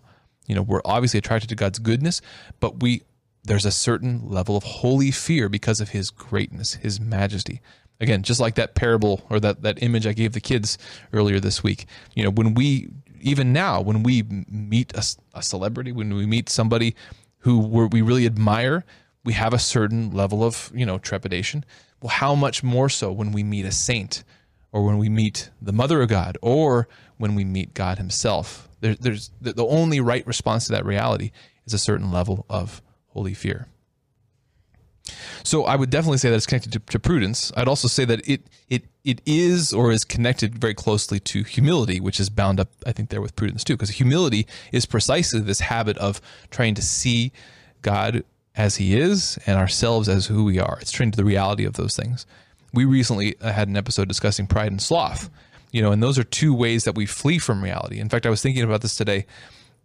You 0.46 0.54
know, 0.54 0.62
we're 0.62 0.82
obviously 0.84 1.18
attracted 1.18 1.48
to 1.48 1.54
God's 1.54 1.78
goodness, 1.78 2.20
but 2.60 2.82
we 2.82 3.02
there's 3.44 3.64
a 3.64 3.70
certain 3.70 4.28
level 4.28 4.56
of 4.56 4.64
holy 4.64 5.10
fear 5.10 5.48
because 5.48 5.80
of 5.80 5.90
His 5.90 6.10
greatness, 6.10 6.74
His 6.74 7.00
majesty. 7.00 7.60
Again, 8.00 8.22
just 8.22 8.40
like 8.40 8.54
that 8.54 8.74
parable 8.74 9.26
or 9.28 9.40
that 9.40 9.62
that 9.62 9.82
image 9.82 10.06
I 10.06 10.12
gave 10.12 10.32
the 10.32 10.40
kids 10.40 10.78
earlier 11.12 11.38
this 11.38 11.62
week. 11.62 11.86
You 12.14 12.24
know, 12.24 12.30
when 12.30 12.54
we 12.54 12.88
even 13.20 13.52
now, 13.52 13.80
when 13.80 14.02
we 14.02 14.22
meet 14.48 14.94
a, 14.94 15.04
a 15.34 15.42
celebrity, 15.42 15.92
when 15.92 16.14
we 16.14 16.26
meet 16.26 16.48
somebody 16.48 16.94
who 17.38 17.58
we 17.58 18.02
really 18.02 18.26
admire, 18.26 18.84
we 19.24 19.34
have 19.34 19.52
a 19.52 19.58
certain 19.58 20.10
level 20.12 20.42
of 20.42 20.72
you 20.74 20.86
know 20.86 20.98
trepidation. 20.98 21.64
Well, 22.00 22.10
how 22.10 22.34
much 22.34 22.62
more 22.62 22.88
so 22.88 23.12
when 23.12 23.32
we 23.32 23.42
meet 23.42 23.66
a 23.66 23.72
saint, 23.72 24.24
or 24.72 24.84
when 24.84 24.98
we 24.98 25.08
meet 25.08 25.50
the 25.60 25.72
Mother 25.72 26.00
of 26.00 26.08
God, 26.08 26.38
or 26.40 26.88
when 27.18 27.34
we 27.34 27.44
meet 27.44 27.74
God 27.74 27.98
Himself? 27.98 28.68
There, 28.80 28.94
there's 28.94 29.30
the, 29.40 29.52
the 29.52 29.66
only 29.66 30.00
right 30.00 30.26
response 30.26 30.66
to 30.66 30.72
that 30.72 30.86
reality 30.86 31.32
is 31.66 31.74
a 31.74 31.78
certain 31.78 32.10
level 32.10 32.46
of 32.48 32.80
holy 33.08 33.34
fear. 33.34 33.66
So 35.42 35.64
I 35.64 35.76
would 35.76 35.90
definitely 35.90 36.18
say 36.18 36.30
that 36.30 36.36
it's 36.36 36.46
connected 36.46 36.72
to, 36.72 36.78
to, 36.78 36.98
prudence. 36.98 37.52
I'd 37.56 37.68
also 37.68 37.88
say 37.88 38.04
that 38.04 38.26
it 38.28 38.42
it 38.68 38.84
it 39.04 39.20
is 39.26 39.72
or 39.72 39.90
is 39.90 40.04
connected 40.04 40.58
very 40.58 40.74
closely 40.74 41.18
to 41.20 41.42
humility, 41.42 42.00
which 42.00 42.20
is 42.20 42.30
bound 42.30 42.60
up, 42.60 42.68
I 42.86 42.92
think, 42.92 43.10
there 43.10 43.20
with 43.20 43.36
prudence 43.36 43.64
too, 43.64 43.74
because 43.74 43.90
humility 43.90 44.46
is 44.72 44.86
precisely 44.86 45.40
this 45.40 45.60
habit 45.60 45.96
of 45.98 46.20
trying 46.50 46.74
to 46.74 46.82
see 46.82 47.32
God 47.82 48.24
as 48.54 48.76
He 48.76 48.96
is 48.96 49.38
and 49.46 49.58
ourselves 49.58 50.08
as 50.08 50.26
who 50.26 50.44
we 50.44 50.58
are. 50.58 50.78
It's 50.80 50.92
trying 50.92 51.10
to 51.12 51.16
the 51.16 51.24
reality 51.24 51.64
of 51.64 51.74
those 51.74 51.96
things. 51.96 52.26
We 52.72 52.84
recently 52.84 53.36
uh, 53.40 53.52
had 53.52 53.68
an 53.68 53.76
episode 53.76 54.06
discussing 54.06 54.46
pride 54.46 54.70
and 54.70 54.80
sloth, 54.80 55.30
you 55.72 55.82
know, 55.82 55.92
and 55.92 56.02
those 56.02 56.18
are 56.18 56.24
two 56.24 56.54
ways 56.54 56.84
that 56.84 56.94
we 56.94 57.06
flee 57.06 57.38
from 57.38 57.64
reality. 57.64 57.98
In 57.98 58.08
fact, 58.08 58.26
I 58.26 58.30
was 58.30 58.42
thinking 58.42 58.62
about 58.62 58.82
this 58.82 58.96
today. 58.96 59.26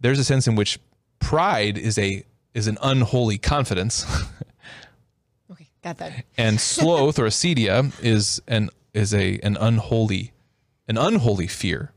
There's 0.00 0.18
a 0.18 0.24
sense 0.24 0.46
in 0.46 0.56
which 0.56 0.78
pride 1.18 1.78
is 1.78 1.98
a 1.98 2.24
is 2.54 2.68
an 2.68 2.78
unholy 2.82 3.38
confidence. 3.38 4.06
Got 5.86 5.98
that. 5.98 6.24
And 6.36 6.60
sloth 6.72 7.16
or 7.16 7.26
acedia 7.26 7.92
is 8.02 8.42
an 8.48 8.70
is 8.92 9.14
a 9.14 9.38
an 9.44 9.56
unholy 9.56 10.32
an 10.88 10.98
unholy 10.98 11.46
fear. 11.46 11.92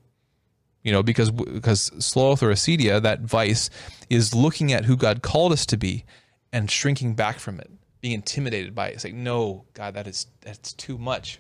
You 0.84 0.92
know, 0.92 1.02
because 1.02 1.32
because 1.32 1.92
sloth 1.98 2.44
or 2.44 2.52
acedia, 2.52 3.02
that 3.02 3.22
vice, 3.22 3.72
is 4.08 4.36
looking 4.36 4.72
at 4.72 4.86
who 4.86 4.96
God 4.96 5.24
called 5.24 5.52
us 5.52 5.66
to 5.66 5.78
be 5.78 6.06
and 6.54 6.70
shrinking 6.70 7.16
back 7.16 7.40
from 7.40 7.60
it, 7.60 7.72
being 8.00 8.14
intimidated 8.14 8.76
by 8.76 8.90
it. 8.90 8.94
It's 8.94 9.04
like, 9.04 9.16
no, 9.16 9.66
God, 9.74 9.96
that 9.96 10.06
is 10.06 10.28
that's 10.42 10.74
too 10.74 11.00
much. 11.00 11.40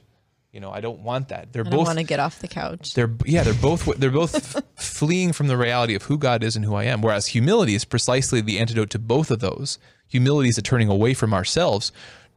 You 0.52 0.60
know, 0.60 0.72
I 0.72 0.82
don't 0.82 1.02
want 1.02 1.28
that. 1.28 1.54
They're 1.54 1.68
I 1.68 1.70
both 1.70 1.86
want 1.86 2.00
to 2.00 2.04
get 2.04 2.20
off 2.20 2.40
the 2.40 2.48
couch. 2.48 2.96
They're 2.96 3.14
yeah, 3.26 3.44
they're 3.44 3.54
both 3.54 3.86
they're 4.00 4.10
both 4.10 4.60
fleeing 4.76 5.34
from 5.34 5.50
the 5.50 5.58
reality 5.58 5.94
of 5.94 6.02
who 6.04 6.18
God 6.18 6.44
is 6.44 6.56
and 6.56 6.66
who 6.66 6.74
I 6.74 6.86
am. 6.86 7.04
Whereas 7.04 7.28
humility 7.28 7.76
is 7.76 7.86
precisely 7.86 8.42
the 8.42 8.58
antidote 8.58 8.90
to 8.90 9.00
both 9.00 9.30
of 9.30 9.40
those. 9.40 9.78
Humility 10.08 10.50
is 10.50 10.58
a 10.58 10.64
turning 10.64 10.90
away 10.90 11.14
from 11.14 11.36
ourselves 11.36 11.92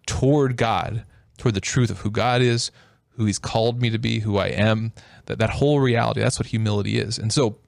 toward 0.07 0.57
God, 0.57 1.05
toward 1.39 1.55
the 1.55 1.61
truth 1.61 1.91
of 1.91 2.01
who 2.01 2.11
God 2.11 2.43
is, 2.43 2.71
who 3.11 3.25
He's 3.25 3.39
called 3.39 3.81
me 3.81 3.91
to 3.91 3.99
be, 3.99 4.21
who 4.21 4.39
I 4.39 4.49
am. 4.49 4.93
That 5.27 5.39
that 5.39 5.51
whole 5.51 5.81
reality. 5.81 6.21
That's 6.21 6.39
what 6.39 6.47
humility 6.47 6.99
is. 6.99 7.19
And 7.19 7.33
so, 7.33 7.59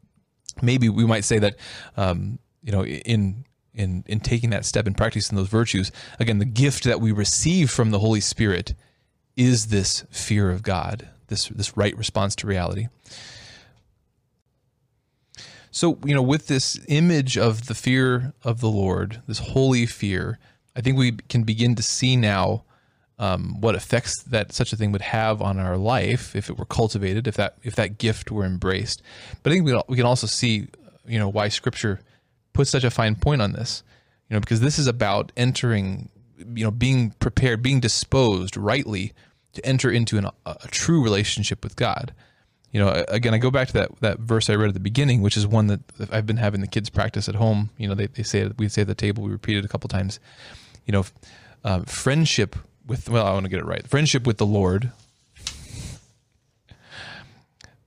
maybe 0.62 0.88
we 0.88 1.06
might 1.06 1.24
say 1.24 1.38
that, 1.38 1.56
um, 1.96 2.38
you 2.62 2.72
know, 2.72 2.84
in 2.84 3.44
in 3.74 4.04
in 4.06 4.20
taking 4.20 4.50
that 4.50 4.64
step 4.64 4.86
and 4.86 4.96
practicing 4.96 5.36
those 5.36 5.48
virtues, 5.48 5.92
again, 6.18 6.38
the 6.38 6.44
gift 6.44 6.84
that 6.84 7.00
we 7.00 7.12
receive 7.12 7.70
from 7.70 7.90
the 7.90 7.98
Holy 7.98 8.20
Spirit 8.20 8.74
is 9.36 9.66
this 9.66 10.04
fear 10.10 10.50
of 10.50 10.62
God, 10.62 11.08
this 11.28 11.48
this 11.48 11.76
right 11.76 11.96
response 11.96 12.34
to 12.36 12.46
reality. 12.46 12.88
So, 15.70 15.98
you 16.04 16.14
know, 16.14 16.22
with 16.22 16.46
this 16.46 16.78
image 16.86 17.36
of 17.36 17.66
the 17.66 17.74
fear 17.74 18.32
of 18.44 18.60
the 18.60 18.70
Lord, 18.70 19.22
this 19.26 19.40
holy 19.40 19.86
fear, 19.86 20.38
I 20.76 20.80
think 20.80 20.98
we 20.98 21.12
can 21.12 21.44
begin 21.44 21.74
to 21.76 21.82
see 21.82 22.16
now 22.16 22.64
um, 23.18 23.60
what 23.60 23.74
effects 23.74 24.22
that 24.24 24.52
such 24.52 24.72
a 24.72 24.76
thing 24.76 24.92
would 24.92 25.02
have 25.02 25.40
on 25.40 25.58
our 25.58 25.76
life 25.76 26.34
if 26.34 26.50
it 26.50 26.58
were 26.58 26.64
cultivated, 26.64 27.26
if 27.26 27.36
that 27.36 27.56
if 27.62 27.76
that 27.76 27.98
gift 27.98 28.30
were 28.30 28.44
embraced. 28.44 29.02
But 29.42 29.52
I 29.52 29.54
think 29.54 29.66
we 29.66 29.80
we 29.88 29.96
can 29.96 30.06
also 30.06 30.26
see 30.26 30.68
you 31.06 31.18
know 31.18 31.28
why 31.28 31.48
Scripture 31.48 32.00
puts 32.52 32.70
such 32.70 32.84
a 32.84 32.90
fine 32.90 33.14
point 33.14 33.42
on 33.42 33.52
this. 33.52 33.82
You 34.28 34.34
know, 34.34 34.40
because 34.40 34.60
this 34.60 34.78
is 34.78 34.86
about 34.86 35.32
entering, 35.36 36.08
you 36.38 36.64
know, 36.64 36.70
being 36.70 37.10
prepared, 37.20 37.62
being 37.62 37.80
disposed 37.80 38.56
rightly 38.56 39.12
to 39.52 39.64
enter 39.66 39.90
into 39.90 40.16
an, 40.16 40.28
a, 40.46 40.56
true 40.68 41.02
relationship 41.02 41.62
with 41.62 41.76
God. 41.76 42.14
You 42.72 42.80
know, 42.80 43.04
again, 43.08 43.34
I 43.34 43.38
go 43.38 43.50
back 43.50 43.68
to 43.68 43.74
that 43.74 44.00
that 44.00 44.18
verse 44.18 44.50
I 44.50 44.54
read 44.54 44.68
at 44.68 44.74
the 44.74 44.80
beginning, 44.80 45.22
which 45.22 45.36
is 45.36 45.46
one 45.46 45.68
that 45.68 45.80
I've 46.10 46.26
been 46.26 46.38
having 46.38 46.60
the 46.62 46.66
kids 46.66 46.90
practice 46.90 47.28
at 47.28 47.36
home. 47.36 47.70
You 47.76 47.86
know, 47.86 47.94
they, 47.94 48.06
they 48.06 48.24
say 48.24 48.50
we 48.58 48.68
say 48.68 48.82
at 48.82 48.88
the 48.88 48.94
table, 48.96 49.22
we 49.22 49.30
repeat 49.30 49.56
it 49.56 49.64
a 49.64 49.68
couple 49.68 49.88
times. 49.88 50.18
You 50.86 50.92
know, 50.92 51.04
uh, 51.62 51.82
friendship 51.82 52.56
with 52.86 53.08
well, 53.08 53.26
I 53.26 53.32
want 53.32 53.44
to 53.44 53.50
get 53.50 53.60
it 53.60 53.66
right. 53.66 53.86
Friendship 53.86 54.26
with 54.26 54.38
the 54.38 54.46
Lord. 54.46 54.92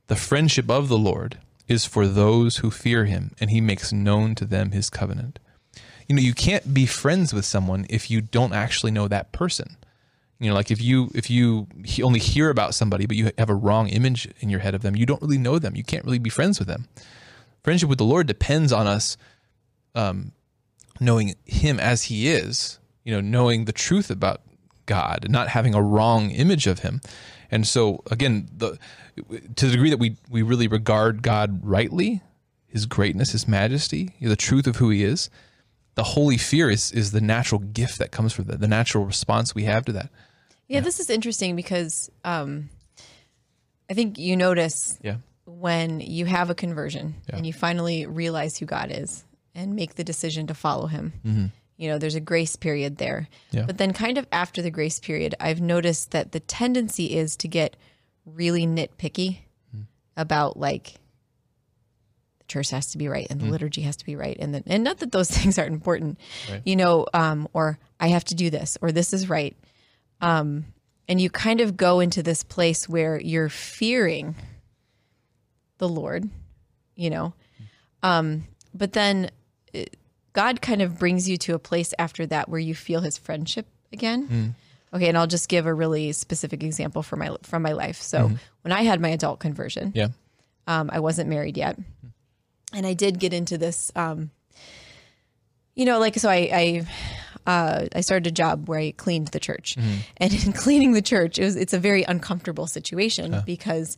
The 0.08 0.16
friendship 0.16 0.70
of 0.70 0.88
the 0.88 0.96
Lord 0.96 1.38
is 1.68 1.84
for 1.84 2.06
those 2.06 2.58
who 2.58 2.70
fear 2.70 3.04
him, 3.04 3.32
and 3.38 3.50
he 3.50 3.60
makes 3.60 3.92
known 3.92 4.34
to 4.36 4.46
them 4.46 4.70
his 4.70 4.88
covenant. 4.88 5.38
You 6.08 6.16
know, 6.16 6.22
you 6.22 6.32
can't 6.32 6.72
be 6.72 6.86
friends 6.86 7.34
with 7.34 7.44
someone 7.44 7.84
if 7.90 8.10
you 8.10 8.22
don't 8.22 8.54
actually 8.54 8.90
know 8.90 9.06
that 9.08 9.32
person. 9.32 9.76
You 10.40 10.48
know, 10.48 10.54
like 10.54 10.70
if 10.70 10.80
you 10.80 11.10
if 11.14 11.28
you 11.28 11.66
only 12.02 12.20
hear 12.20 12.48
about 12.48 12.74
somebody 12.74 13.06
but 13.06 13.16
you 13.16 13.32
have 13.36 13.50
a 13.50 13.54
wrong 13.54 13.88
image 13.88 14.28
in 14.40 14.48
your 14.48 14.60
head 14.60 14.74
of 14.74 14.82
them, 14.82 14.96
you 14.96 15.04
don't 15.04 15.20
really 15.20 15.38
know 15.38 15.58
them. 15.58 15.76
You 15.76 15.84
can't 15.84 16.04
really 16.04 16.18
be 16.18 16.30
friends 16.30 16.58
with 16.58 16.68
them. 16.68 16.88
Friendship 17.62 17.88
with 17.88 17.98
the 17.98 18.04
Lord 18.04 18.26
depends 18.26 18.72
on 18.72 18.86
us 18.86 19.16
um, 19.94 20.32
knowing 21.00 21.34
Him 21.44 21.78
as 21.80 22.04
He 22.04 22.28
is. 22.28 22.77
You 23.08 23.14
know, 23.14 23.20
knowing 23.22 23.64
the 23.64 23.72
truth 23.72 24.10
about 24.10 24.42
God 24.84 25.20
and 25.24 25.32
not 25.32 25.48
having 25.48 25.74
a 25.74 25.80
wrong 25.80 26.30
image 26.30 26.66
of 26.66 26.80
Him. 26.80 27.00
And 27.50 27.66
so, 27.66 28.02
again, 28.10 28.50
the 28.54 28.78
to 29.56 29.66
the 29.66 29.72
degree 29.72 29.88
that 29.88 29.98
we 29.98 30.16
we 30.28 30.42
really 30.42 30.68
regard 30.68 31.22
God 31.22 31.60
rightly, 31.62 32.20
His 32.66 32.84
greatness, 32.84 33.32
His 33.32 33.48
majesty, 33.48 34.10
the 34.20 34.36
truth 34.36 34.66
of 34.66 34.76
who 34.76 34.90
He 34.90 35.04
is, 35.04 35.30
the 35.94 36.02
holy 36.02 36.36
fear 36.36 36.68
is 36.68 36.92
is 36.92 37.12
the 37.12 37.22
natural 37.22 37.60
gift 37.60 37.98
that 37.98 38.10
comes 38.10 38.34
from 38.34 38.44
that, 38.44 38.60
the 38.60 38.68
natural 38.68 39.06
response 39.06 39.54
we 39.54 39.64
have 39.64 39.86
to 39.86 39.92
that. 39.92 40.10
Yeah, 40.66 40.76
yeah. 40.76 40.80
this 40.80 41.00
is 41.00 41.08
interesting 41.08 41.56
because 41.56 42.10
um, 42.24 42.68
I 43.88 43.94
think 43.94 44.18
you 44.18 44.36
notice 44.36 44.98
yeah. 45.02 45.16
when 45.46 46.00
you 46.00 46.26
have 46.26 46.50
a 46.50 46.54
conversion 46.54 47.14
yeah. 47.26 47.36
and 47.36 47.46
you 47.46 47.54
finally 47.54 48.04
realize 48.04 48.58
who 48.58 48.66
God 48.66 48.90
is 48.92 49.24
and 49.54 49.74
make 49.74 49.94
the 49.94 50.04
decision 50.04 50.46
to 50.48 50.54
follow 50.54 50.88
Him. 50.88 51.14
Mm-hmm. 51.24 51.46
You 51.78 51.88
know, 51.88 51.98
there's 51.98 52.14
a 52.14 52.20
grace 52.20 52.56
period 52.56 52.98
there. 52.98 53.28
Yeah. 53.50 53.64
But 53.64 53.78
then, 53.78 53.92
kind 53.92 54.18
of 54.18 54.26
after 54.30 54.60
the 54.60 54.70
grace 54.70 55.00
period, 55.00 55.34
I've 55.40 55.60
noticed 55.60 56.10
that 56.10 56.32
the 56.32 56.40
tendency 56.40 57.16
is 57.16 57.36
to 57.36 57.48
get 57.48 57.76
really 58.26 58.66
nitpicky 58.66 59.38
mm. 59.74 59.86
about 60.16 60.58
like 60.58 60.94
the 62.40 62.44
church 62.48 62.70
has 62.70 62.90
to 62.90 62.98
be 62.98 63.08
right 63.08 63.26
and 63.30 63.40
the 63.40 63.46
mm. 63.46 63.50
liturgy 63.50 63.80
has 63.82 63.96
to 63.96 64.04
be 64.04 64.16
right 64.16 64.36
and 64.38 64.54
the, 64.54 64.62
and 64.66 64.84
not 64.84 64.98
that 64.98 65.12
those 65.12 65.30
things 65.38 65.58
aren't 65.58 65.72
important 65.72 66.18
right. 66.50 66.60
you 66.66 66.76
know 66.76 67.06
um, 67.14 67.48
or 67.54 67.78
i 67.98 68.08
have 68.08 68.22
to 68.22 68.34
do 68.34 68.50
this 68.50 68.76
or 68.82 68.92
this 68.92 69.14
is 69.14 69.30
right 69.30 69.56
um, 70.20 70.66
and 71.08 71.20
you 71.20 71.30
kind 71.30 71.60
of 71.60 71.76
go 71.76 72.00
into 72.00 72.22
this 72.22 72.42
place 72.42 72.88
where 72.88 73.18
you're 73.18 73.48
fearing 73.48 74.34
the 75.78 75.88
Lord, 75.88 76.28
you 76.94 77.08
know. 77.08 77.32
Um, 78.02 78.44
but 78.74 78.92
then 78.92 79.30
it, 79.72 79.96
God 80.38 80.62
kind 80.62 80.82
of 80.82 81.00
brings 81.00 81.28
you 81.28 81.36
to 81.38 81.54
a 81.54 81.58
place 81.58 81.92
after 81.98 82.24
that 82.26 82.48
where 82.48 82.60
you 82.60 82.72
feel 82.72 83.00
his 83.00 83.18
friendship 83.18 83.66
again. 83.92 84.28
Mm. 84.28 84.54
Okay, 84.94 85.08
and 85.08 85.18
I'll 85.18 85.26
just 85.26 85.48
give 85.48 85.66
a 85.66 85.74
really 85.74 86.12
specific 86.12 86.62
example 86.62 87.02
for 87.02 87.16
my 87.16 87.36
from 87.42 87.62
my 87.62 87.72
life. 87.72 88.00
So 88.00 88.18
mm-hmm. 88.20 88.36
when 88.62 88.70
I 88.70 88.82
had 88.82 89.00
my 89.00 89.08
adult 89.08 89.40
conversion, 89.40 89.90
yeah, 89.96 90.10
um, 90.68 90.90
I 90.92 91.00
wasn't 91.00 91.28
married 91.28 91.56
yet, 91.56 91.76
and 92.72 92.86
I 92.86 92.94
did 92.94 93.18
get 93.18 93.34
into 93.34 93.58
this. 93.58 93.90
Um, 93.96 94.30
you 95.74 95.84
know, 95.84 95.98
like 95.98 96.14
so, 96.14 96.28
I, 96.30 96.48
I 96.52 96.86
uh, 97.44 97.86
I 97.92 98.00
started 98.02 98.28
a 98.28 98.30
job 98.30 98.68
where 98.68 98.78
I 98.78 98.92
cleaned 98.92 99.28
the 99.28 99.40
church, 99.40 99.74
mm-hmm. 99.76 99.96
and 100.18 100.32
in 100.32 100.52
cleaning 100.64 100.92
the 100.92 101.02
church, 101.02 101.40
it 101.40 101.46
was 101.46 101.56
it's 101.56 101.72
a 101.72 101.80
very 101.80 102.04
uncomfortable 102.04 102.68
situation 102.68 103.42
because 103.44 103.96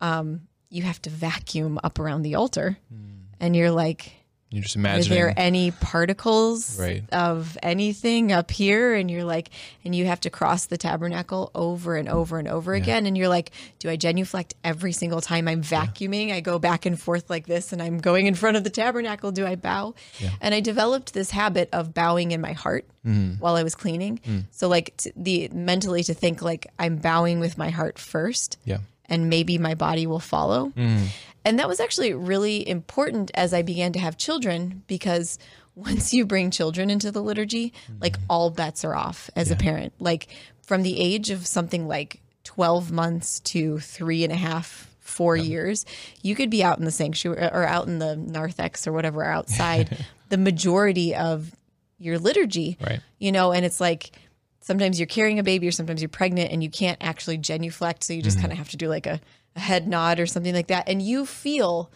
um, 0.00 0.48
you 0.70 0.82
have 0.84 1.02
to 1.02 1.10
vacuum 1.10 1.78
up 1.84 1.98
around 1.98 2.22
the 2.22 2.36
altar, 2.36 2.78
mm. 2.90 3.26
and 3.38 3.54
you're 3.54 3.70
like, 3.70 4.23
you're 4.54 4.62
just 4.62 4.76
imagining. 4.76 5.18
Are 5.18 5.26
there 5.26 5.34
any 5.36 5.72
particles 5.72 6.78
right. 6.78 7.02
of 7.12 7.58
anything 7.62 8.30
up 8.30 8.52
here? 8.52 8.94
And 8.94 9.10
you're 9.10 9.24
like, 9.24 9.50
and 9.84 9.94
you 9.94 10.06
have 10.06 10.20
to 10.20 10.30
cross 10.30 10.66
the 10.66 10.78
tabernacle 10.78 11.50
over 11.54 11.96
and 11.96 12.08
over 12.08 12.38
and 12.38 12.46
over 12.46 12.74
yeah. 12.74 12.82
again. 12.82 13.06
And 13.06 13.18
you're 13.18 13.28
like, 13.28 13.50
do 13.80 13.90
I 13.90 13.96
genuflect 13.96 14.54
every 14.62 14.92
single 14.92 15.20
time 15.20 15.48
I'm 15.48 15.60
vacuuming? 15.62 16.28
Yeah. 16.28 16.36
I 16.36 16.40
go 16.40 16.60
back 16.60 16.86
and 16.86 16.98
forth 17.00 17.28
like 17.28 17.46
this 17.46 17.72
and 17.72 17.82
I'm 17.82 17.98
going 17.98 18.26
in 18.26 18.34
front 18.36 18.56
of 18.56 18.62
the 18.62 18.70
tabernacle. 18.70 19.32
Do 19.32 19.44
I 19.44 19.56
bow? 19.56 19.94
Yeah. 20.20 20.30
And 20.40 20.54
I 20.54 20.60
developed 20.60 21.14
this 21.14 21.32
habit 21.32 21.68
of 21.72 21.92
bowing 21.92 22.30
in 22.30 22.40
my 22.40 22.52
heart 22.52 22.86
mm. 23.04 23.40
while 23.40 23.56
I 23.56 23.64
was 23.64 23.74
cleaning. 23.74 24.20
Mm. 24.24 24.44
So, 24.52 24.68
like, 24.68 24.96
t- 24.96 25.12
the 25.16 25.48
mentally 25.48 26.04
to 26.04 26.14
think 26.14 26.42
like 26.42 26.68
I'm 26.78 26.96
bowing 26.96 27.40
with 27.40 27.58
my 27.58 27.70
heart 27.70 27.98
first. 27.98 28.58
Yeah 28.64 28.78
and 29.06 29.28
maybe 29.28 29.58
my 29.58 29.74
body 29.74 30.06
will 30.06 30.20
follow. 30.20 30.72
Mm. 30.76 31.08
And 31.44 31.58
that 31.58 31.68
was 31.68 31.80
actually 31.80 32.14
really 32.14 32.66
important 32.66 33.30
as 33.34 33.52
I 33.52 33.62
began 33.62 33.92
to 33.92 33.98
have 33.98 34.16
children 34.16 34.82
because 34.86 35.38
once 35.74 36.14
you 36.14 36.24
bring 36.24 36.50
children 36.50 36.90
into 36.90 37.10
the 37.10 37.22
liturgy, 37.22 37.72
mm. 37.90 38.00
like 38.00 38.16
all 38.28 38.50
bets 38.50 38.84
are 38.84 38.94
off 38.94 39.28
as 39.36 39.48
yeah. 39.48 39.54
a 39.54 39.58
parent. 39.58 39.92
Like 39.98 40.28
from 40.62 40.82
the 40.82 40.98
age 40.98 41.30
of 41.30 41.46
something 41.46 41.88
like 41.88 42.20
12 42.44 42.92
months 42.92 43.40
to 43.40 43.78
three 43.80 44.24
and 44.24 44.32
a 44.32 44.36
half, 44.36 44.90
four 45.00 45.36
yeah. 45.36 45.42
years, 45.42 45.84
you 46.22 46.34
could 46.34 46.50
be 46.50 46.62
out 46.62 46.78
in 46.78 46.84
the 46.84 46.90
sanctuary 46.90 47.42
or 47.52 47.64
out 47.64 47.86
in 47.86 47.98
the 47.98 48.16
narthex 48.16 48.86
or 48.86 48.92
whatever 48.92 49.24
outside 49.24 50.04
the 50.28 50.38
majority 50.38 51.14
of 51.14 51.54
your 51.98 52.18
liturgy. 52.18 52.78
Right. 52.80 53.00
You 53.18 53.32
know, 53.32 53.52
and 53.52 53.64
it's 53.64 53.80
like, 53.80 54.12
sometimes 54.60 54.98
you're 54.98 55.06
carrying 55.06 55.38
a 55.38 55.42
baby 55.42 55.68
or 55.68 55.72
sometimes 55.72 56.00
you're 56.00 56.08
pregnant 56.08 56.50
and 56.50 56.62
you 56.62 56.70
can't 56.70 56.96
actually 57.02 57.36
genuflect. 57.36 58.02
So 58.02 58.14
you 58.14 58.22
just 58.22 58.38
mm-hmm. 58.38 58.44
kind 58.44 58.52
of 58.52 58.58
have 58.58 58.70
to 58.70 58.78
do 58.78 58.88
like 58.88 59.06
a, 59.06 59.20
a, 59.56 59.60
head 59.60 59.86
nod 59.88 60.20
or 60.20 60.26
something 60.26 60.54
like 60.54 60.68
that. 60.68 60.88
And 60.88 61.00
you 61.00 61.26
feel 61.26 61.90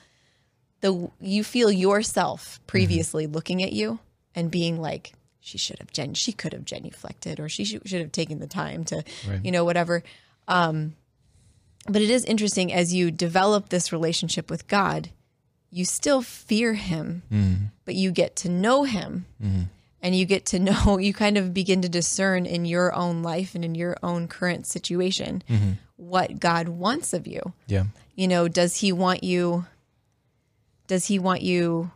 the, 0.81 1.11
you 1.21 1.45
feel 1.45 1.71
yourself 1.71 2.61
previously 2.67 3.25
mm-hmm. 3.25 3.35
looking 3.35 3.63
at 3.63 3.73
you 3.73 3.99
and 4.35 4.51
being 4.51 4.81
like, 4.81 5.13
she 5.41 5.59
should 5.59 5.79
have 5.79 5.93
gen, 5.93 6.15
she 6.15 6.33
could 6.33 6.53
have 6.53 6.65
genuflected 6.65 7.41
or 7.41 7.49
she 7.49 7.65
should, 7.65 7.89
should 7.89 8.01
have 8.01 8.13
taken 8.13 8.39
the 8.39 8.47
time 8.47 8.85
to, 8.85 9.03
right. 9.29 9.45
you 9.45 9.51
know, 9.51 9.65
whatever. 9.65 10.03
Um, 10.47 10.95
but 11.89 12.03
it 12.03 12.11
is 12.11 12.25
interesting 12.25 12.73
as 12.73 12.95
you 12.95 13.11
develop 13.11 13.69
this 13.69 13.93
relationship 13.93 14.51
with 14.51 14.69
God, 14.69 15.11
you 15.71 15.85
still 15.85 16.23
fear 16.23 16.75
him, 16.75 17.23
mm-hmm. 17.33 17.65
but 17.85 17.95
you 17.95 18.11
get 18.11 18.37
to 18.37 18.49
know 18.49 18.85
him. 18.85 19.27
Mm-hmm 19.43 19.63
and 20.01 20.15
you 20.15 20.25
get 20.25 20.47
to 20.47 20.59
know 20.59 20.99
you 20.99 21.13
kind 21.13 21.37
of 21.37 21.55
begin 21.55 21.83
to 21.83 21.89
discern 21.89 22.47
in 22.47 22.65
your 22.65 22.95
own 22.95 23.23
life 23.23 23.55
and 23.55 23.65
in 23.65 23.75
your 23.75 23.97
own 24.03 24.29
current 24.29 24.67
situation 24.67 25.43
mm-hmm. 25.49 25.73
What 25.99 26.41
God 26.41 26.69
wants 26.69 27.13
of 27.13 27.27
you. 27.27 27.53
Yeah. 27.67 27.85
You 28.15 28.29
know, 28.29 28.49
does 28.49 28.77
he 28.77 28.93
want 28.93 29.23
you 29.23 29.67
does 30.87 31.07
he 31.07 31.19
want 31.19 31.43
you 31.43 31.91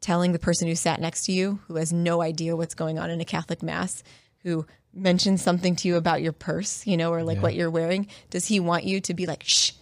telling 0.00 0.30
the 0.30 0.38
person 0.38 0.68
who 0.68 0.76
sat 0.76 1.00
next 1.00 1.24
to 1.24 1.32
you 1.32 1.58
who 1.66 1.76
has 1.76 1.92
no 1.92 2.22
idea 2.22 2.54
what's 2.54 2.74
going 2.74 2.96
on 2.96 3.10
in 3.10 3.20
a 3.20 3.24
Catholic 3.24 3.60
mass, 3.60 4.04
who 4.44 4.64
mentions 4.94 5.42
something 5.42 5.74
to 5.74 5.88
you 5.88 5.96
about 5.96 6.22
your 6.22 6.32
purse, 6.32 6.86
you 6.86 6.96
know, 6.96 7.12
or 7.12 7.24
like 7.24 7.36
yeah. 7.36 7.42
what 7.42 7.54
you're 7.54 7.70
wearing, 7.70 8.06
does 8.30 8.46
he 8.46 8.60
want 8.60 8.84
you 8.84 9.00
to 9.00 9.14
be 9.14 9.26
like, 9.26 9.42
"Shh, 9.42 9.72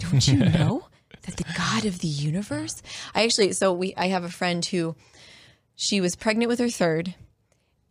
don't 0.00 0.26
you 0.28 0.38
know 0.58 0.86
that 1.22 1.36
the 1.36 1.44
God 1.56 1.84
of 1.84 1.98
the 1.98 2.08
universe?" 2.08 2.82
I 3.14 3.24
actually 3.24 3.52
so 3.52 3.72
we 3.72 3.94
I 3.96 4.08
have 4.08 4.24
a 4.24 4.30
friend 4.30 4.64
who 4.64 4.94
she 5.74 6.00
was 6.00 6.14
pregnant 6.14 6.48
with 6.48 6.60
her 6.60 6.70
third 6.70 7.14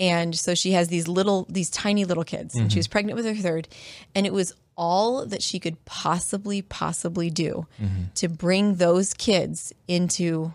and 0.01 0.35
so 0.35 0.55
she 0.55 0.71
has 0.71 0.87
these 0.87 1.07
little 1.07 1.45
these 1.47 1.69
tiny 1.69 2.03
little 2.05 2.23
kids. 2.23 2.55
Mm-hmm. 2.55 2.63
and 2.63 2.71
she 2.73 2.79
was 2.79 2.87
pregnant 2.87 3.15
with 3.15 3.25
her 3.25 3.35
third. 3.35 3.67
And 4.15 4.25
it 4.25 4.33
was 4.33 4.53
all 4.75 5.25
that 5.27 5.43
she 5.43 5.59
could 5.59 5.85
possibly 5.85 6.63
possibly 6.63 7.29
do 7.29 7.67
mm-hmm. 7.79 8.05
to 8.15 8.27
bring 8.27 8.75
those 8.75 9.13
kids 9.13 9.71
into 9.87 10.53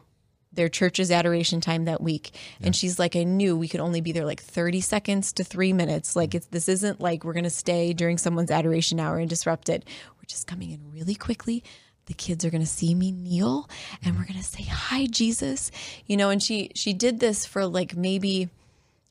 their 0.52 0.68
church's 0.68 1.12
adoration 1.12 1.60
time 1.60 1.84
that 1.84 2.00
week. 2.00 2.32
Yeah. 2.58 2.66
and 2.66 2.76
she's 2.76 2.98
like 2.98 3.14
i 3.14 3.22
knew 3.22 3.56
we 3.56 3.68
could 3.68 3.80
only 3.80 4.00
be 4.00 4.10
there 4.10 4.24
like 4.24 4.42
30 4.42 4.80
seconds 4.80 5.32
to 5.34 5.44
three 5.44 5.72
minutes. 5.72 6.16
Like 6.16 6.34
it's 6.34 6.46
this 6.46 6.68
isn't 6.68 7.00
like 7.00 7.22
we're 7.22 7.32
going 7.32 7.44
to 7.44 7.50
stay 7.50 7.92
during 7.92 8.18
someone's 8.18 8.50
adoration 8.50 8.98
hour 8.98 9.18
and 9.18 9.30
disrupt 9.30 9.68
it. 9.68 9.84
We're 10.16 10.26
just 10.26 10.48
coming 10.48 10.72
in 10.72 10.80
really 10.92 11.14
quickly. 11.14 11.62
The 12.06 12.14
kids 12.14 12.44
are 12.44 12.50
going 12.50 12.62
to 12.62 12.68
see 12.68 12.94
me 12.94 13.12
kneel 13.12 13.68
and 14.02 14.16
we're 14.16 14.26
going 14.26 14.40
to 14.40 14.44
say 14.44 14.64
hi 14.64 15.06
jesus. 15.06 15.70
You 16.06 16.16
know 16.16 16.30
and 16.30 16.42
she 16.42 16.72
she 16.74 16.92
did 16.92 17.20
this 17.20 17.46
for 17.46 17.64
like 17.64 17.94
maybe 17.94 18.48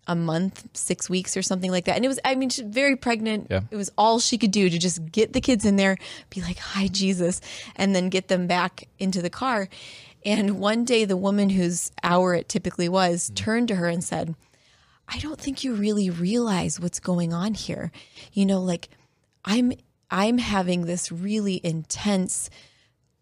a 0.08 0.16
month 0.16 0.68
six 0.74 1.10
weeks 1.10 1.36
or 1.36 1.42
something 1.42 1.72
like 1.72 1.86
that 1.86 1.96
and 1.96 2.06
it 2.06 2.08
was 2.08 2.20
i 2.24 2.36
mean 2.36 2.50
she's 2.50 2.66
very 2.66 2.96
pregnant 2.96 3.48
yeah. 3.50 3.62
it 3.72 3.76
was 3.76 3.92
all 3.98 4.20
she 4.20 4.38
could 4.38 4.52
do 4.52 4.70
to 4.70 4.78
just 4.78 5.12
get 5.12 5.34
the 5.34 5.42
kids 5.42 5.66
in 5.66 5.76
there 5.76 5.98
be 6.30 6.42
like 6.42 6.58
hi 6.58 6.88
jesus 6.88 7.42
and 7.76 7.96
then 7.96 8.10
get 8.10 8.28
them 8.28 8.48
back 8.48 8.88
into 9.00 9.22
the 9.22 9.30
car 9.30 9.68
and 10.24 10.60
one 10.60 10.86
day 10.86 11.06
the 11.06 11.18
woman 11.18 11.50
whose 11.50 11.92
hour 12.04 12.34
it 12.34 12.50
typically 12.50 12.90
was 12.90 13.30
mm. 13.30 13.36
turned 13.36 13.68
to 13.68 13.76
her 13.76 13.88
and 13.88 14.04
said 14.04 14.36
i 15.08 15.18
don't 15.20 15.40
think 15.40 15.64
you 15.64 15.74
really 15.74 16.10
realize 16.10 16.80
what's 16.80 17.00
going 17.00 17.34
on 17.34 17.54
here 17.54 17.92
you 18.34 18.46
know 18.46 18.62
like 18.62 18.90
i'm 19.44 19.72
i'm 20.12 20.38
having 20.38 20.86
this 20.86 21.12
really 21.12 21.60
intense 21.64 22.50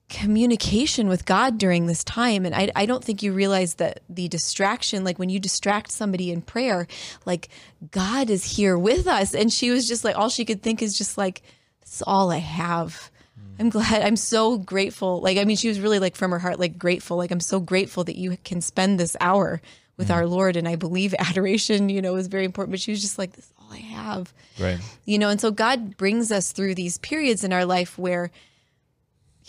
communication 0.10 1.08
with 1.08 1.26
God 1.26 1.58
during 1.58 1.88
this 1.88 2.04
time. 2.04 2.46
And 2.46 2.54
I, 2.54 2.72
I 2.76 2.86
don't 2.86 3.04
think 3.04 3.24
you 3.24 3.34
realize 3.34 3.76
that 3.76 4.02
the 4.10 4.28
distraction, 4.28 5.04
like 5.04 5.18
when 5.18 5.30
you 5.30 5.40
distract 5.40 5.92
somebody 5.92 6.32
in 6.32 6.42
prayer, 6.42 6.88
like 7.26 7.50
God 7.92 8.30
is 8.30 8.58
here 8.58 8.78
with 8.78 9.08
us. 9.08 9.34
And 9.34 9.52
she 9.52 9.72
was 9.72 9.88
just 9.88 10.04
like, 10.04 10.16
all 10.18 10.30
she 10.30 10.46
could 10.46 10.62
think 10.62 10.82
is 10.82 10.98
just 10.98 11.18
like, 11.18 11.42
that's 11.82 12.02
all 12.04 12.32
I 12.32 12.38
have. 12.38 13.12
Mm. 13.40 13.62
I'm 13.62 13.70
glad. 13.70 14.04
I'm 14.04 14.16
so 14.16 14.58
grateful. 14.58 15.20
Like, 15.22 15.38
I 15.38 15.46
mean, 15.46 15.58
she 15.58 15.68
was 15.68 15.80
really 15.80 16.00
like 16.00 16.16
from 16.16 16.32
her 16.32 16.40
heart, 16.40 16.60
like 16.60 16.78
grateful. 16.78 17.18
Like, 17.18 17.32
I'm 17.32 17.40
so 17.40 17.60
grateful 17.60 18.04
that 18.04 18.18
you 18.18 18.38
can 18.44 18.62
spend 18.62 19.00
this 19.00 19.18
hour 19.20 19.62
with 19.98 20.10
mm. 20.10 20.16
our 20.16 20.28
Lord. 20.28 20.56
And 20.56 20.68
I 20.68 20.76
believe 20.76 21.16
adoration, 21.20 21.90
you 21.90 22.02
know, 22.02 22.16
is 22.18 22.28
very 22.28 22.46
important. 22.46 22.72
But 22.72 22.82
she 22.82 22.92
was 22.92 23.02
just 23.02 23.18
like, 23.18 23.34
this 23.34 23.46
is 23.46 23.54
all 23.60 23.74
I 23.74 23.78
have. 23.78 24.34
Right. 24.60 24.80
You 25.06 25.18
know, 25.18 25.30
and 25.30 25.42
so 25.42 25.50
God 25.50 25.98
brings 25.98 26.32
us 26.32 26.52
through 26.52 26.76
these 26.76 27.00
periods 27.00 27.44
in 27.44 27.52
our 27.52 27.66
life 27.66 27.98
where 27.98 28.30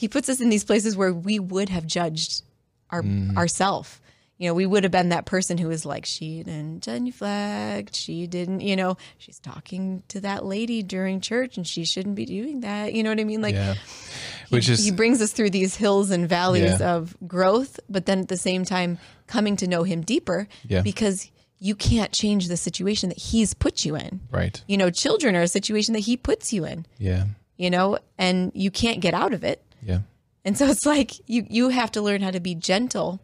He 0.05 0.09
puts 0.09 0.29
us 0.29 0.39
in 0.39 0.51
these 0.51 0.65
places 0.65 0.99
where 0.99 1.15
we 1.15 1.39
would 1.39 1.71
have 1.71 1.87
judged 1.87 2.43
our 2.91 3.01
mm-hmm. 3.03 3.39
ourself. 3.39 4.03
You 4.37 4.49
know, 4.51 4.55
we 4.55 4.67
would 4.67 4.83
have 4.83 4.93
been 4.93 5.09
that 5.09 5.25
person 5.25 5.57
who 5.57 5.69
was 5.69 5.87
like, 5.87 6.05
she 6.05 6.43
didn't 6.43 6.83
genuflect. 6.83 7.97
She 7.97 8.27
didn't, 8.27 8.61
you 8.61 8.77
know, 8.77 8.99
she's 9.17 9.39
talking 9.39 10.03
to 10.09 10.21
that 10.21 10.45
lady 10.45 10.83
during 10.83 11.23
church 11.23 11.57
and 11.57 11.67
she 11.67 11.87
shouldn't 11.87 12.17
be 12.17 12.27
doing 12.27 12.61
that. 12.61 12.93
You 12.93 13.03
know 13.03 13.09
what 13.09 13.19
I 13.19 13.25
mean? 13.25 13.41
Like, 13.41 13.55
Yeah. 13.55 13.77
he, 14.51 14.59
is 14.59 14.85
he 14.85 14.91
brings 14.91 15.23
us 15.23 15.33
through 15.33 15.49
these 15.51 15.75
hills 15.77 16.11
and 16.11 16.29
valleys 16.29 16.81
Yeah. 16.81 16.97
of 16.97 17.17
growth, 17.27 17.81
but 17.89 18.05
then 18.05 18.19
at 18.19 18.29
the 18.29 18.37
same 18.37 18.67
time 18.67 18.99
coming 19.27 19.57
to 19.57 19.67
know 19.67 19.85
him 19.85 20.03
deeper 20.03 20.49
Yeah. 20.69 20.83
because 20.83 21.31
you 21.59 21.75
can't 21.75 22.13
change 22.13 22.49
the 22.49 22.59
situation 22.59 23.09
that 23.09 23.19
he's 23.19 23.55
put 23.55 23.87
you 23.87 23.97
in. 23.97 24.21
right. 24.31 24.63
You 24.67 24.77
know, 24.77 24.91
children 24.91 25.35
are 25.35 25.41
a 25.43 25.49
situation 25.49 25.95
that 25.95 26.01
he 26.01 26.19
puts 26.19 26.53
you 26.53 26.67
in, 26.67 26.85
Yeah. 26.99 27.25
you 27.57 27.71
know, 27.71 27.99
and 28.19 28.53
you 28.55 28.71
can't 28.71 29.01
get 29.01 29.15
out 29.15 29.33
of 29.33 29.45
it. 29.45 29.64
Yeah. 29.85 30.01
And 30.45 30.59
so 30.59 30.67
it's 30.67 30.87
like 30.87 31.13
you 31.29 31.47
you 31.49 31.69
have 31.71 31.93
to 31.93 32.03
learn 32.03 32.21
how 32.21 32.31
to 32.31 32.41
be 32.41 32.55
gentle 32.55 33.21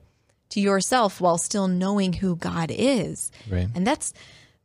to 0.51 0.61
yourself 0.61 1.21
while 1.21 1.39
still 1.39 1.69
knowing 1.69 2.13
who 2.15 2.37
God 2.37 2.71
is. 2.73 3.31
Right. 3.49 3.69
And 3.75 3.87
that's 3.87 4.13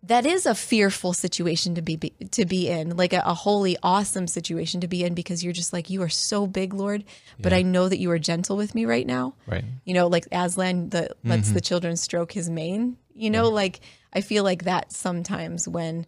that 0.03 0.25
is 0.25 0.45
a 0.45 0.53
fearful 0.53 1.13
situation 1.13 1.73
to 1.75 1.81
be, 1.81 1.95
be 1.95 2.11
to 2.31 2.45
be 2.45 2.69
in, 2.69 2.95
like 2.95 3.11
a, 3.11 3.23
a 3.25 3.33
holy, 3.33 3.75
awesome 3.81 4.27
situation 4.27 4.81
to 4.81 4.87
be 4.87 5.03
in, 5.03 5.15
because 5.15 5.43
you're 5.43 5.53
just 5.53 5.73
like 5.73 5.89
you 5.89 6.03
are 6.03 6.09
so 6.09 6.45
big, 6.45 6.73
Lord. 6.73 7.03
But 7.39 7.53
I 7.53 7.63
know 7.63 7.89
that 7.89 7.97
you 7.97 8.11
are 8.11 8.19
gentle 8.19 8.55
with 8.55 8.75
me 8.75 8.85
right 8.85 9.05
now. 9.05 9.33
Right. 9.47 9.65
You 9.83 9.95
know, 9.95 10.07
like 10.07 10.27
Aslan 10.31 10.89
the 10.89 11.09
lets 11.23 11.47
mm-hmm. 11.47 11.55
the 11.55 11.61
children 11.61 11.97
stroke 11.97 12.31
his 12.31 12.49
mane. 12.49 12.97
You 13.13 13.29
know, 13.29 13.49
like 13.49 13.79
I 14.13 14.21
feel 14.21 14.43
like 14.43 14.65
that 14.65 14.91
sometimes 14.91 15.67
when 15.67 16.05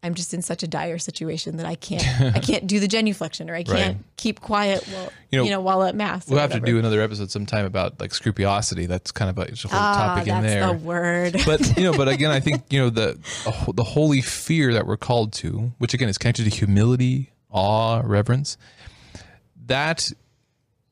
I'm 0.00 0.14
just 0.14 0.32
in 0.32 0.42
such 0.42 0.62
a 0.62 0.68
dire 0.68 0.98
situation 0.98 1.56
that 1.56 1.66
I 1.66 1.74
can't 1.74 2.04
I 2.36 2.38
can't 2.38 2.66
do 2.66 2.78
the 2.78 2.86
genuflection 2.86 3.50
or 3.50 3.54
I 3.54 3.64
can't 3.64 3.96
Right. 3.96 4.04
keep 4.16 4.40
quiet 4.40 4.84
while 4.86 5.12
You 5.30 5.44
you 5.44 5.50
know, 5.50 5.56
know, 5.56 5.60
while 5.60 5.82
at 5.82 5.94
mass. 5.96 6.28
We'll 6.28 6.38
have 6.38 6.52
to 6.52 6.60
do 6.60 6.78
another 6.78 7.00
episode 7.00 7.30
sometime 7.32 7.64
about 7.66 8.00
like 8.00 8.14
scrupulosity. 8.14 8.86
That's 8.86 9.10
kind 9.10 9.28
of 9.28 9.38
a, 9.38 9.42
a 9.52 9.68
whole 9.68 9.70
ah, 9.72 9.94
topic 10.14 10.28
in 10.28 10.42
that's 10.42 10.54
there. 10.54 10.66
the 10.68 10.72
word. 10.74 11.36
but 11.44 11.76
you 11.76 11.82
know, 11.82 11.96
but 11.96 12.06
again, 12.08 12.30
I 12.30 12.38
think 12.40 12.62
you 12.70 12.78
know 12.80 12.90
the 12.90 13.18
the 13.74 13.84
holy 13.84 14.20
fear 14.20 14.72
that 14.74 14.86
we're 14.86 14.96
called 14.96 15.32
to, 15.34 15.72
which 15.78 15.94
again 15.94 16.08
is 16.08 16.16
connected 16.16 16.44
to 16.44 16.50
humility, 16.50 17.32
awe, 17.50 18.00
reverence. 18.04 18.56
That 19.66 20.10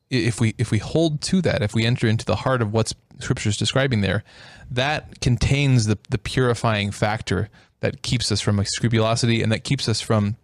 if 0.09 0.39
we 0.39 0.53
if 0.57 0.69
we 0.71 0.77
hold 0.79 1.21
to 1.21 1.41
that, 1.41 1.61
if 1.61 1.73
we 1.73 1.85
enter 1.85 2.07
into 2.07 2.25
the 2.25 2.35
heart 2.35 2.61
of 2.61 2.71
what's 2.73 2.93
Scripture 3.19 3.49
is 3.49 3.57
describing 3.57 4.01
there, 4.01 4.23
that 4.69 5.21
contains 5.21 5.85
the 5.85 5.97
the 6.09 6.17
purifying 6.17 6.91
factor 6.91 7.49
that 7.79 8.01
keeps 8.01 8.31
us 8.31 8.41
from 8.41 8.59
a 8.59 8.65
scrupulosity 8.65 9.41
and 9.41 9.51
that 9.51 9.63
keeps 9.63 9.87
us 9.87 10.01
from 10.01 10.35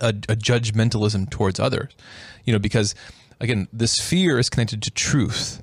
a, 0.00 0.08
a 0.08 0.36
judgmentalism 0.36 1.30
towards 1.30 1.58
others. 1.58 1.92
You 2.44 2.52
know, 2.52 2.58
because 2.58 2.94
again, 3.40 3.68
this 3.72 3.98
fear 3.98 4.38
is 4.38 4.50
connected 4.50 4.82
to 4.82 4.90
truth 4.90 5.62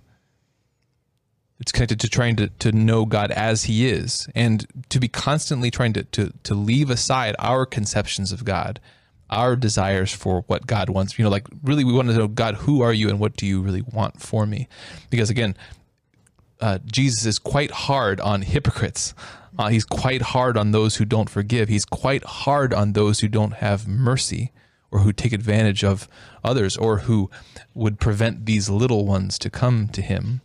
it's 1.64 1.72
connected 1.72 2.01
to 2.01 2.09
trying 2.09 2.36
to, 2.36 2.49
to 2.59 2.74
know 2.74 3.05
God 3.05 3.32
as 3.32 3.64
He 3.64 3.88
is 3.88 4.28
and 4.36 4.68
to 4.89 4.99
be 4.99 5.07
constantly 5.07 5.72
trying 5.72 5.93
to, 5.93 6.03
to, 6.03 6.34
to 6.43 6.55
leave 6.55 6.89
aside 6.89 7.38
our 7.39 7.66
conceptions 7.66 8.34
of 8.34 8.43
God, 8.43 8.82
our 9.30 9.55
desires 9.55 10.11
for 10.11 10.43
what 10.47 10.68
God 10.68 10.89
wants. 10.89 11.18
You 11.18 11.24
know, 11.24 11.32
like 11.32 11.47
really, 11.64 11.86
we 11.86 11.93
want 11.93 12.09
to 12.09 12.16
know 12.16 12.28
God, 12.28 12.55
who 12.55 12.82
are 12.82 12.91
you 12.91 13.07
and 13.07 13.18
what 13.18 13.38
do 13.38 13.45
you 13.45 13.61
really 13.61 13.82
want 13.82 14.22
for 14.22 14.45
me? 14.45 14.68
Because 15.09 15.30
again, 15.30 15.55
uh, 16.59 16.80
Jesus 16.86 17.26
is 17.26 17.39
quite 17.39 17.72
hard 17.72 18.20
on 18.20 18.41
hypocrites. 18.41 19.14
Uh, 19.58 19.70
he's 19.70 19.86
quite 19.86 20.22
hard 20.22 20.58
on 20.58 20.72
those 20.72 20.95
who 20.95 21.06
don't 21.06 21.30
forgive. 21.30 21.70
He's 21.70 21.86
quite 21.86 22.24
hard 22.24 22.74
on 22.74 22.93
those 22.93 23.20
who 23.20 23.28
don't 23.28 23.54
have 23.54 23.88
mercy 23.88 24.51
or 24.91 24.99
who 24.99 25.14
take 25.14 25.34
advantage 25.34 25.84
of 25.84 26.08
others 26.43 26.78
or 26.78 26.99
who 26.99 27.30
would 27.74 27.99
prevent 27.99 28.45
these 28.45 28.70
little 28.70 29.06
ones 29.06 29.38
to 29.39 29.49
come 29.49 29.88
to 29.89 30.01
him. 30.01 30.41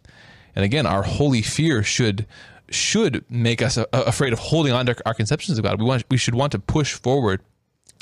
And 0.54 0.64
again, 0.64 0.86
our 0.86 1.02
holy 1.02 1.42
fear 1.42 1.82
should 1.82 2.26
should 2.70 3.24
make 3.30 3.62
us 3.62 3.78
afraid 3.94 4.32
of 4.34 4.38
holding 4.38 4.72
on 4.72 4.84
to 4.84 4.96
our 5.06 5.14
conceptions 5.14 5.56
of 5.58 5.64
God. 5.64 5.78
We 5.78 5.86
want 5.86 6.04
we 6.10 6.18
should 6.18 6.34
want 6.34 6.52
to 6.52 6.58
push 6.58 6.94
forward 6.94 7.40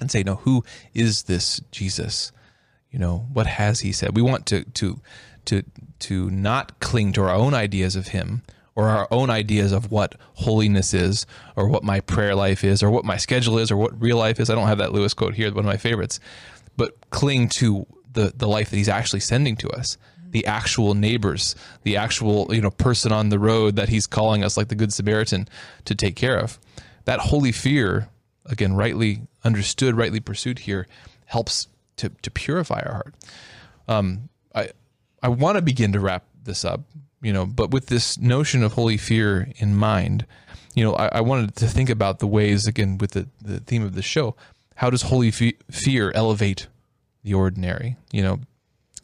and 0.00 0.10
say, 0.10 0.22
"No, 0.22 0.36
who 0.36 0.64
is 0.94 1.24
this 1.24 1.60
Jesus? 1.70 2.32
You 2.90 2.98
know, 2.98 3.28
what 3.32 3.46
has 3.46 3.80
he 3.80 3.92
said?" 3.92 4.16
We 4.16 4.22
want 4.22 4.46
to 4.46 4.64
to 4.64 5.00
to 5.46 5.62
to 6.00 6.30
not 6.30 6.80
cling 6.80 7.12
to 7.12 7.22
our 7.22 7.34
own 7.34 7.54
ideas 7.54 7.94
of 7.94 8.08
him 8.08 8.42
or 8.76 8.88
our 8.88 9.08
own 9.10 9.30
ideas 9.30 9.72
of 9.72 9.90
what 9.90 10.14
holiness 10.34 10.94
is 10.94 11.26
or 11.56 11.66
what 11.66 11.82
my 11.82 12.00
prayer 12.00 12.34
life 12.34 12.62
is 12.62 12.82
or 12.82 12.90
what 12.90 13.04
my 13.04 13.16
schedule 13.16 13.58
is 13.58 13.70
or 13.70 13.76
what 13.76 14.00
real 14.00 14.18
life 14.18 14.38
is. 14.38 14.50
I 14.50 14.54
don't 14.54 14.68
have 14.68 14.78
that 14.78 14.92
Lewis 14.92 15.14
quote 15.14 15.34
here, 15.34 15.48
one 15.48 15.60
of 15.60 15.64
my 15.64 15.78
favorites. 15.78 16.20
But 16.76 17.10
cling 17.10 17.48
to 17.48 17.86
the 18.12 18.32
the 18.36 18.46
life 18.46 18.70
that 18.70 18.76
he's 18.76 18.88
actually 18.88 19.20
sending 19.20 19.56
to 19.56 19.70
us 19.70 19.96
the 20.30 20.46
actual 20.46 20.94
neighbors, 20.94 21.56
the 21.82 21.96
actual 21.96 22.54
you 22.54 22.60
know 22.60 22.70
person 22.70 23.12
on 23.12 23.30
the 23.30 23.38
road 23.38 23.76
that 23.76 23.88
he's 23.88 24.06
calling 24.06 24.44
us, 24.44 24.56
like 24.56 24.68
the 24.68 24.74
Good 24.74 24.92
Samaritan, 24.92 25.48
to 25.86 25.94
take 25.94 26.16
care 26.16 26.38
of. 26.38 26.58
That 27.06 27.20
holy 27.20 27.52
fear, 27.52 28.08
again, 28.44 28.74
rightly 28.74 29.22
understood, 29.44 29.96
rightly 29.96 30.20
pursued 30.20 30.60
here, 30.60 30.86
helps 31.24 31.68
to 31.96 32.10
to 32.20 32.30
purify 32.30 32.82
our 32.84 32.92
heart. 32.92 33.14
Um, 33.88 34.28
I 34.54 34.70
I 35.22 35.28
want 35.28 35.56
to 35.56 35.62
begin 35.62 35.92
to 35.92 36.00
wrap 36.00 36.24
this 36.46 36.64
up, 36.64 36.82
you 37.20 37.32
know, 37.32 37.46
but 37.46 37.70
with 37.70 37.86
this 37.86 38.18
notion 38.18 38.62
of 38.62 38.72
holy 38.72 38.96
fear 38.96 39.48
in 39.56 39.76
mind, 39.76 40.26
you 40.74 40.84
know, 40.84 40.94
I, 40.94 41.08
I 41.08 41.20
wanted 41.20 41.56
to 41.56 41.66
think 41.66 41.90
about 41.90 42.18
the 42.18 42.26
ways 42.26 42.66
again 42.66 42.98
with 42.98 43.12
the 43.12 43.28
the 43.40 43.60
theme 43.60 43.82
of 43.82 43.94
the 43.94 44.02
show. 44.02 44.36
How 44.76 44.90
does 44.90 45.02
holy 45.02 45.30
fe- 45.30 45.56
fear 45.70 46.12
elevate 46.14 46.66
the 47.24 47.34
ordinary? 47.34 47.96
You 48.12 48.22
know, 48.22 48.40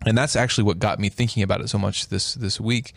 and 0.07 0.17
that's 0.17 0.37
actually 0.37 0.65
what 0.65 0.79
got 0.79 0.99
me 0.99 1.09
thinking 1.09 1.43
about 1.43 1.61
it 1.61 1.69
so 1.69 1.79
much 1.79 2.09
this 2.09 2.35
this 2.35 2.61
week. 2.61 2.93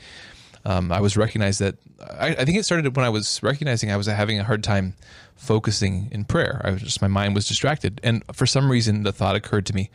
Um, 0.65 0.91
I 0.91 0.99
was 0.99 1.15
recognized 1.15 1.59
that 1.59 1.75
I, 2.01 2.29
I 2.29 2.45
think 2.45 2.57
it 2.57 2.65
started 2.65 2.95
when 2.95 3.05
I 3.05 3.09
was 3.09 3.41
recognizing 3.43 3.91
I 3.91 3.97
was 3.97 4.07
having 4.07 4.39
a 4.39 4.43
hard 4.43 4.63
time 4.63 4.95
focusing 5.35 6.09
in 6.11 6.25
prayer. 6.25 6.59
I 6.63 6.71
was 6.71 6.81
just 6.81 7.01
my 7.01 7.07
mind 7.07 7.35
was 7.35 7.47
distracted, 7.47 8.01
and 8.03 8.23
for 8.33 8.45
some 8.45 8.71
reason 8.71 9.03
the 9.03 9.13
thought 9.13 9.35
occurred 9.35 9.65
to 9.67 9.75
me: 9.75 9.89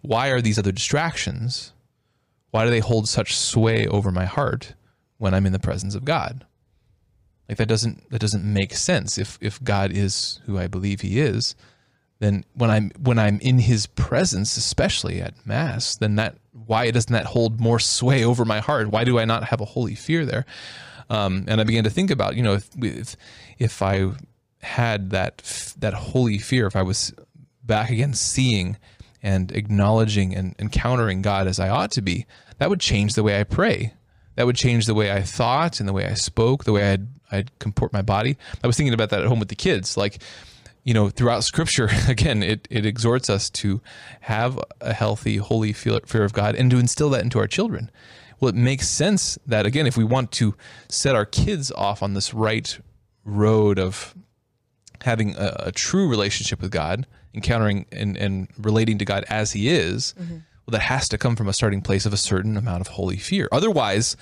Why 0.00 0.28
are 0.28 0.40
these 0.40 0.58
other 0.58 0.72
distractions? 0.72 1.72
Why 2.50 2.64
do 2.64 2.70
they 2.70 2.80
hold 2.80 3.08
such 3.08 3.36
sway 3.36 3.86
over 3.86 4.10
my 4.10 4.24
heart 4.24 4.74
when 5.18 5.34
I'm 5.34 5.46
in 5.46 5.52
the 5.52 5.58
presence 5.58 5.94
of 5.94 6.04
God? 6.04 6.46
Like 7.48 7.58
that 7.58 7.68
doesn't 7.68 8.10
that 8.10 8.20
doesn't 8.20 8.44
make 8.44 8.74
sense. 8.74 9.18
If 9.18 9.38
if 9.40 9.62
God 9.62 9.92
is 9.92 10.40
who 10.46 10.58
I 10.58 10.66
believe 10.66 11.00
He 11.00 11.20
is, 11.20 11.54
then 12.18 12.44
when 12.54 12.70
I'm 12.70 12.90
when 12.98 13.18
I'm 13.18 13.38
in 13.40 13.58
his 13.58 13.86
presence, 13.86 14.56
especially 14.56 15.20
at 15.20 15.46
mass, 15.46 15.96
then 15.96 16.16
that 16.16 16.36
why 16.52 16.90
doesn't 16.90 17.12
that 17.12 17.26
hold 17.26 17.60
more 17.60 17.78
sway 17.78 18.24
over 18.24 18.44
my 18.44 18.60
heart? 18.60 18.88
Why 18.88 19.04
do 19.04 19.18
I 19.18 19.24
not 19.24 19.44
have 19.44 19.60
a 19.60 19.66
holy 19.66 19.94
fear 19.94 20.24
there? 20.24 20.46
Um, 21.10 21.44
and 21.46 21.60
I 21.60 21.64
began 21.64 21.84
to 21.84 21.90
think 21.90 22.10
about, 22.10 22.34
you 22.36 22.42
know, 22.42 22.54
if 22.54 22.70
if, 22.76 23.16
if 23.58 23.82
I 23.82 24.12
had 24.62 25.10
that 25.10 25.74
that 25.78 25.94
holy 25.94 26.38
fear, 26.38 26.66
if 26.66 26.74
I 26.74 26.82
was 26.82 27.12
back 27.62 27.90
again 27.90 28.14
seeing 28.14 28.76
and 29.26 29.50
acknowledging 29.50 30.36
and 30.36 30.54
encountering 30.60 31.20
God 31.20 31.48
as 31.48 31.58
I 31.58 31.68
ought 31.68 31.90
to 31.92 32.00
be, 32.00 32.26
that 32.58 32.70
would 32.70 32.78
change 32.78 33.14
the 33.14 33.24
way 33.24 33.40
I 33.40 33.42
pray. 33.42 33.92
That 34.36 34.46
would 34.46 34.54
change 34.54 34.86
the 34.86 34.94
way 34.94 35.10
I 35.10 35.22
thought 35.22 35.80
and 35.80 35.88
the 35.88 35.92
way 35.92 36.06
I 36.06 36.14
spoke, 36.14 36.62
the 36.62 36.72
way 36.72 36.92
I'd 36.92 37.08
I'd 37.32 37.58
comport 37.58 37.92
my 37.92 38.02
body. 38.02 38.38
I 38.62 38.68
was 38.68 38.76
thinking 38.76 38.94
about 38.94 39.10
that 39.10 39.22
at 39.22 39.26
home 39.26 39.40
with 39.40 39.48
the 39.48 39.56
kids, 39.56 39.96
like 39.96 40.22
you 40.84 40.94
know, 40.94 41.10
throughout 41.10 41.42
scripture, 41.42 41.88
again, 42.08 42.44
it, 42.44 42.68
it 42.70 42.86
exhorts 42.86 43.28
us 43.28 43.50
to 43.50 43.82
have 44.20 44.60
a 44.80 44.92
healthy, 44.92 45.38
holy 45.38 45.72
fear, 45.72 46.22
of 46.22 46.32
God 46.32 46.54
and 46.54 46.70
to 46.70 46.78
instill 46.78 47.10
that 47.10 47.22
into 47.22 47.40
our 47.40 47.48
children. 47.48 47.90
Well, 48.38 48.50
it 48.50 48.54
makes 48.54 48.88
sense 48.88 49.36
that, 49.44 49.66
again, 49.66 49.88
if 49.88 49.96
we 49.96 50.04
want 50.04 50.30
to 50.32 50.54
set 50.88 51.16
our 51.16 51.24
kids 51.24 51.72
off 51.72 52.04
on 52.04 52.14
this 52.14 52.32
right 52.32 52.78
road 53.24 53.80
of 53.80 54.14
having 55.00 55.34
a, 55.34 55.56
a 55.58 55.72
true 55.72 56.08
relationship 56.08 56.62
with 56.62 56.70
God, 56.70 57.08
encountering 57.36 57.86
and, 57.92 58.16
and 58.16 58.48
relating 58.58 58.98
to 58.98 59.04
God 59.04 59.24
as 59.28 59.52
He 59.52 59.68
is, 59.68 60.14
well, 60.18 60.72
that 60.72 60.80
has 60.82 61.08
to 61.10 61.18
come 61.18 61.36
from 61.36 61.48
a 61.48 61.52
starting 61.52 61.80
place 61.82 62.06
of 62.06 62.12
a 62.12 62.16
certain 62.16 62.56
amount 62.56 62.80
of 62.80 62.88
holy 62.88 63.16
fear. 63.18 63.48
Otherwise, 63.52 64.16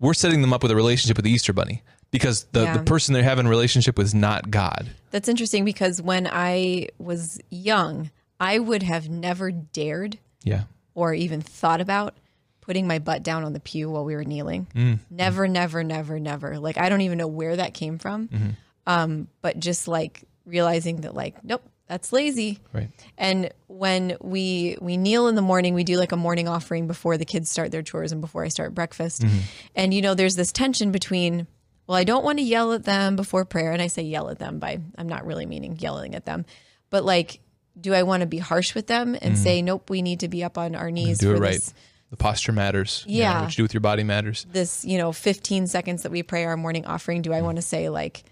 we're 0.00 0.14
setting 0.14 0.40
them 0.40 0.52
up 0.52 0.62
with 0.62 0.72
a 0.72 0.76
relationship 0.76 1.16
with 1.16 1.24
the 1.24 1.30
Easter 1.30 1.52
Bunny 1.52 1.82
because 2.10 2.44
the, 2.52 2.62
Yeah. 2.62 2.76
the 2.78 2.82
person 2.84 3.12
they're 3.12 3.22
having 3.22 3.46
a 3.46 3.50
relationship 3.50 3.98
with 3.98 4.06
is 4.06 4.14
not 4.14 4.50
God. 4.50 4.90
That's 5.10 5.28
interesting 5.28 5.64
because 5.64 6.00
when 6.00 6.26
I 6.26 6.88
was 6.98 7.38
young, 7.50 8.10
I 8.40 8.58
would 8.58 8.82
have 8.82 9.08
never 9.08 9.50
dared 9.52 10.18
Yeah. 10.42 10.62
or 10.94 11.12
even 11.14 11.40
thought 11.42 11.80
about 11.80 12.14
putting 12.60 12.86
my 12.86 12.98
butt 12.98 13.22
down 13.22 13.44
on 13.44 13.52
the 13.52 13.60
pew 13.60 13.90
while 13.90 14.04
we 14.04 14.14
were 14.14 14.24
kneeling. 14.24 14.66
Mm. 14.74 14.98
Never, 15.10 15.46
never, 15.48 15.82
never, 15.84 16.18
never. 16.20 16.58
Like 16.58 16.78
I 16.78 16.88
don't 16.88 17.00
even 17.02 17.18
know 17.18 17.26
where 17.26 17.56
that 17.56 17.74
came 17.74 17.98
from. 17.98 18.28
Mm-hmm. 18.28 18.48
Um, 18.86 19.28
but 19.42 19.58
just 19.60 19.88
like 19.88 20.22
realizing 20.46 21.02
that 21.02 21.14
like, 21.14 21.42
nope, 21.44 21.62
that's 21.92 22.10
lazy. 22.12 22.58
Right. 22.72 22.88
And 23.18 23.50
when 23.66 24.16
we 24.22 24.76
we 24.80 24.96
kneel 24.96 25.28
in 25.28 25.34
the 25.34 25.42
morning, 25.42 25.74
we 25.74 25.84
do 25.84 25.96
like 25.98 26.12
a 26.12 26.16
morning 26.16 26.48
offering 26.48 26.86
before 26.86 27.18
the 27.18 27.26
kids 27.26 27.50
start 27.50 27.70
their 27.70 27.82
chores 27.82 28.12
and 28.12 28.20
before 28.22 28.44
I 28.44 28.48
start 28.48 28.74
breakfast. 28.74 29.20
Mm-hmm. 29.22 29.38
And 29.76 29.92
you 29.94 30.00
know, 30.00 30.14
there's 30.14 30.34
this 30.34 30.52
tension 30.52 30.90
between 30.90 31.46
well, 31.86 31.98
I 31.98 32.04
don't 32.04 32.24
want 32.24 32.38
to 32.38 32.44
yell 32.44 32.72
at 32.72 32.84
them 32.84 33.16
before 33.16 33.44
prayer, 33.44 33.72
and 33.72 33.82
I 33.82 33.88
say 33.88 34.02
yell 34.02 34.30
at 34.30 34.38
them 34.38 34.58
by 34.58 34.80
I'm 34.96 35.08
not 35.08 35.26
really 35.26 35.44
meaning 35.46 35.76
yelling 35.78 36.14
at 36.14 36.24
them, 36.24 36.46
but 36.88 37.04
like, 37.04 37.40
do 37.78 37.92
I 37.92 38.04
want 38.04 38.22
to 38.22 38.26
be 38.26 38.38
harsh 38.38 38.74
with 38.74 38.86
them 38.86 39.16
and 39.20 39.36
say 39.36 39.60
nope, 39.60 39.90
we 39.90 40.00
need 40.00 40.20
to 40.20 40.28
be 40.28 40.42
up 40.44 40.56
on 40.56 40.74
our 40.74 40.90
knees 40.90 41.18
Mm-hmm. 41.18 41.30
Do 41.30 41.36
it 41.36 41.40
right. 41.40 41.52
this 41.54 41.74
The 42.10 42.16
posture 42.16 42.52
matters. 42.52 43.04
You 43.06 43.18
know, 43.18 43.28
Yeah. 43.28 43.40
what 43.42 43.50
you 43.50 43.56
do 43.56 43.62
with 43.64 43.74
your 43.74 43.80
body 43.82 44.02
matters. 44.04 44.46
this 44.50 44.84
you 44.84 44.96
know 44.96 45.12
15 45.12 45.66
seconds 45.66 46.04
that 46.04 46.12
we 46.12 46.22
pray 46.22 46.44
our 46.44 46.56
morning 46.56 46.86
offering? 46.86 47.20
Do 47.20 47.32
I 47.34 47.42
want 47.42 47.56
to 47.56 47.62
say 47.62 47.90
like 47.90 48.24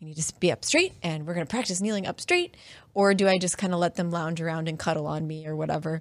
you 0.00 0.06
need 0.06 0.16
to 0.16 0.34
be 0.40 0.50
up 0.50 0.64
straight 0.64 0.94
and 1.02 1.26
we're 1.26 1.34
going 1.34 1.46
to 1.46 1.50
practice 1.50 1.80
kneeling 1.80 2.06
up 2.06 2.20
straight, 2.20 2.56
or 2.94 3.14
do 3.14 3.28
I 3.28 3.38
just 3.38 3.58
kind 3.58 3.72
of 3.72 3.78
let 3.78 3.96
them 3.96 4.10
lounge 4.10 4.40
around 4.40 4.68
and 4.68 4.78
cuddle 4.78 5.06
on 5.06 5.26
me 5.26 5.46
or 5.46 5.54
whatever? 5.54 6.00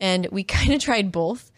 And 0.00 0.28
we 0.30 0.44
kind 0.44 0.72
of 0.72 0.80
tried 0.80 1.12
both. 1.12 1.50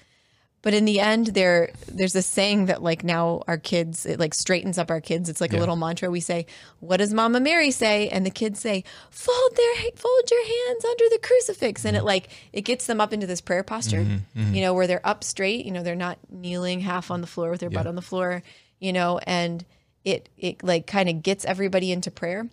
But 0.62 0.72
in 0.72 0.86
the 0.86 0.98
end, 0.98 1.26
there 1.26 1.72
there's 1.88 2.14
a 2.14 2.22
saying 2.22 2.66
that 2.66 2.82
like 2.82 3.04
now 3.04 3.42
our 3.46 3.58
kids 3.58 4.06
it 4.06 4.18
like 4.18 4.32
straightens 4.32 4.78
up 4.78 4.90
our 4.90 5.02
kids. 5.02 5.28
It's 5.28 5.42
like 5.42 5.52
a 5.52 5.58
little 5.58 5.76
mantra. 5.76 6.10
We 6.10 6.20
say, 6.20 6.46
"What 6.80 6.96
does 6.96 7.12
Mama 7.12 7.38
Mary 7.38 7.70
say?" 7.70 8.08
And 8.08 8.24
the 8.24 8.30
kids 8.30 8.60
say, 8.60 8.82
"Fold 9.10 9.56
their 9.56 9.90
fold 9.94 10.30
your 10.30 10.42
hands 10.42 10.86
under 10.86 11.04
the 11.10 11.18
crucifix." 11.22 11.84
And 11.84 11.94
it 11.94 11.98
mm-hmm. 11.98 12.06
like 12.06 12.30
it 12.54 12.62
gets 12.62 12.86
them 12.86 12.98
up 12.98 13.12
into 13.12 13.26
this 13.26 13.42
prayer 13.42 13.62
posture, 13.62 14.04
mm-hmm. 14.04 14.40
Mm-hmm. 14.40 14.54
you 14.54 14.62
know, 14.62 14.72
where 14.72 14.86
they're 14.86 15.06
up 15.06 15.22
straight. 15.22 15.66
You 15.66 15.70
know, 15.70 15.82
they're 15.82 15.94
not 15.94 16.16
kneeling 16.30 16.80
half 16.80 17.10
on 17.10 17.20
the 17.20 17.26
floor 17.26 17.50
with 17.50 17.60
their 17.60 17.68
butt 17.68 17.86
on 17.86 17.94
the 17.94 18.00
floor. 18.00 18.42
You 18.78 18.94
know, 18.94 19.18
and 19.18 19.66
it 20.04 20.28
it 20.36 20.62
like 20.62 20.86
kind 20.86 21.08
of 21.08 21.22
gets 21.22 21.44
everybody 21.44 21.90
into 21.92 22.10
prayer. 22.10 22.48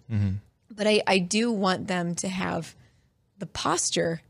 But 0.73 0.87
I 0.87 1.01
I 1.05 1.19
do 1.19 1.51
want 1.51 1.87
them 1.87 2.15
to 2.15 2.27
have 2.29 2.75
the 3.37 3.45
posture 3.45 4.21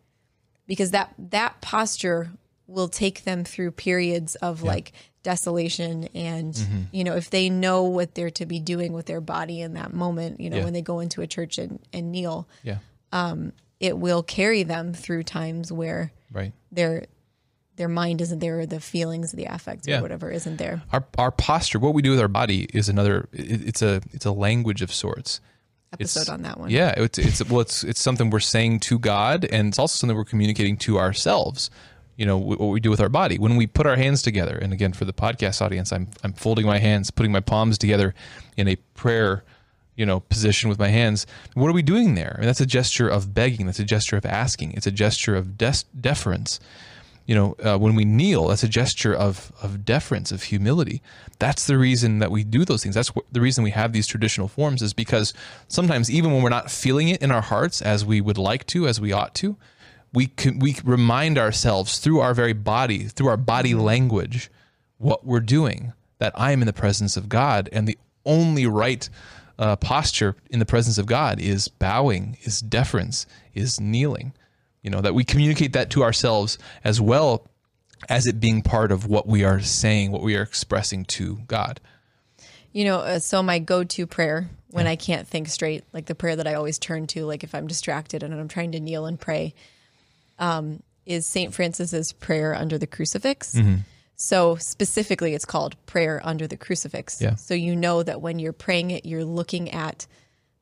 because 0.67 0.91
that 0.91 1.13
that 1.17 1.61
posture 1.61 2.31
will 2.67 2.87
take 2.87 3.23
them 3.25 3.43
through 3.43 3.71
periods 3.71 4.35
of 4.35 4.63
like 4.63 4.93
desolation 5.23 6.05
and 6.15 6.53
Mm-hmm. 6.53 6.81
you 6.91 7.03
know 7.03 7.15
if 7.15 7.29
they 7.29 7.49
know 7.49 7.83
what 7.83 8.15
they're 8.15 8.31
to 8.31 8.45
be 8.47 8.59
doing 8.59 8.91
with 8.93 9.05
their 9.05 9.21
body 9.21 9.61
in 9.61 9.73
that 9.75 9.93
moment 9.93 10.39
you 10.39 10.49
know 10.49 10.57
Yeah. 10.57 10.63
when 10.63 10.73
they 10.73 10.81
go 10.81 10.99
into 10.99 11.21
a 11.21 11.27
church 11.27 11.57
and, 11.59 11.79
and 11.93 12.11
kneel 12.11 12.47
Yeah. 12.63 12.77
it 13.79 13.97
will 13.97 14.23
carry 14.23 14.63
them 14.63 14.93
through 14.93 15.23
times 15.23 15.71
where 15.71 16.11
Right. 16.31 16.53
their 16.71 17.05
their 17.77 17.87
mind 17.89 18.21
isn't 18.21 18.39
there 18.39 18.59
or 18.59 18.65
the 18.65 18.79
feelings 18.79 19.31
the 19.31 19.45
affects 19.45 19.87
Yeah. 19.87 19.99
or 19.99 20.01
whatever 20.01 20.29
isn't 20.31 20.57
there 20.57 20.81
Our 20.91 21.05
our 21.17 21.31
posture, 21.31 21.79
what 21.79 21.93
we 21.93 22.01
do 22.01 22.11
with 22.11 22.19
our 22.19 22.27
body, 22.27 22.67
is 22.73 22.89
another. 22.89 23.27
It, 23.33 23.67
it's 23.67 23.81
a 23.81 24.01
it's 24.11 24.25
a 24.25 24.31
language 24.31 24.81
of 24.81 24.91
sorts. 24.93 25.39
episode 25.93 26.29
on 26.29 26.41
that 26.43 26.57
one 26.59 26.69
Yeah, 26.69 26.93
it's 26.97 27.17
it's 27.17 27.43
well, 27.49 27.61
it's 27.61 27.83
it's 27.83 28.01
something 28.01 28.29
we're 28.29 28.39
saying 28.39 28.79
to 28.81 28.99
God, 28.99 29.45
and 29.45 29.67
it's 29.69 29.79
also 29.79 29.97
something 29.97 30.15
we're 30.15 30.25
communicating 30.25 30.77
to 30.77 30.99
ourselves. 30.99 31.69
You 32.17 32.25
know 32.27 32.37
what 32.37 32.59
we 32.59 32.79
do 32.79 32.89
with 32.91 32.99
our 33.01 33.09
body 33.09 33.37
when 33.39 33.55
we 33.55 33.65
put 33.67 33.87
our 33.87 33.95
hands 33.95 34.21
together. 34.21 34.55
And 34.55 34.73
again, 34.73 34.93
for 34.93 35.05
the 35.05 35.13
podcast 35.13 35.61
audience, 35.61 35.91
I'm 35.91 36.07
I'm 36.23 36.33
folding 36.33 36.65
my 36.65 36.77
hands, 36.77 37.09
putting 37.09 37.31
my 37.31 37.39
palms 37.39 37.77
together 37.79 38.13
in 38.57 38.67
a 38.67 38.75
prayer, 38.93 39.43
you 39.95 40.05
know, 40.05 40.19
position 40.19 40.69
with 40.69 40.77
my 40.77 40.89
hands. 40.89 41.25
What 41.55 41.67
are 41.69 41.73
we 41.73 41.81
doing 41.81 42.13
there? 42.15 42.35
I 42.37 42.41
mean, 42.41 42.47
that's 42.47 42.61
a 42.61 42.65
gesture 42.67 43.07
of 43.09 43.33
begging. 43.33 43.65
That's 43.65 43.79
a 43.79 43.85
gesture 43.85 44.17
of 44.17 44.25
asking. 44.25 44.73
It's 44.73 44.85
a 44.87 44.91
gesture 44.91 45.35
of 45.35 45.57
des- 45.57 45.87
deference. 45.99 46.59
You 47.25 47.35
know, 47.35 47.55
uh, 47.63 47.77
when 47.77 47.95
we 47.95 48.03
kneel, 48.03 48.47
that's 48.47 48.63
a 48.63 48.67
gesture 48.67 49.13
of 49.13 49.51
of 49.61 49.85
deference, 49.85 50.31
of 50.31 50.43
humility. 50.43 51.01
That's 51.39 51.65
the 51.67 51.77
reason 51.77 52.19
that 52.19 52.31
we 52.31 52.43
do 52.43 52.65
those 52.65 52.83
things. 52.83 52.95
That's 52.95 53.09
wh- 53.09 53.31
the 53.31 53.41
reason 53.41 53.63
we 53.63 53.71
have 53.71 53.93
these 53.93 54.07
traditional 54.07 54.47
forms 54.47 54.81
is 54.81 54.93
because 54.93 55.33
sometimes, 55.67 56.09
even 56.09 56.31
when 56.31 56.41
we're 56.41 56.49
not 56.49 56.71
feeling 56.71 57.09
it 57.09 57.21
in 57.21 57.31
our 57.31 57.41
hearts 57.41 57.81
as 57.81 58.03
we 58.03 58.21
would 58.21 58.37
like 58.37 58.65
to, 58.67 58.87
as 58.87 58.99
we 58.99 59.13
ought 59.13 59.33
to, 59.35 59.55
we 60.13 60.27
can, 60.27 60.59
we 60.59 60.75
remind 60.83 61.37
ourselves 61.37 61.99
through 61.99 62.19
our 62.19 62.33
very 62.33 62.53
body, 62.53 63.05
through 63.05 63.27
our 63.27 63.37
body 63.37 63.73
language, 63.73 64.49
what 64.97 65.25
we're 65.25 65.39
doing. 65.39 65.93
That 66.17 66.33
I 66.35 66.51
am 66.51 66.61
in 66.61 66.67
the 66.67 66.73
presence 66.73 67.17
of 67.17 67.29
God, 67.29 67.67
and 67.71 67.87
the 67.87 67.97
only 68.25 68.67
right 68.67 69.09
uh, 69.57 69.75
posture 69.75 70.35
in 70.49 70.59
the 70.59 70.65
presence 70.65 70.97
of 70.97 71.05
God 71.05 71.39
is 71.39 71.67
bowing, 71.67 72.37
is 72.43 72.61
deference, 72.61 73.25
is 73.53 73.79
kneeling. 73.79 74.33
You 74.81 74.89
know 74.89 75.01
that 75.01 75.13
we 75.13 75.23
communicate 75.23 75.73
that 75.73 75.89
to 75.91 76.03
ourselves 76.03 76.57
as 76.83 76.99
well 76.99 77.47
as 78.09 78.25
it 78.25 78.39
being 78.39 78.61
part 78.61 78.91
of 78.91 79.05
what 79.05 79.27
we 79.27 79.43
are 79.43 79.59
saying, 79.59 80.11
what 80.11 80.23
we 80.23 80.35
are 80.35 80.41
expressing 80.41 81.05
to 81.05 81.37
God. 81.47 81.79
You 82.73 82.85
know, 82.85 82.97
uh, 82.99 83.19
so 83.19 83.43
my 83.43 83.59
go-to 83.59 84.07
prayer 84.07 84.49
when 84.71 84.87
I 84.87 84.95
can't 84.95 85.27
think 85.27 85.49
straight, 85.49 85.83
like 85.93 86.05
the 86.05 86.15
prayer 86.15 86.35
that 86.35 86.47
I 86.47 86.53
always 86.55 86.79
turn 86.79 87.05
to, 87.07 87.25
like 87.25 87.43
if 87.43 87.53
I'm 87.53 87.67
distracted 87.67 88.23
and 88.23 88.33
I'm 88.33 88.47
trying 88.47 88.71
to 88.71 88.79
kneel 88.79 89.05
and 89.05 89.19
pray, 89.19 89.53
um, 90.39 90.81
is 91.05 91.25
Saint 91.25 91.53
Francis's 91.53 92.13
prayer 92.13 92.55
under 92.55 92.77
the 92.77 92.87
crucifix. 92.87 93.59
So 94.15 94.55
specifically, 94.55 95.33
it's 95.33 95.45
called 95.45 95.75
prayer 95.87 96.21
under 96.23 96.47
the 96.47 96.55
crucifix. 96.55 97.21
Yeah. 97.21 97.35
So 97.35 97.53
you 97.53 97.75
know 97.75 98.03
that 98.03 98.21
when 98.21 98.39
you're 98.39 98.53
praying 98.53 98.91
it, 98.91 99.05
you're 99.05 99.25
looking 99.25 99.71
at 99.71 100.05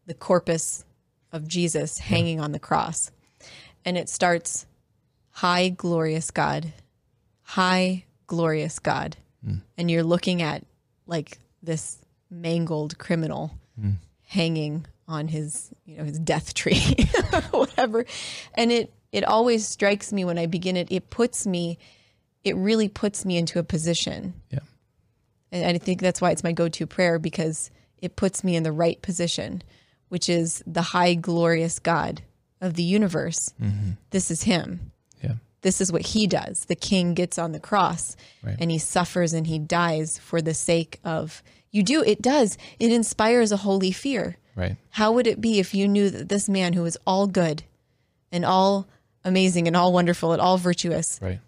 the 0.05 0.13
corpus 0.13 0.85
of 1.31 1.47
Jesus 1.47 1.99
hanging 1.99 2.39
on 2.39 2.51
the 2.53 2.59
cross, 2.59 3.11
and 3.85 3.97
it 3.97 4.09
starts, 4.09 4.65
"High 5.31 5.69
glorious 5.69 6.31
God, 6.31 6.73
high 7.41 8.05
glorious 8.27 8.79
God," 8.79 9.17
hmm. 9.43 9.57
and 9.77 9.89
you're 9.89 10.03
looking 10.03 10.41
at 10.41 10.65
like 11.05 11.39
this 11.63 11.99
mangled 12.29 12.97
criminal 12.97 13.57
hmm. 13.79 13.91
hanging 14.21 14.85
on 15.07 15.27
his 15.27 15.71
you 15.85 15.97
know 15.97 16.03
his 16.03 16.19
death 16.19 16.53
tree 16.53 16.95
whatever. 17.51 18.05
And 18.53 18.71
it 18.71 18.93
it 19.11 19.23
always 19.23 19.67
strikes 19.67 20.13
me 20.13 20.23
when 20.23 20.37
i 20.37 20.45
begin 20.45 20.77
it 20.77 20.87
it 20.91 21.09
puts 21.09 21.47
me 21.47 21.77
it 22.43 22.55
really 22.55 22.87
puts 22.87 23.25
me 23.25 23.37
into 23.37 23.59
a 23.59 23.63
position. 23.63 24.33
Yeah. 24.51 24.59
and 25.51 25.75
i 25.75 25.79
think 25.79 25.99
that's 25.99 26.21
why 26.21 26.31
it's 26.31 26.43
my 26.43 26.51
go-to 26.51 26.85
prayer 26.85 27.19
because 27.19 27.71
it 27.97 28.15
puts 28.15 28.43
me 28.43 28.55
in 28.55 28.63
the 28.63 28.71
right 28.71 29.01
position 29.01 29.61
which 30.09 30.29
is 30.29 30.63
the 30.65 30.81
high 30.81 31.15
glorious 31.15 31.79
god 31.79 32.21
of 32.61 32.73
the 32.75 32.83
universe 32.83 33.53
mm-hmm. 33.61 33.91
this 34.11 34.29
is 34.31 34.43
him 34.43 34.91
Yeah. 35.23 35.35
this 35.61 35.79
is 35.81 35.91
what 35.91 36.01
he 36.07 36.27
does. 36.27 36.65
The 36.65 36.75
king 36.75 37.13
gets 37.13 37.37
on 37.37 37.51
the 37.51 37.59
cross 37.59 38.15
Right. 38.43 38.57
and 38.59 38.69
he 38.71 38.77
suffers 38.77 39.33
and 39.33 39.47
he 39.47 39.59
dies 39.59 40.17
for 40.17 40.41
the 40.41 40.53
sake 40.53 40.99
of 41.03 41.41
you 41.71 41.83
do 41.83 42.03
it 42.03 42.21
does 42.21 42.57
it 42.79 42.91
inspires 42.91 43.51
a 43.51 43.57
holy 43.57 43.91
fear. 43.91 44.37
Right. 44.55 44.75
How 44.91 45.11
would 45.13 45.27
it 45.27 45.39
be 45.39 45.59
if 45.59 45.73
you 45.73 45.87
knew 45.87 46.09
that 46.09 46.27
this 46.29 46.49
man 46.49 46.73
who 46.73 46.83
is 46.85 46.97
all 47.07 47.27
good 47.27 47.63
and 48.31 48.43
all 48.43 48.87
amazing 49.23 49.67
and 49.67 49.75
all 49.75 49.93
wonderful 49.93 50.31
and 50.33 50.41
all 50.41 50.57
virtuous 50.57 51.19
Right. 51.21 51.39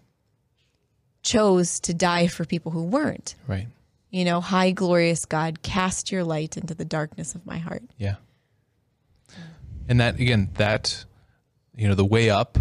chose 1.22 1.80
to 1.80 1.94
die 1.94 2.26
for 2.26 2.44
people 2.44 2.72
who 2.72 2.84
weren't? 2.84 3.34
Right. 3.46 3.68
You 4.10 4.24
know, 4.24 4.40
high 4.40 4.72
glorious 4.72 5.24
God, 5.24 5.62
cast 5.62 6.12
your 6.12 6.24
light 6.24 6.56
into 6.56 6.74
the 6.74 6.84
darkness 6.84 7.34
of 7.34 7.46
my 7.46 7.58
heart. 7.58 7.82
Yeah. 7.96 8.16
And 9.88 10.00
that 10.00 10.18
again, 10.18 10.50
that 10.54 11.04
you 11.76 11.88
know, 11.88 11.94
the 11.94 12.04
way 12.04 12.30
up 12.30 12.58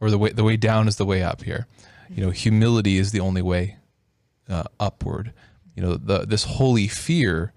or 0.00 0.10
the 0.10 0.18
way 0.18 0.30
the 0.30 0.44
way 0.44 0.56
down 0.56 0.88
is 0.88 0.96
the 0.96 1.04
way 1.04 1.22
up 1.22 1.42
here. 1.42 1.66
You 2.08 2.24
know, 2.24 2.30
humility 2.30 2.98
is 2.98 3.12
the 3.12 3.20
only 3.20 3.42
way 3.42 3.76
uh, 4.48 4.64
upward. 4.78 5.32
You 5.74 5.82
know, 5.82 5.94
the 5.94 6.26
this 6.26 6.44
holy 6.44 6.88
fear 6.88 7.52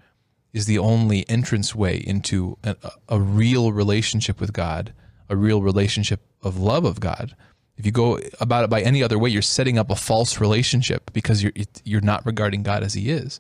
is 0.54 0.66
the 0.66 0.80
only 0.80 1.28
entrance 1.30 1.76
way 1.76 1.98
into 1.98 2.58
a, 2.64 2.76
a 3.10 3.20
real 3.20 3.72
relationship 3.72 4.40
with 4.40 4.54
God, 4.54 4.94
a 5.30 5.36
real 5.36 5.62
relationship 5.62 6.22
of 6.42 6.58
love 6.58 6.86
of 6.86 7.00
God. 7.00 7.36
If 7.78 7.86
you 7.86 7.92
go 7.92 8.20
about 8.40 8.64
it 8.64 8.70
by 8.70 8.82
any 8.82 9.04
other 9.04 9.20
way, 9.20 9.30
you're 9.30 9.44
setting 9.44 9.78
up 9.78 9.92
a 9.92 9.96
false 9.96 10.40
relationship 10.40 11.12
because 11.14 11.44
you're 11.44 11.54
you're 11.84 12.02
not 12.02 12.26
regarding 12.26 12.64
God 12.64 12.84
as 12.84 12.96
He 12.96 13.12
is. 13.12 13.40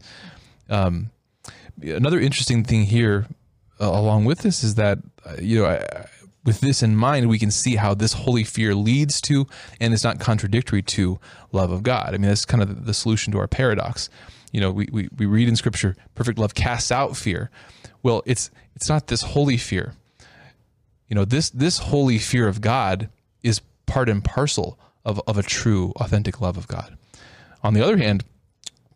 Um, 0.69 1.09
another 1.81 2.19
interesting 2.19 2.63
thing 2.63 2.83
here, 2.83 3.25
uh, 3.79 3.89
along 3.89 4.25
with 4.25 4.39
this, 4.39 4.63
is 4.63 4.75
that 4.75 4.99
Uh, 5.27 5.35
you 5.41 5.59
know, 5.59 5.65
I- 5.65 6.05
with 6.45 6.61
this 6.61 6.81
in 6.81 6.95
mind, 6.95 7.27
we 7.27 7.39
can 7.39 7.51
see 7.51 7.75
how 7.75 7.93
this 7.93 8.13
holy 8.13 8.45
fear 8.45 8.73
leads 8.73 9.19
to, 9.21 9.47
and 9.81 9.93
is 9.93 10.05
not 10.05 10.17
contradictory 10.17 10.81
to, 10.81 11.19
love 11.51 11.71
of 11.71 11.83
God. 11.83 12.09
I 12.09 12.11
mean, 12.13 12.29
that's 12.29 12.45
kind 12.45 12.63
of 12.63 12.85
the 12.85 12.93
solution 12.93 13.33
to 13.33 13.39
our 13.39 13.49
paradox. 13.49 14.09
You 14.53 14.61
know, 14.61 14.71
we, 14.71 14.87
we 14.89 15.09
we 15.17 15.25
read 15.25 15.49
in 15.49 15.57
Scripture, 15.57 15.97
perfect 16.15 16.39
love 16.39 16.55
casts 16.55 16.89
out 16.89 17.17
fear. 17.17 17.51
Well, 18.01 18.23
it's 18.25 18.49
it's 18.75 18.87
not 18.87 19.07
this 19.07 19.23
holy 19.23 19.57
fear. 19.57 19.95
You 21.09 21.15
know, 21.15 21.25
this 21.25 21.49
this 21.49 21.79
holy 21.79 22.17
fear 22.17 22.47
of 22.47 22.61
God 22.61 23.09
is 23.43 23.59
part 23.85 24.07
and 24.07 24.23
parcel 24.23 24.79
of, 25.03 25.21
of 25.27 25.37
a 25.37 25.43
true, 25.43 25.91
authentic 25.97 26.39
love 26.39 26.55
of 26.55 26.67
God. 26.69 26.97
On 27.61 27.73
the 27.73 27.83
other 27.83 27.97
hand, 27.97 28.23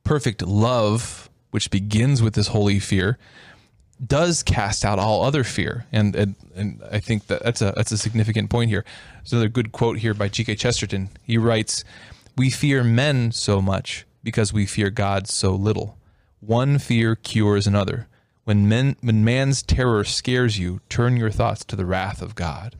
perfect 0.05 0.41
love, 0.41 1.29
which 1.51 1.69
begins 1.69 2.21
with 2.21 2.33
this 2.33 2.47
holy 2.47 2.79
fear, 2.79 3.17
does 4.05 4.41
cast 4.41 4.83
out 4.83 4.99
all 4.99 5.23
other 5.23 5.43
fear, 5.43 5.85
and 5.91 6.15
and, 6.15 6.35
and 6.55 6.81
I 6.91 6.99
think 6.99 7.27
that 7.27 7.43
that's 7.43 7.61
a 7.61 7.73
that's 7.75 7.91
a 7.91 7.97
significant 7.97 8.49
point 8.49 8.69
here. 8.69 8.83
There's 9.17 9.33
another 9.33 9.49
good 9.49 9.71
quote 9.71 9.99
here 9.99 10.13
by 10.13 10.27
G.K. 10.27 10.55
Chesterton. 10.55 11.09
He 11.23 11.37
writes, 11.37 11.83
We 12.35 12.49
fear 12.49 12.83
men 12.83 13.31
so 13.31 13.61
much 13.61 14.05
because 14.23 14.51
we 14.51 14.65
fear 14.65 14.89
God 14.89 15.27
so 15.27 15.53
little. 15.53 15.97
One 16.39 16.79
fear 16.79 17.15
cures 17.15 17.67
another. 17.67 18.07
When 18.43 18.67
men 18.67 18.95
when 19.01 19.23
man's 19.23 19.61
terror 19.61 20.03
scares 20.03 20.57
you, 20.57 20.81
turn 20.89 21.15
your 21.15 21.29
thoughts 21.29 21.63
to 21.65 21.75
the 21.75 21.85
wrath 21.85 22.21
of 22.23 22.33
God. 22.33 22.75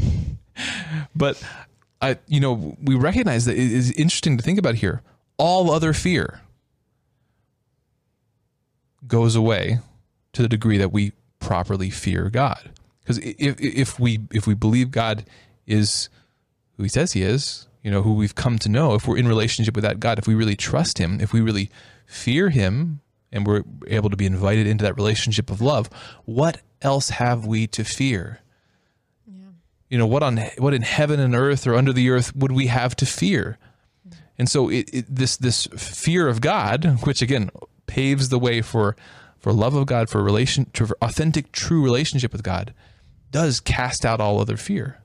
but 1.14 1.42
I 2.02 2.18
you 2.26 2.40
know, 2.40 2.76
we 2.82 2.94
recognize 2.94 3.46
that 3.46 3.56
it 3.56 3.72
is 3.72 3.90
interesting 3.92 4.36
to 4.36 4.42
think 4.42 4.58
about 4.58 4.76
here. 4.76 5.00
All 5.38 5.70
other 5.70 5.94
fear 5.94 6.42
goes 9.06 9.34
away 9.34 9.78
to 10.32 10.42
the 10.42 10.48
degree 10.48 10.78
that 10.78 10.92
we 10.92 11.12
properly 11.38 11.90
fear 11.90 12.30
God. 12.30 12.70
Because 13.02 13.18
if 13.18 13.60
if 13.60 13.98
we 13.98 14.20
if 14.32 14.46
we 14.46 14.54
believe 14.54 14.90
God 14.90 15.24
is 15.66 16.08
who 16.76 16.84
he 16.84 16.88
says 16.88 17.12
he 17.12 17.22
is, 17.22 17.66
you 17.82 17.90
know, 17.90 18.02
who 18.02 18.14
we've 18.14 18.34
come 18.34 18.58
to 18.58 18.68
know, 18.68 18.94
if 18.94 19.06
we're 19.06 19.16
in 19.16 19.26
relationship 19.26 19.74
with 19.74 19.84
that 19.84 20.00
God, 20.00 20.18
if 20.18 20.26
we 20.26 20.34
really 20.34 20.56
trust 20.56 20.98
him, 20.98 21.20
if 21.20 21.32
we 21.32 21.40
really 21.40 21.70
fear 22.06 22.50
him 22.50 23.00
and 23.32 23.46
we're 23.46 23.62
able 23.86 24.10
to 24.10 24.16
be 24.16 24.26
invited 24.26 24.66
into 24.66 24.84
that 24.84 24.96
relationship 24.96 25.50
of 25.50 25.60
love, 25.60 25.88
what 26.24 26.60
else 26.82 27.10
have 27.10 27.46
we 27.46 27.66
to 27.68 27.84
fear? 27.84 28.40
Yeah. 29.26 29.46
You 29.88 29.98
know, 29.98 30.06
what 30.06 30.22
on 30.22 30.38
what 30.58 30.74
in 30.74 30.82
heaven 30.82 31.20
and 31.20 31.34
earth 31.34 31.66
or 31.66 31.74
under 31.74 31.92
the 31.92 32.10
earth 32.10 32.34
would 32.36 32.52
we 32.52 32.66
have 32.66 32.94
to 32.96 33.06
fear? 33.06 33.58
And 34.38 34.48
so 34.48 34.70
it, 34.70 34.88
it, 34.92 35.06
this 35.08 35.36
this 35.36 35.66
fear 35.76 36.28
of 36.28 36.40
God, 36.40 37.00
which 37.04 37.22
again 37.22 37.50
paves 37.86 38.28
the 38.28 38.38
way 38.38 38.62
for 38.62 38.96
for 39.40 39.52
love 39.52 39.74
of 39.74 39.86
God, 39.86 40.08
for 40.08 40.22
relation, 40.22 40.66
for 40.72 40.88
authentic, 41.02 41.50
true 41.52 41.82
relationship 41.82 42.32
with 42.32 42.42
God, 42.42 42.72
does 43.30 43.60
cast 43.60 44.04
out 44.04 44.20
all 44.20 44.40
other 44.40 44.56
fear 44.56 45.00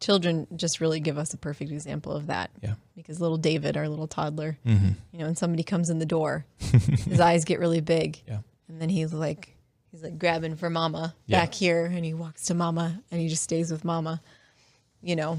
children 0.00 0.46
just 0.56 0.80
really 0.80 0.98
give 0.98 1.18
us 1.18 1.32
a 1.34 1.36
perfect 1.36 1.70
example 1.70 2.12
of 2.12 2.26
that. 2.26 2.50
Yeah. 2.62 2.74
Because 2.96 3.20
little 3.20 3.36
David, 3.36 3.76
our 3.76 3.88
little 3.88 4.08
toddler, 4.08 4.58
mm-hmm. 4.66 4.92
you 5.12 5.18
know, 5.18 5.26
and 5.26 5.38
somebody 5.38 5.62
comes 5.62 5.90
in 5.90 5.98
the 5.98 6.06
door, 6.06 6.44
his 6.58 7.20
eyes 7.20 7.44
get 7.44 7.60
really 7.60 7.80
big. 7.80 8.20
Yeah. 8.26 8.38
And 8.68 8.80
then 8.80 8.88
he's 8.88 9.12
like, 9.12 9.54
he's 9.90 10.02
like 10.02 10.18
grabbing 10.18 10.56
for 10.56 10.70
mama 10.70 11.14
yeah. 11.26 11.40
back 11.40 11.54
here 11.54 11.84
and 11.84 12.04
he 12.04 12.14
walks 12.14 12.46
to 12.46 12.54
mama 12.54 13.00
and 13.10 13.20
he 13.20 13.28
just 13.28 13.42
stays 13.42 13.70
with 13.70 13.84
mama, 13.84 14.20
you 15.02 15.14
know. 15.14 15.38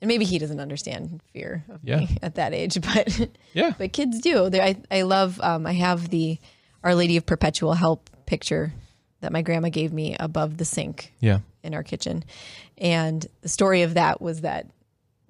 And 0.00 0.08
maybe 0.08 0.24
he 0.26 0.38
doesn't 0.38 0.60
understand 0.60 1.22
fear 1.32 1.64
of 1.70 1.80
yeah. 1.82 1.98
me 1.98 2.18
at 2.22 2.34
that 2.34 2.52
age, 2.52 2.78
but 2.94 3.30
yeah, 3.54 3.72
but 3.78 3.92
kids 3.92 4.20
do. 4.20 4.50
They're, 4.50 4.62
I 4.62 4.76
I 4.90 5.02
love. 5.02 5.40
Um, 5.40 5.66
I 5.66 5.72
have 5.72 6.10
the 6.10 6.38
Our 6.84 6.94
Lady 6.94 7.16
of 7.16 7.26
Perpetual 7.26 7.74
Help 7.74 8.10
picture 8.26 8.72
that 9.20 9.32
my 9.32 9.42
grandma 9.42 9.70
gave 9.70 9.92
me 9.92 10.16
above 10.20 10.58
the 10.58 10.64
sink. 10.64 11.12
Yeah. 11.18 11.40
In 11.62 11.72
our 11.72 11.82
kitchen, 11.82 12.24
and 12.76 13.26
the 13.40 13.48
story 13.48 13.80
of 13.80 13.94
that 13.94 14.20
was 14.20 14.42
that 14.42 14.66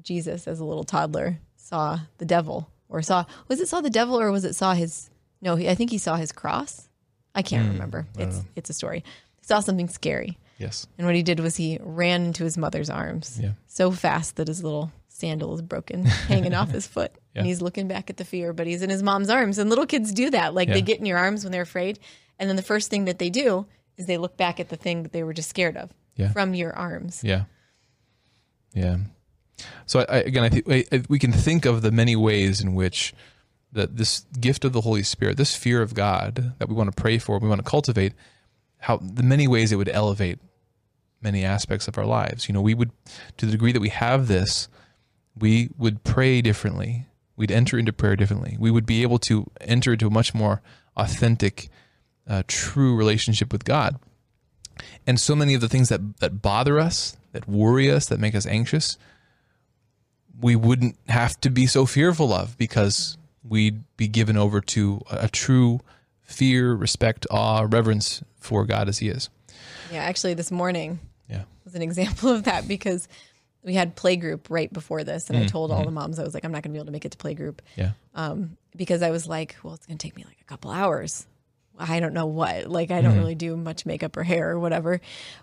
Jesus, 0.02 0.48
as 0.48 0.58
a 0.58 0.64
little 0.64 0.82
toddler, 0.82 1.38
saw 1.56 2.00
the 2.18 2.24
devil, 2.24 2.68
or 2.88 3.02
saw 3.02 3.24
was 3.46 3.60
it 3.60 3.68
saw 3.68 3.80
the 3.80 3.88
devil, 3.88 4.20
or 4.20 4.32
was 4.32 4.44
it 4.44 4.54
saw 4.54 4.74
his? 4.74 5.10
No, 5.40 5.54
he, 5.54 5.68
I 5.68 5.76
think 5.76 5.90
he 5.90 5.98
saw 5.98 6.16
his 6.16 6.32
cross. 6.32 6.88
I 7.36 7.42
can't 7.42 7.68
mm, 7.68 7.72
remember. 7.74 8.08
It's 8.18 8.38
know. 8.38 8.44
it's 8.56 8.68
a 8.68 8.72
story. 8.72 9.04
He 9.36 9.46
saw 9.46 9.60
something 9.60 9.88
scary. 9.88 10.38
Yes. 10.58 10.88
And 10.98 11.06
what 11.06 11.14
he 11.14 11.22
did 11.22 11.38
was 11.38 11.56
he 11.56 11.78
ran 11.80 12.24
into 12.24 12.42
his 12.42 12.58
mother's 12.58 12.90
arms 12.90 13.38
yeah. 13.40 13.52
so 13.66 13.90
fast 13.90 14.36
that 14.36 14.48
his 14.48 14.62
little 14.62 14.92
sandal 15.14 15.54
is 15.54 15.62
broken, 15.62 16.04
hanging 16.28 16.54
off 16.54 16.70
his 16.70 16.86
foot. 16.86 17.12
Yeah. 17.34 17.40
And 17.40 17.46
he's 17.46 17.62
looking 17.62 17.88
back 17.88 18.10
at 18.10 18.16
the 18.16 18.24
fear, 18.24 18.52
but 18.52 18.66
he's 18.66 18.82
in 18.82 18.90
his 18.90 19.02
mom's 19.02 19.30
arms. 19.30 19.58
And 19.58 19.70
little 19.70 19.86
kids 19.86 20.12
do 20.12 20.30
that. 20.30 20.54
Like 20.54 20.68
yeah. 20.68 20.74
they 20.74 20.82
get 20.82 20.98
in 20.98 21.06
your 21.06 21.18
arms 21.18 21.44
when 21.44 21.52
they're 21.52 21.62
afraid. 21.62 21.98
And 22.38 22.48
then 22.48 22.56
the 22.56 22.62
first 22.62 22.90
thing 22.90 23.04
that 23.04 23.18
they 23.18 23.30
do 23.30 23.66
is 23.96 24.06
they 24.06 24.18
look 24.18 24.36
back 24.36 24.58
at 24.58 24.68
the 24.68 24.76
thing 24.76 25.04
that 25.04 25.12
they 25.12 25.22
were 25.22 25.32
just 25.32 25.48
scared 25.48 25.76
of 25.76 25.90
yeah. 26.16 26.32
from 26.32 26.52
your 26.52 26.74
arms. 26.74 27.22
Yeah. 27.22 27.44
Yeah. 28.74 28.98
So 29.86 30.00
I, 30.00 30.04
I, 30.08 30.16
again, 30.18 30.42
I 30.42 30.48
think 30.48 31.06
we 31.08 31.20
can 31.20 31.30
think 31.30 31.64
of 31.64 31.82
the 31.82 31.92
many 31.92 32.16
ways 32.16 32.60
in 32.60 32.74
which 32.74 33.14
that 33.72 33.96
this 33.96 34.26
gift 34.40 34.64
of 34.64 34.72
the 34.72 34.80
Holy 34.80 35.04
Spirit, 35.04 35.36
this 35.36 35.54
fear 35.54 35.80
of 35.80 35.94
God 35.94 36.54
that 36.58 36.68
we 36.68 36.74
want 36.74 36.94
to 36.94 37.00
pray 37.00 37.18
for, 37.18 37.38
we 37.38 37.48
want 37.48 37.64
to 37.64 37.70
cultivate, 37.70 38.14
how 38.78 38.96
the 38.96 39.22
many 39.22 39.46
ways 39.46 39.70
it 39.70 39.76
would 39.76 39.88
elevate 39.88 40.38
many 41.22 41.44
aspects 41.44 41.86
of 41.86 41.96
our 41.98 42.04
lives. 42.04 42.48
You 42.48 42.52
know, 42.52 42.60
we 42.60 42.74
would, 42.74 42.90
to 43.36 43.46
the 43.46 43.52
degree 43.52 43.72
that 43.72 43.80
we 43.80 43.88
have 43.90 44.26
this, 44.26 44.68
we 45.38 45.70
would 45.76 46.04
pray 46.04 46.40
differently. 46.40 47.06
We'd 47.36 47.50
enter 47.50 47.78
into 47.78 47.92
prayer 47.92 48.16
differently. 48.16 48.56
We 48.58 48.70
would 48.70 48.86
be 48.86 49.02
able 49.02 49.18
to 49.20 49.50
enter 49.60 49.92
into 49.92 50.06
a 50.06 50.10
much 50.10 50.34
more 50.34 50.62
authentic, 50.96 51.68
uh, 52.28 52.44
true 52.46 52.94
relationship 52.94 53.52
with 53.52 53.64
God. 53.64 53.98
And 55.06 55.18
so 55.18 55.34
many 55.34 55.54
of 55.54 55.60
the 55.60 55.68
things 55.68 55.88
that, 55.88 56.18
that 56.18 56.40
bother 56.40 56.78
us, 56.78 57.16
that 57.32 57.48
worry 57.48 57.90
us, 57.90 58.06
that 58.06 58.20
make 58.20 58.34
us 58.34 58.46
anxious, 58.46 58.96
we 60.40 60.56
wouldn't 60.56 60.96
have 61.08 61.40
to 61.40 61.50
be 61.50 61.66
so 61.66 61.86
fearful 61.86 62.32
of 62.32 62.56
because 62.58 63.16
we'd 63.42 63.84
be 63.96 64.08
given 64.08 64.36
over 64.36 64.60
to 64.60 65.00
a, 65.10 65.24
a 65.24 65.28
true 65.28 65.80
fear, 66.22 66.74
respect, 66.74 67.26
awe, 67.30 67.66
reverence 67.68 68.22
for 68.38 68.64
God 68.64 68.88
as 68.88 68.98
He 68.98 69.08
is. 69.08 69.28
Yeah, 69.92 70.02
actually, 70.02 70.34
this 70.34 70.50
morning 70.50 70.98
yeah. 71.28 71.42
was 71.64 71.74
an 71.74 71.82
example 71.82 72.30
of 72.30 72.44
that 72.44 72.66
because 72.66 73.08
we 73.64 73.74
had 73.74 73.96
playgroup 73.96 74.50
right 74.50 74.72
before 74.72 75.04
this, 75.04 75.30
and 75.30 75.38
mm, 75.38 75.42
I 75.42 75.46
told 75.46 75.70
all 75.70 75.78
mm-hmm. 75.78 75.86
the 75.86 75.92
moms 75.92 76.18
I 76.18 76.22
was 76.22 76.34
like, 76.34 76.44
I'm 76.44 76.52
not 76.52 76.62
going 76.62 76.72
to 76.72 76.74
be 76.74 76.78
able 76.78 76.86
to 76.86 76.92
make 76.92 77.04
it 77.04 77.12
to 77.12 77.18
playgroup. 77.18 77.60
Yeah. 77.76 77.92
Um, 78.14 78.56
because 78.76 79.02
I 79.02 79.10
was 79.10 79.26
like, 79.26 79.56
well, 79.62 79.74
it's 79.74 79.86
going 79.86 79.98
to 79.98 80.06
take 80.06 80.16
me 80.16 80.24
like 80.24 80.40
a 80.40 80.44
couple 80.44 80.70
hours. 80.70 81.26
I 81.78 82.00
don't 82.00 82.14
know 82.14 82.26
what. 82.26 82.68
Like 82.68 82.90
I 82.90 83.00
don't 83.00 83.12
mm-hmm. 83.12 83.20
really 83.20 83.34
do 83.34 83.56
much 83.56 83.86
makeup 83.86 84.16
or 84.16 84.22
hair 84.22 84.50
or 84.50 84.60
whatever. 84.60 85.00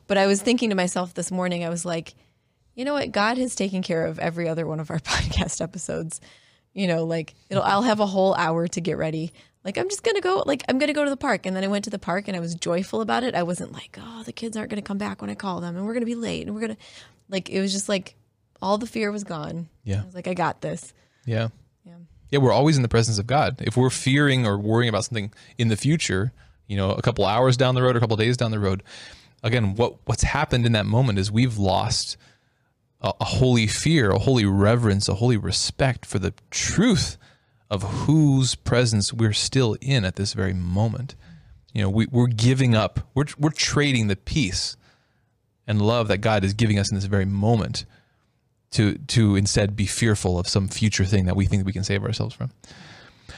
But 0.07 0.17
I 0.17 0.27
was 0.27 0.41
thinking 0.41 0.69
to 0.69 0.75
myself 0.75 1.13
this 1.13 1.31
morning, 1.31 1.65
I 1.65 1.69
was 1.69 1.83
like, 1.83 2.13
you 2.75 2.85
know 2.85 2.93
what? 2.93 3.11
God 3.11 3.37
has 3.37 3.55
taken 3.55 3.81
care 3.81 4.05
of 4.05 4.17
every 4.19 4.47
other 4.47 4.65
one 4.65 4.79
of 4.79 4.91
our 4.91 4.99
podcast 4.99 5.61
episodes. 5.61 6.21
You 6.73 6.87
know, 6.87 7.03
like 7.03 7.33
it'll 7.49 7.63
I'll 7.63 7.81
have 7.81 7.99
a 7.99 8.05
whole 8.05 8.33
hour 8.35 8.67
to 8.69 8.81
get 8.81 8.97
ready. 8.97 9.33
Like 9.65 9.77
I'm 9.77 9.89
just 9.89 10.03
gonna 10.03 10.21
go 10.21 10.43
like 10.45 10.63
I'm 10.69 10.77
gonna 10.77 10.93
go 10.93 11.03
to 11.03 11.09
the 11.09 11.17
park. 11.17 11.45
And 11.45 11.53
then 11.53 11.65
I 11.65 11.67
went 11.67 11.83
to 11.83 11.89
the 11.89 11.99
park 11.99 12.29
and 12.29 12.37
I 12.37 12.39
was 12.39 12.55
joyful 12.55 13.01
about 13.01 13.23
it. 13.23 13.35
I 13.35 13.43
wasn't 13.43 13.73
like, 13.73 13.97
oh, 14.01 14.23
the 14.23 14.31
kids 14.31 14.55
aren't 14.55 14.69
gonna 14.69 14.81
come 14.81 14.97
back 14.97 15.21
when 15.21 15.29
I 15.29 15.35
call 15.35 15.59
them 15.59 15.75
and 15.75 15.85
we're 15.85 15.93
gonna 15.93 16.05
be 16.05 16.15
late 16.15 16.47
and 16.47 16.55
we're 16.55 16.61
gonna 16.61 16.77
like 17.31 17.49
it 17.49 17.59
was 17.61 17.71
just 17.71 17.89
like 17.89 18.15
all 18.61 18.77
the 18.77 18.85
fear 18.85 19.11
was 19.11 19.23
gone. 19.23 19.67
Yeah. 19.83 20.01
I 20.01 20.05
was 20.05 20.13
like, 20.13 20.27
I 20.27 20.33
got 20.35 20.61
this. 20.61 20.93
Yeah. 21.25 21.47
Yeah, 21.85 21.93
Yeah. 22.29 22.39
we're 22.39 22.51
always 22.51 22.75
in 22.75 22.83
the 22.83 22.87
presence 22.89 23.17
of 23.17 23.25
God. 23.25 23.55
If 23.61 23.75
we're 23.75 23.89
fearing 23.89 24.45
or 24.45 24.57
worrying 24.57 24.89
about 24.89 25.05
something 25.05 25.33
in 25.57 25.69
the 25.69 25.77
future, 25.77 26.31
you 26.67 26.77
know, 26.77 26.91
a 26.91 27.01
couple 27.01 27.25
hours 27.25 27.57
down 27.57 27.73
the 27.75 27.81
road, 27.81 27.95
a 27.95 27.99
couple 27.99 28.15
days 28.17 28.37
down 28.37 28.51
the 28.51 28.59
road, 28.59 28.83
again, 29.43 29.75
what 29.75 29.95
what's 30.05 30.23
happened 30.23 30.65
in 30.65 30.73
that 30.73 30.85
moment 30.85 31.17
is 31.17 31.31
we've 31.31 31.57
lost 31.57 32.17
a, 33.01 33.11
a 33.19 33.25
holy 33.25 33.65
fear, 33.67 34.11
a 34.11 34.19
holy 34.19 34.45
reverence, 34.45 35.09
a 35.09 35.15
holy 35.15 35.37
respect 35.37 36.05
for 36.05 36.19
the 36.19 36.33
truth 36.51 37.17
of 37.69 37.83
whose 37.83 38.53
presence 38.53 39.13
we're 39.13 39.33
still 39.33 39.77
in 39.81 40.03
at 40.05 40.17
this 40.17 40.33
very 40.33 40.53
moment. 40.53 41.15
You 41.73 41.83
know, 41.83 41.89
we, 41.89 42.05
we're 42.07 42.27
giving 42.27 42.75
up, 42.75 42.99
we're, 43.15 43.27
we're 43.39 43.49
trading 43.51 44.07
the 44.07 44.17
peace 44.17 44.75
and 45.67 45.81
love 45.81 46.07
that 46.07 46.19
God 46.19 46.43
is 46.43 46.53
giving 46.53 46.79
us 46.79 46.91
in 46.91 46.95
this 46.95 47.05
very 47.05 47.25
moment 47.25 47.85
to 48.71 48.97
to 49.07 49.35
instead 49.35 49.75
be 49.75 49.85
fearful 49.85 50.39
of 50.39 50.47
some 50.47 50.67
future 50.67 51.05
thing 51.05 51.25
that 51.25 51.35
we 51.35 51.45
think 51.45 51.65
we 51.65 51.73
can 51.73 51.83
save 51.83 52.03
ourselves 52.03 52.33
from. 52.33 52.51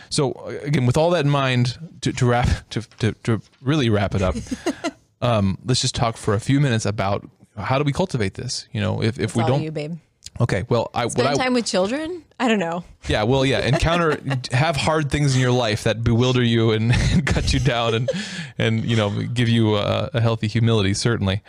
So 0.09 0.33
again, 0.61 0.85
with 0.85 0.95
all 0.95 1.09
that 1.11 1.25
in 1.25 1.31
mind, 1.31 1.77
to, 2.01 2.13
to 2.13 2.25
wrap 2.25 2.47
to, 2.69 2.81
to, 2.99 3.13
to 3.23 3.41
really 3.61 3.89
wrap 3.89 4.13
it 4.13 4.21
up, 4.21 4.35
um, 5.21 5.57
let's 5.65 5.81
just 5.81 5.95
talk 5.95 6.17
for 6.17 6.33
a 6.33 6.39
few 6.39 6.59
minutes 6.59 6.85
about 6.85 7.27
how 7.57 7.77
do 7.77 7.83
we 7.83 7.91
cultivate 7.93 8.35
this. 8.35 8.67
You 8.71 8.81
know, 8.81 9.01
if 9.01 9.17
if 9.17 9.23
it's 9.23 9.35
we 9.35 9.43
don't, 9.43 9.63
you, 9.63 9.71
babe. 9.71 9.97
Okay, 10.41 10.63
well, 10.67 10.89
I 10.93 11.07
spend 11.07 11.27
I, 11.27 11.33
time 11.35 11.53
with 11.53 11.65
children. 11.65 12.23
I 12.39 12.47
don't 12.47 12.59
know. 12.59 12.83
Yeah, 13.07 13.23
well, 13.23 13.45
yeah, 13.45 13.59
encounter 13.59 14.19
have 14.51 14.75
hard 14.75 15.11
things 15.11 15.35
in 15.35 15.41
your 15.41 15.51
life 15.51 15.83
that 15.83 16.03
bewilder 16.03 16.43
you 16.43 16.71
and, 16.71 16.91
and 17.11 17.25
cut 17.25 17.53
you 17.53 17.59
down 17.59 17.93
and 17.93 18.09
and 18.57 18.83
you 18.83 18.95
know 18.95 19.09
give 19.09 19.47
you 19.47 19.75
a, 19.75 20.09
a 20.13 20.21
healthy 20.21 20.47
humility. 20.47 20.93
Certainly, 20.93 21.43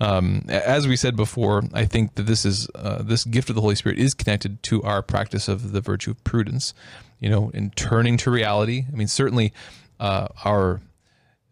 um, 0.00 0.44
as 0.48 0.88
we 0.88 0.96
said 0.96 1.16
before, 1.16 1.62
I 1.72 1.84
think 1.84 2.16
that 2.16 2.24
this 2.24 2.44
is 2.44 2.68
uh, 2.74 3.02
this 3.02 3.24
gift 3.24 3.50
of 3.50 3.54
the 3.54 3.62
Holy 3.62 3.76
Spirit 3.76 3.98
is 3.98 4.14
connected 4.14 4.62
to 4.64 4.82
our 4.82 5.00
practice 5.02 5.46
of 5.46 5.72
the 5.72 5.80
virtue 5.80 6.10
of 6.10 6.22
prudence. 6.24 6.74
You 7.20 7.30
know, 7.30 7.50
in 7.54 7.70
turning 7.70 8.16
to 8.18 8.30
reality. 8.30 8.84
I 8.92 8.96
mean, 8.96 9.08
certainly 9.08 9.52
uh, 10.00 10.28
our 10.44 10.80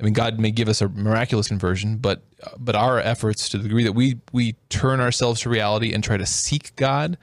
I 0.03 0.05
mean, 0.05 0.15
God 0.15 0.41
may 0.41 0.51
give 0.51 0.69
us 0.69 0.83
a 0.83 0.89
miraculous 0.89 1.47
conversion, 1.47 1.99
but 1.99 2.23
but 2.59 2.75
our 2.75 2.99
efforts, 2.99 3.49
to 3.51 3.57
the 3.57 3.63
degree 3.63 3.85
that 3.85 3.93
we 3.93 4.19
we 4.33 4.57
turn 4.69 4.99
ourselves 5.01 5.43
to 5.43 5.49
reality 5.49 5.93
and 5.95 6.03
try 6.03 6.17
to 6.17 6.27
seek 6.27 6.75
God, 6.75 7.17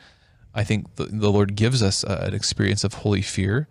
I 0.55 0.63
think 0.63 0.95
the, 0.95 1.03
the 1.03 1.29
Lord 1.29 1.55
gives 1.55 1.83
us 1.83 2.05
uh, 2.05 2.23
an 2.25 2.33
experience 2.33 2.85
of 2.85 2.93
holy 2.93 3.21
fear. 3.21 3.67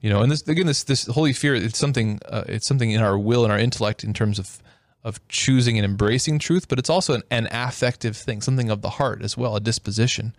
You 0.00 0.10
know, 0.10 0.22
and 0.22 0.32
this 0.32 0.42
again, 0.48 0.66
this 0.66 0.82
this 0.82 1.06
holy 1.06 1.32
fear, 1.32 1.54
it's 1.54 1.78
something 1.78 2.18
uh, 2.26 2.42
it's 2.48 2.66
something 2.66 2.90
in 2.90 3.00
our 3.00 3.16
will 3.16 3.44
and 3.44 3.52
our 3.52 3.58
intellect 3.60 4.02
in 4.02 4.12
terms 4.12 4.40
of 4.40 4.60
of 5.04 5.26
choosing 5.28 5.78
and 5.78 5.84
embracing 5.84 6.40
truth, 6.40 6.66
but 6.66 6.80
it's 6.80 6.90
also 6.90 7.14
an, 7.14 7.22
an 7.30 7.46
affective 7.52 8.16
thing, 8.16 8.40
something 8.40 8.70
of 8.70 8.82
the 8.82 8.90
heart 8.90 9.22
as 9.22 9.36
well, 9.36 9.54
a 9.54 9.60
disposition. 9.60 10.34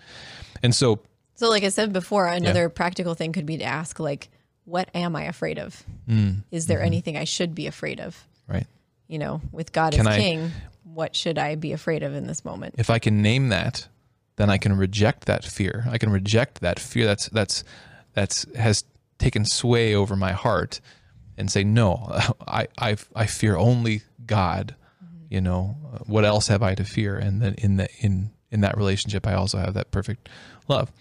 And 0.61 0.75
so, 0.75 0.99
so 1.35 1.49
like 1.49 1.63
I 1.63 1.69
said 1.69 1.93
before, 1.93 2.27
another 2.27 2.63
yeah. 2.63 2.67
practical 2.67 3.15
thing 3.15 3.31
could 3.31 3.45
be 3.45 3.57
to 3.57 3.63
ask, 3.63 3.97
like, 3.97 4.29
what 4.69 4.89
am 4.93 5.15
I 5.15 5.23
afraid 5.23 5.57
of? 5.57 5.83
Mm. 6.07 6.43
Is 6.51 6.67
there 6.67 6.77
mm-hmm. 6.77 6.85
anything 6.85 7.17
I 7.17 7.23
should 7.23 7.55
be 7.55 7.67
afraid 7.67 7.99
of? 7.99 8.27
Right. 8.47 8.67
You 9.07 9.17
know, 9.17 9.41
with 9.51 9.71
God 9.71 9.93
can 9.93 10.01
as 10.01 10.07
I, 10.07 10.17
King, 10.19 10.51
what 10.83 11.15
should 11.15 11.37
I 11.39 11.55
be 11.55 11.73
afraid 11.73 12.03
of 12.03 12.13
in 12.13 12.27
this 12.27 12.45
moment? 12.45 12.75
If 12.77 12.89
I 12.89 12.99
can 12.99 13.21
name 13.21 13.49
that, 13.49 13.87
then 14.35 14.49
I 14.49 14.57
can 14.57 14.77
reject 14.77 15.25
that 15.25 15.43
fear. 15.43 15.85
I 15.89 15.97
can 15.97 16.11
reject 16.11 16.61
that 16.61 16.79
fear 16.79 17.05
that's 17.05 17.27
that's 17.29 17.63
that's 18.13 18.45
has 18.55 18.83
taken 19.17 19.43
sway 19.43 19.95
over 19.95 20.15
my 20.15 20.31
heart 20.31 20.79
and 21.37 21.51
say, 21.51 21.63
no, 21.63 22.07
I 22.47 22.67
I, 22.77 22.97
I 23.15 23.25
fear 23.25 23.57
only 23.57 24.03
God. 24.25 24.75
Mm-hmm. 25.03 25.33
You 25.33 25.41
know, 25.41 25.63
what 26.05 26.25
else 26.25 26.47
have 26.47 26.61
I 26.61 26.75
to 26.75 26.83
fear? 26.83 27.17
And 27.17 27.41
then 27.41 27.55
in 27.57 27.77
the 27.77 27.89
in 27.99 28.29
in 28.51 28.61
that 28.61 28.77
relationship, 28.77 29.25
I 29.25 29.33
also 29.33 29.57
have 29.57 29.73
that 29.73 29.89
perfect 29.89 30.29
love. 30.67 30.91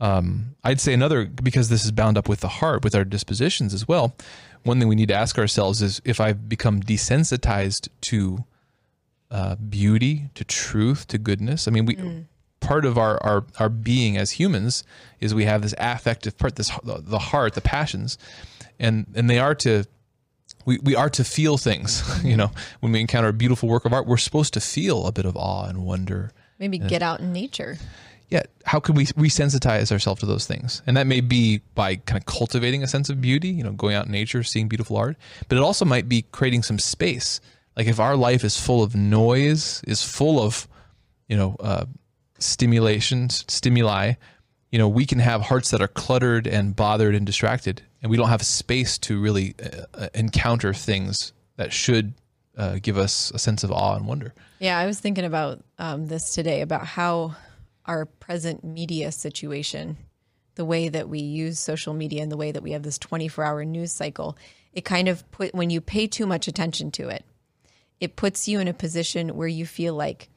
Um, 0.00 0.56
I'd 0.62 0.80
say 0.80 0.92
another 0.92 1.24
because 1.24 1.68
this 1.68 1.84
is 1.84 1.90
bound 1.90 2.18
up 2.18 2.28
with 2.28 2.40
the 2.40 2.48
heart, 2.48 2.84
with 2.84 2.94
our 2.94 3.04
dispositions 3.04 3.72
as 3.72 3.88
well. 3.88 4.14
One 4.62 4.78
thing 4.78 4.88
we 4.88 4.94
need 4.94 5.08
to 5.08 5.14
ask 5.14 5.38
ourselves 5.38 5.80
is 5.80 6.02
if 6.04 6.20
I've 6.20 6.48
become 6.48 6.80
desensitized 6.80 7.88
to 8.02 8.44
uh, 9.30 9.56
beauty, 9.56 10.30
to 10.34 10.44
truth, 10.44 11.06
to 11.08 11.18
goodness. 11.18 11.66
I 11.66 11.70
mean, 11.70 11.86
we 11.86 11.96
mm. 11.96 12.24
part 12.60 12.84
of 12.84 12.98
our, 12.98 13.22
our 13.22 13.44
our 13.58 13.68
being 13.68 14.16
as 14.16 14.32
humans 14.32 14.84
is 15.20 15.34
we 15.34 15.44
have 15.44 15.62
this 15.62 15.74
affective 15.78 16.36
part, 16.36 16.56
this 16.56 16.70
the 16.84 17.18
heart, 17.18 17.54
the 17.54 17.60
passions, 17.60 18.18
and 18.78 19.06
and 19.14 19.30
they 19.30 19.38
are 19.38 19.54
to 19.56 19.84
we, 20.64 20.78
we 20.78 20.94
are 20.94 21.10
to 21.10 21.24
feel 21.24 21.56
things. 21.56 22.02
you 22.24 22.36
know, 22.36 22.50
when 22.80 22.92
we 22.92 23.00
encounter 23.00 23.28
a 23.28 23.32
beautiful 23.32 23.68
work 23.68 23.84
of 23.84 23.92
art, 23.92 24.06
we're 24.06 24.16
supposed 24.16 24.52
to 24.54 24.60
feel 24.60 25.06
a 25.06 25.12
bit 25.12 25.24
of 25.24 25.36
awe 25.36 25.66
and 25.66 25.84
wonder. 25.84 26.32
Maybe 26.58 26.78
get 26.78 27.02
out 27.02 27.20
in 27.20 27.32
nature 27.32 27.76
yeah, 28.28 28.42
how 28.64 28.80
can 28.80 28.94
we 28.94 29.06
resensitize 29.06 29.92
ourselves 29.92 30.20
to 30.20 30.26
those 30.26 30.46
things? 30.46 30.82
And 30.86 30.96
that 30.96 31.06
may 31.06 31.20
be 31.20 31.60
by 31.74 31.96
kind 31.96 32.20
of 32.20 32.26
cultivating 32.26 32.82
a 32.82 32.86
sense 32.86 33.08
of 33.08 33.20
beauty, 33.20 33.48
you 33.48 33.62
know, 33.62 33.72
going 33.72 33.94
out 33.94 34.06
in 34.06 34.12
nature, 34.12 34.42
seeing 34.42 34.68
beautiful 34.68 34.96
art, 34.96 35.16
but 35.48 35.56
it 35.56 35.60
also 35.60 35.84
might 35.84 36.08
be 36.08 36.22
creating 36.32 36.62
some 36.62 36.78
space. 36.78 37.40
Like 37.76 37.86
if 37.86 38.00
our 38.00 38.16
life 38.16 38.42
is 38.42 38.58
full 38.58 38.82
of 38.82 38.96
noise, 38.96 39.82
is 39.86 40.02
full 40.02 40.40
of, 40.40 40.66
you 41.28 41.36
know, 41.36 41.56
uh, 41.60 41.84
stimulations, 42.38 43.44
stimuli, 43.48 44.14
you 44.72 44.78
know, 44.78 44.88
we 44.88 45.06
can 45.06 45.20
have 45.20 45.42
hearts 45.42 45.70
that 45.70 45.80
are 45.80 45.88
cluttered 45.88 46.46
and 46.46 46.74
bothered 46.74 47.14
and 47.14 47.24
distracted, 47.24 47.82
and 48.02 48.10
we 48.10 48.16
don't 48.16 48.28
have 48.28 48.42
space 48.42 48.98
to 48.98 49.20
really 49.20 49.54
uh, 49.62 49.84
uh 49.94 50.08
encounter 50.14 50.74
things 50.74 51.32
that 51.56 51.72
should 51.72 52.12
uh, 52.56 52.78
give 52.82 52.98
us 52.98 53.30
a 53.32 53.38
sense 53.38 53.62
of 53.62 53.70
awe 53.70 53.94
and 53.94 54.06
wonder. 54.06 54.34
Yeah, 54.58 54.78
I 54.78 54.86
was 54.86 54.98
thinking 54.98 55.24
about 55.24 55.62
um, 55.78 56.08
this 56.08 56.34
today 56.34 56.62
about 56.62 56.86
how 56.86 57.36
our 57.86 58.04
present 58.04 58.64
media 58.64 59.12
situation, 59.12 59.96
the 60.56 60.64
way 60.64 60.88
that 60.88 61.08
we 61.08 61.20
use 61.20 61.58
social 61.58 61.94
media 61.94 62.22
and 62.22 62.32
the 62.32 62.36
way 62.36 62.52
that 62.52 62.62
we 62.62 62.72
have 62.72 62.82
this 62.82 62.98
24 62.98 63.44
hour 63.44 63.64
news 63.64 63.92
cycle, 63.92 64.36
it 64.72 64.84
kind 64.84 65.08
of 65.08 65.28
put, 65.30 65.54
when 65.54 65.70
you 65.70 65.80
pay 65.80 66.06
too 66.06 66.26
much 66.26 66.48
attention 66.48 66.90
to 66.92 67.08
it, 67.08 67.24
it 68.00 68.16
puts 68.16 68.48
you 68.48 68.60
in 68.60 68.68
a 68.68 68.74
position 68.74 69.36
where 69.36 69.48
you 69.48 69.64
feel 69.64 69.94
like, 69.94 70.28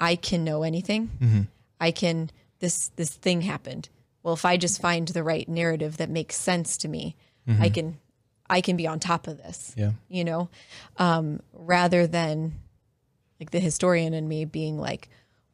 I 0.00 0.16
can 0.16 0.44
know 0.44 0.62
anything. 0.62 1.10
Mm-hmm. 1.20 1.40
I 1.80 1.90
can, 1.90 2.30
this, 2.60 2.88
this 2.96 3.10
thing 3.10 3.40
happened. 3.42 3.88
Well, 4.22 4.34
if 4.34 4.44
I 4.44 4.56
just 4.56 4.80
find 4.80 5.08
the 5.08 5.24
right 5.24 5.48
narrative 5.48 5.96
that 5.96 6.10
makes 6.10 6.36
sense 6.36 6.76
to 6.78 6.88
me, 6.88 7.16
mm-hmm. 7.48 7.62
I 7.62 7.68
can, 7.68 7.98
I 8.48 8.60
can 8.60 8.76
be 8.76 8.86
on 8.86 9.00
top 9.00 9.26
of 9.26 9.38
this. 9.38 9.74
Yeah. 9.76 9.92
You 10.08 10.24
know, 10.24 10.48
um, 10.98 11.40
rather 11.52 12.06
than 12.06 12.54
like 13.40 13.50
the 13.50 13.60
historian 13.60 14.14
in 14.14 14.28
me 14.28 14.44
being 14.44 14.78
like, 14.78 15.08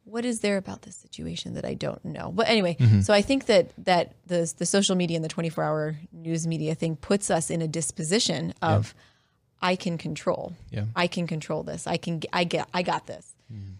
what 0.05 0.23
is 0.23 0.39
there 0.39 0.57
about 0.57 0.83
this 0.83 0.95
situation 0.95 1.55
that 1.55 1.65
I 1.65 1.73
don't 1.73 2.03
know? 2.05 2.31
But 2.33 2.47
anyway, 2.47 2.77
mm-hmm. 2.79 3.01
so 3.01 3.13
I 3.13 3.21
think 3.21 3.47
that 3.47 3.71
that 3.83 4.13
the 4.27 4.51
the 4.57 4.65
social 4.65 4.95
media 4.95 5.17
and 5.17 5.25
the 5.25 5.29
24 5.29 5.63
hour 5.63 5.95
news 6.13 6.47
media 6.47 6.75
thing 6.75 6.95
puts 6.95 7.29
us 7.29 7.49
in 7.49 7.61
a 7.61 7.67
disposition 7.67 8.53
of 8.61 8.93
yeah. 8.95 9.67
I 9.69 9.75
can 9.75 9.97
control. 9.97 10.53
Yeah. 10.69 10.85
I 10.95 11.07
can 11.07 11.27
control 11.27 11.63
this. 11.63 11.87
I 11.87 11.97
can 11.97 12.21
I 12.31 12.43
get 12.43 12.69
I 12.73 12.83
got 12.83 13.07
this. 13.07 13.35
Mm-hmm. 13.51 13.73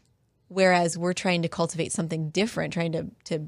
Whereas 0.47 0.97
we're 0.97 1.13
trying 1.13 1.43
to 1.43 1.47
cultivate 1.47 1.91
something 1.91 2.29
different, 2.29 2.73
trying 2.73 2.91
to 2.93 3.05
to 3.25 3.47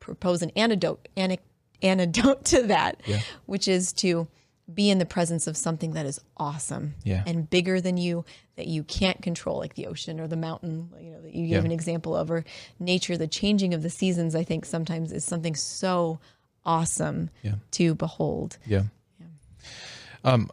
propose 0.00 0.42
an 0.42 0.50
antidote 0.56 1.08
an, 1.16 1.36
antidote 1.80 2.44
to 2.46 2.64
that, 2.64 3.00
yeah. 3.06 3.20
which 3.46 3.68
is 3.68 3.92
to 3.94 4.26
be 4.72 4.90
in 4.90 4.98
the 4.98 5.06
presence 5.06 5.46
of 5.46 5.56
something 5.56 5.92
that 5.92 6.06
is 6.06 6.20
awesome 6.36 6.94
yeah. 7.04 7.22
and 7.26 7.48
bigger 7.48 7.80
than 7.80 7.96
you 7.96 8.24
that 8.56 8.66
you 8.66 8.82
can't 8.82 9.22
control 9.22 9.58
like 9.58 9.74
the 9.74 9.86
ocean 9.86 10.18
or 10.18 10.26
the 10.26 10.36
mountain 10.36 10.90
you 11.00 11.10
know 11.10 11.20
that 11.20 11.34
you 11.34 11.46
gave 11.46 11.62
yeah. 11.62 11.66
an 11.66 11.72
example 11.72 12.16
of 12.16 12.30
or 12.30 12.44
nature 12.80 13.16
the 13.16 13.28
changing 13.28 13.74
of 13.74 13.82
the 13.82 13.90
seasons 13.90 14.34
i 14.34 14.42
think 14.42 14.64
sometimes 14.64 15.12
is 15.12 15.24
something 15.24 15.54
so 15.54 16.18
awesome 16.64 17.30
yeah. 17.42 17.54
to 17.70 17.94
behold 17.94 18.58
yeah. 18.66 18.82
yeah 19.20 19.26
um 20.24 20.50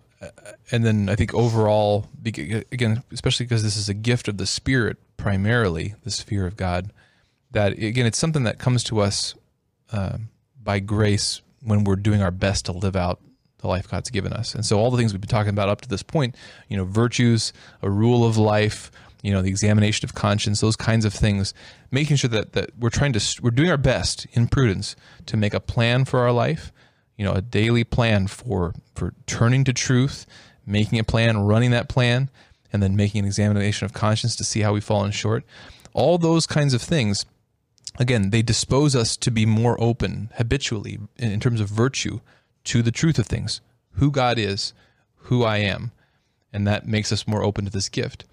and 0.72 0.86
then 0.86 1.10
i 1.10 1.16
think 1.16 1.34
overall 1.34 2.08
again 2.24 3.04
especially 3.12 3.46
because 3.46 3.64
this 3.64 3.76
is 3.76 3.90
a 3.90 3.94
gift 3.96 4.28
of 4.28 4.38
the 4.38 4.46
spirit 4.46 4.98
primarily 5.18 5.96
this 6.04 6.22
fear 6.22 6.46
of 6.46 6.56
god 6.56 6.92
that 7.52 7.74
again 7.74 8.06
it's 8.06 8.18
something 8.18 8.44
that 8.44 8.60
comes 8.60 8.84
to 8.84 9.00
us 9.00 9.34
uh, 9.92 10.18
by 10.62 10.80
grace 10.80 11.42
when 11.62 11.84
we're 11.84 11.96
doing 11.96 12.22
our 12.22 12.32
best 12.32 12.66
to 12.66 12.72
live 12.72 12.96
out 12.96 13.20
the 13.64 13.68
life 13.70 13.90
God's 13.90 14.12
given 14.12 14.34
us. 14.34 14.54
And 14.54 14.66
so 14.66 14.78
all 14.78 14.92
the 14.92 14.98
things 14.98 15.14
we've 15.14 15.22
been 15.22 15.30
talking 15.30 15.50
about 15.50 15.70
up 15.70 15.82
to 15.82 15.90
this 15.90 16.04
point, 16.04 16.36
you 16.68 16.78
know, 16.78 16.84
virtues, 16.84 17.54
a 17.82 17.90
rule 17.90 18.26
of 18.26 18.38
life, 18.38 18.92
you 19.24 19.32
know, 19.32 19.42
the 19.42 19.50
examination 19.50 20.06
of 20.06 20.14
conscience, 20.14 20.60
those 20.60 20.76
kinds 20.76 21.06
of 21.06 21.14
things, 21.14 21.54
making 21.90 22.18
sure 22.18 22.30
that, 22.30 22.52
that 22.52 22.72
we're 22.78 22.90
trying 22.90 23.14
to, 23.14 23.42
we're 23.42 23.52
doing 23.52 23.70
our 23.70 23.78
best 23.78 24.28
in 24.34 24.50
prudence 24.50 24.98
to 25.26 25.38
make 25.38 25.54
a 25.54 25.62
plan 25.62 26.04
for 26.04 26.20
our 26.20 26.34
life, 26.34 26.74
you 27.18 27.24
know, 27.24 27.32
a 27.32 27.42
daily 27.42 27.86
plan 27.86 28.28
for, 28.28 28.74
for 28.96 29.14
turning 29.26 29.64
to 29.64 29.72
truth, 29.72 30.26
making 30.66 31.00
a 31.00 31.04
plan, 31.06 31.40
running 31.40 31.72
that 31.72 31.88
plan, 31.88 32.30
and 32.74 32.84
then 32.84 32.98
making 32.98 33.20
an 33.20 33.26
examination 33.26 33.86
of 33.86 33.94
conscience 33.94 34.36
to 34.36 34.44
see 34.44 34.60
how 34.60 34.74
we've 34.74 34.84
fallen 34.84 35.12
short. 35.12 35.46
All 35.94 36.18
those 36.18 36.46
kinds 36.46 36.74
of 36.74 36.82
things, 36.82 37.26
again, 37.98 38.32
they 38.32 38.42
dispose 38.42 38.94
us 38.94 39.16
to 39.18 39.32
be 39.32 39.46
more 39.46 39.82
open 39.82 40.32
habitually 40.36 41.00
in, 41.16 41.32
in 41.32 41.40
terms 41.40 41.62
of 41.62 41.70
virtue 41.70 42.20
to 42.66 42.82
the 42.82 42.92
truth 42.92 43.20
of 43.20 43.28
things, 43.28 43.62
who 43.94 44.12
God 44.12 44.38
is, 44.38 44.74
who 45.16 45.44
I 45.44 45.58
am, 45.58 45.92
and 46.52 46.68
that 46.68 46.88
makes 46.88 47.12
us 47.12 47.28
more 47.28 47.44
open 47.44 47.66
to 47.66 47.72
this 47.72 47.90
gift. 47.90 48.26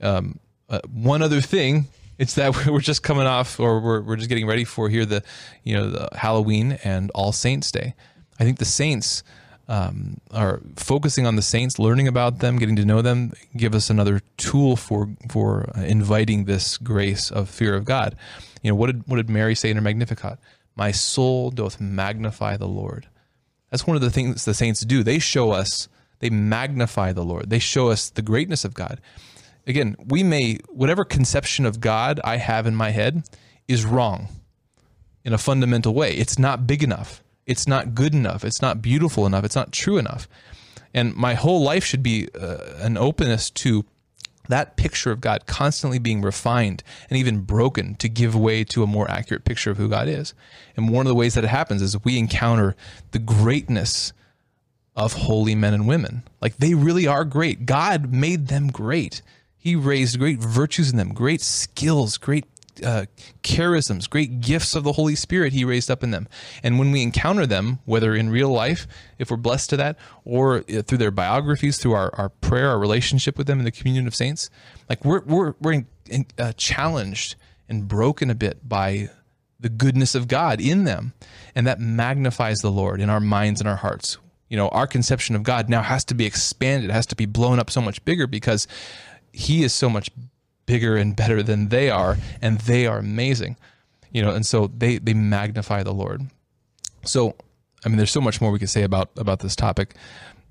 Um, 0.00 0.38
uh, 0.68 0.80
one 0.92 1.22
other 1.22 1.40
thing, 1.40 1.88
it's 2.18 2.34
that 2.34 2.66
we're 2.66 2.80
just 2.80 3.02
coming 3.02 3.26
off, 3.26 3.58
or 3.58 3.80
we're, 3.80 4.00
we're 4.02 4.16
just 4.16 4.28
getting 4.28 4.46
ready 4.46 4.64
for 4.64 4.88
here 4.88 5.04
the, 5.04 5.22
you 5.62 5.74
know, 5.74 5.90
the 5.90 6.08
Halloween 6.16 6.78
and 6.84 7.10
All 7.14 7.32
Saints 7.32 7.70
Day. 7.70 7.94
I 8.38 8.44
think 8.44 8.58
the 8.58 8.64
saints 8.64 9.22
um, 9.68 10.18
are 10.32 10.60
focusing 10.76 11.26
on 11.26 11.36
the 11.36 11.42
saints, 11.42 11.78
learning 11.78 12.08
about 12.08 12.40
them, 12.40 12.58
getting 12.58 12.76
to 12.76 12.84
know 12.84 13.02
them, 13.02 13.32
give 13.56 13.74
us 13.74 13.90
another 13.90 14.20
tool 14.36 14.76
for 14.76 15.08
for 15.30 15.70
uh, 15.76 15.82
inviting 15.82 16.44
this 16.44 16.76
grace 16.76 17.30
of 17.30 17.48
fear 17.48 17.74
of 17.74 17.84
God. 17.84 18.16
You 18.62 18.70
know, 18.70 18.74
what 18.74 18.86
did 18.86 19.06
what 19.06 19.16
did 19.16 19.30
Mary 19.30 19.54
say 19.54 19.70
in 19.70 19.76
her 19.76 19.82
Magnificat? 19.82 20.38
My 20.74 20.90
soul 20.90 21.50
doth 21.50 21.80
magnify 21.80 22.56
the 22.56 22.68
Lord. 22.68 23.06
That's 23.72 23.86
one 23.86 23.96
of 23.96 24.02
the 24.02 24.10
things 24.10 24.44
the 24.44 24.52
saints 24.52 24.82
do. 24.82 25.02
They 25.02 25.18
show 25.18 25.50
us, 25.50 25.88
they 26.18 26.28
magnify 26.28 27.14
the 27.14 27.24
Lord. 27.24 27.48
They 27.48 27.58
show 27.58 27.88
us 27.88 28.10
the 28.10 28.20
greatness 28.20 28.66
of 28.66 28.74
God. 28.74 29.00
Again, 29.66 29.96
we 30.06 30.22
may, 30.22 30.58
whatever 30.68 31.06
conception 31.06 31.64
of 31.64 31.80
God 31.80 32.20
I 32.22 32.36
have 32.36 32.66
in 32.66 32.76
my 32.76 32.90
head 32.90 33.24
is 33.66 33.86
wrong 33.86 34.28
in 35.24 35.32
a 35.32 35.38
fundamental 35.38 35.94
way. 35.94 36.12
It's 36.12 36.38
not 36.38 36.66
big 36.66 36.82
enough. 36.82 37.24
It's 37.46 37.66
not 37.66 37.94
good 37.94 38.14
enough. 38.14 38.44
It's 38.44 38.60
not 38.60 38.82
beautiful 38.82 39.24
enough. 39.24 39.42
It's 39.42 39.56
not 39.56 39.72
true 39.72 39.96
enough. 39.96 40.28
And 40.92 41.14
my 41.14 41.32
whole 41.32 41.62
life 41.62 41.82
should 41.82 42.02
be 42.02 42.28
uh, 42.38 42.58
an 42.76 42.98
openness 42.98 43.48
to 43.50 43.86
that 44.48 44.76
picture 44.76 45.10
of 45.10 45.20
God 45.20 45.46
constantly 45.46 45.98
being 45.98 46.22
refined 46.22 46.82
and 47.08 47.18
even 47.18 47.40
broken 47.40 47.94
to 47.96 48.08
give 48.08 48.34
way 48.34 48.64
to 48.64 48.82
a 48.82 48.86
more 48.86 49.10
accurate 49.10 49.44
picture 49.44 49.70
of 49.70 49.76
who 49.76 49.88
God 49.88 50.08
is. 50.08 50.34
And 50.76 50.90
one 50.90 51.06
of 51.06 51.10
the 51.10 51.14
ways 51.14 51.34
that 51.34 51.44
it 51.44 51.48
happens 51.48 51.82
is 51.82 52.02
we 52.04 52.18
encounter 52.18 52.74
the 53.12 53.18
greatness 53.18 54.12
of 54.94 55.12
holy 55.14 55.54
men 55.54 55.74
and 55.74 55.86
women. 55.86 56.22
Like 56.40 56.56
they 56.56 56.74
really 56.74 57.06
are 57.06 57.24
great. 57.24 57.66
God 57.66 58.12
made 58.12 58.48
them 58.48 58.68
great. 58.68 59.22
He 59.56 59.76
raised 59.76 60.18
great 60.18 60.40
virtues 60.40 60.90
in 60.90 60.96
them, 60.96 61.14
great 61.14 61.40
skills, 61.40 62.18
great 62.18 62.44
uh, 62.84 63.06
charisms, 63.42 64.08
great 64.08 64.40
gifts 64.40 64.74
of 64.74 64.84
the 64.84 64.92
Holy 64.92 65.14
Spirit 65.14 65.52
He 65.52 65.64
raised 65.64 65.90
up 65.90 66.02
in 66.02 66.10
them. 66.10 66.28
And 66.62 66.78
when 66.78 66.90
we 66.92 67.02
encounter 67.02 67.46
them, 67.46 67.80
whether 67.84 68.14
in 68.14 68.30
real 68.30 68.50
life, 68.50 68.86
if 69.18 69.30
we're 69.30 69.36
blessed 69.36 69.70
to 69.70 69.76
that, 69.78 69.96
or 70.24 70.58
uh, 70.58 70.82
through 70.82 70.98
their 70.98 71.10
biographies, 71.10 71.78
through 71.78 71.92
our, 71.92 72.14
our 72.14 72.28
prayer, 72.28 72.70
our 72.70 72.78
relationship 72.78 73.36
with 73.36 73.46
them 73.46 73.58
in 73.58 73.64
the 73.64 73.70
communion 73.70 74.06
of 74.06 74.14
saints, 74.14 74.50
like 74.88 75.04
we're 75.04 75.22
we're 75.22 75.54
we're 75.60 75.72
in, 75.72 75.86
in, 76.08 76.26
uh, 76.38 76.52
challenged 76.52 77.36
and 77.68 77.88
broken 77.88 78.30
a 78.30 78.34
bit 78.34 78.68
by 78.68 79.08
the 79.58 79.68
goodness 79.68 80.14
of 80.14 80.28
God 80.28 80.60
in 80.60 80.84
them, 80.84 81.12
and 81.54 81.66
that 81.66 81.80
magnifies 81.80 82.60
the 82.60 82.70
Lord 82.70 83.00
in 83.00 83.08
our 83.08 83.20
minds 83.20 83.60
and 83.60 83.68
our 83.68 83.76
hearts. 83.76 84.18
You 84.48 84.56
know, 84.56 84.68
our 84.68 84.86
conception 84.86 85.34
of 85.34 85.44
God 85.44 85.70
now 85.70 85.82
has 85.82 86.04
to 86.06 86.14
be 86.14 86.26
expanded, 86.26 86.90
has 86.90 87.06
to 87.06 87.16
be 87.16 87.26
blown 87.26 87.58
up 87.58 87.70
so 87.70 87.80
much 87.80 88.04
bigger 88.04 88.26
because 88.26 88.66
He 89.32 89.62
is 89.62 89.72
so 89.72 89.88
much 89.88 90.10
bigger 90.66 90.96
and 90.96 91.16
better 91.16 91.42
than 91.42 91.68
they 91.68 91.90
are, 91.90 92.16
and 92.40 92.60
they 92.60 92.86
are 92.86 92.98
amazing. 92.98 93.56
You 94.10 94.22
know, 94.22 94.34
and 94.34 94.44
so 94.44 94.66
they 94.66 94.98
they 94.98 95.14
magnify 95.14 95.82
the 95.82 95.92
Lord. 95.94 96.22
So, 97.04 97.34
I 97.84 97.88
mean, 97.88 97.96
there's 97.96 98.10
so 98.10 98.20
much 98.20 98.40
more 98.40 98.50
we 98.52 98.58
could 98.58 98.70
say 98.70 98.82
about 98.82 99.10
about 99.16 99.40
this 99.40 99.56
topic. 99.56 99.94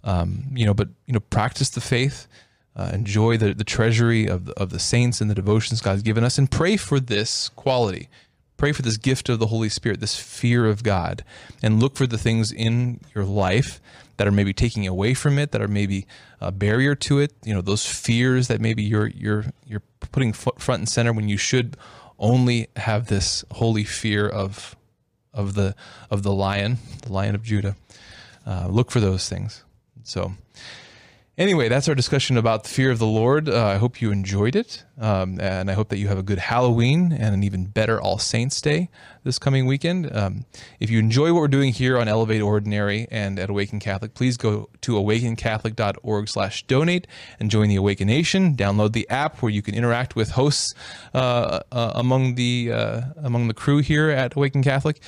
Um, 0.03 0.45
you 0.53 0.65
know, 0.65 0.73
but 0.73 0.89
you 1.05 1.13
know, 1.13 1.19
practice 1.19 1.69
the 1.69 1.81
faith. 1.81 2.27
uh, 2.75 2.91
enjoy 2.93 3.37
the, 3.37 3.53
the 3.53 3.63
treasury 3.63 4.27
of 4.27 4.45
the, 4.45 4.53
of 4.59 4.69
the 4.69 4.79
saints 4.79 5.21
and 5.21 5.29
the 5.29 5.35
devotions 5.35 5.81
God's 5.81 6.01
given 6.01 6.23
us, 6.23 6.37
and 6.37 6.49
pray 6.49 6.77
for 6.77 6.99
this 6.99 7.49
quality. 7.49 8.09
Pray 8.57 8.71
for 8.71 8.81
this 8.83 8.97
gift 8.97 9.27
of 9.27 9.39
the 9.39 9.47
Holy 9.47 9.69
Spirit, 9.69 9.99
this 9.99 10.15
fear 10.15 10.67
of 10.67 10.83
God, 10.83 11.23
and 11.63 11.79
look 11.79 11.95
for 11.95 12.05
the 12.05 12.17
things 12.17 12.51
in 12.51 12.99
your 13.15 13.25
life 13.25 13.81
that 14.21 14.27
are 14.27 14.31
maybe 14.31 14.53
taking 14.53 14.85
away 14.85 15.15
from 15.15 15.39
it, 15.39 15.51
that 15.51 15.63
are 15.63 15.67
maybe 15.67 16.05
a 16.39 16.51
barrier 16.51 16.93
to 16.93 17.17
it. 17.17 17.33
You 17.43 17.55
know, 17.55 17.61
those 17.61 17.87
fears 17.87 18.49
that 18.49 18.61
maybe 18.61 18.83
you're 18.83 19.07
you're 19.07 19.45
you're 19.65 19.81
putting 20.11 20.31
front 20.31 20.79
and 20.79 20.87
center 20.87 21.11
when 21.11 21.27
you 21.27 21.37
should 21.37 21.75
only 22.19 22.67
have 22.75 23.07
this 23.07 23.43
holy 23.49 23.83
fear 23.83 24.29
of 24.29 24.75
of 25.33 25.55
the 25.55 25.73
of 26.11 26.21
the 26.21 26.31
lion, 26.31 26.77
the 27.01 27.11
lion 27.11 27.33
of 27.33 27.41
Judah. 27.41 27.75
Uh, 28.45 28.67
look 28.69 28.91
for 28.91 28.99
those 28.99 29.27
things. 29.27 29.63
So 30.03 30.33
anyway, 31.37 31.69
that's 31.69 31.87
our 31.89 31.95
discussion 31.95 32.37
about 32.37 32.63
the 32.63 32.69
fear 32.69 32.91
of 32.91 32.99
the 32.99 33.05
Lord. 33.05 33.49
Uh, 33.49 33.65
I 33.65 33.77
hope 33.77 34.01
you 34.01 34.11
enjoyed 34.11 34.55
it. 34.55 34.83
Um, 34.99 35.39
and 35.41 35.71
I 35.71 35.73
hope 35.73 35.89
that 35.89 35.97
you 35.97 36.07
have 36.09 36.19
a 36.19 36.23
good 36.23 36.37
Halloween 36.37 37.11
and 37.11 37.33
an 37.33 37.43
even 37.43 37.65
better 37.65 37.99
All 37.99 38.19
Saints 38.19 38.61
Day 38.61 38.89
this 39.23 39.39
coming 39.39 39.65
weekend. 39.65 40.15
Um, 40.15 40.45
if 40.79 40.91
you 40.91 40.99
enjoy 40.99 41.33
what 41.33 41.41
we're 41.41 41.47
doing 41.47 41.73
here 41.73 41.97
on 41.97 42.07
Elevate 42.07 42.41
Ordinary 42.41 43.07
and 43.09 43.39
at 43.39 43.49
Awaken 43.49 43.79
Catholic, 43.79 44.13
please 44.13 44.37
go 44.37 44.69
to 44.81 44.93
awakencatholic.org 44.93 46.29
slash 46.29 46.63
donate 46.67 47.07
and 47.39 47.49
join 47.49 47.67
the 47.67 47.77
Awaken 47.77 48.07
Nation. 48.07 48.55
Download 48.55 48.93
the 48.93 49.09
app 49.09 49.41
where 49.41 49.51
you 49.51 49.63
can 49.63 49.73
interact 49.73 50.15
with 50.15 50.31
hosts 50.31 50.75
uh, 51.15 51.61
uh, 51.71 51.93
among 51.95 52.35
the 52.35 52.71
uh, 52.71 53.01
among 53.17 53.47
the 53.47 53.55
crew 53.55 53.79
here 53.79 54.09
at 54.11 54.35
Awaken 54.35 54.61
Catholic 54.61 55.01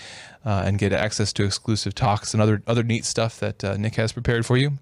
uh, 0.43 0.63
and 0.65 0.79
get 0.79 0.91
access 0.91 1.31
to 1.33 1.43
exclusive 1.43 1.93
talks 1.93 2.33
and 2.33 2.41
other 2.41 2.63
other 2.65 2.83
neat 2.83 3.05
stuff 3.05 3.39
that 3.39 3.63
uh, 3.63 3.77
Nick 3.77 3.95
has 3.95 4.11
prepared 4.11 4.45
for 4.45 4.57
you. 4.57 4.79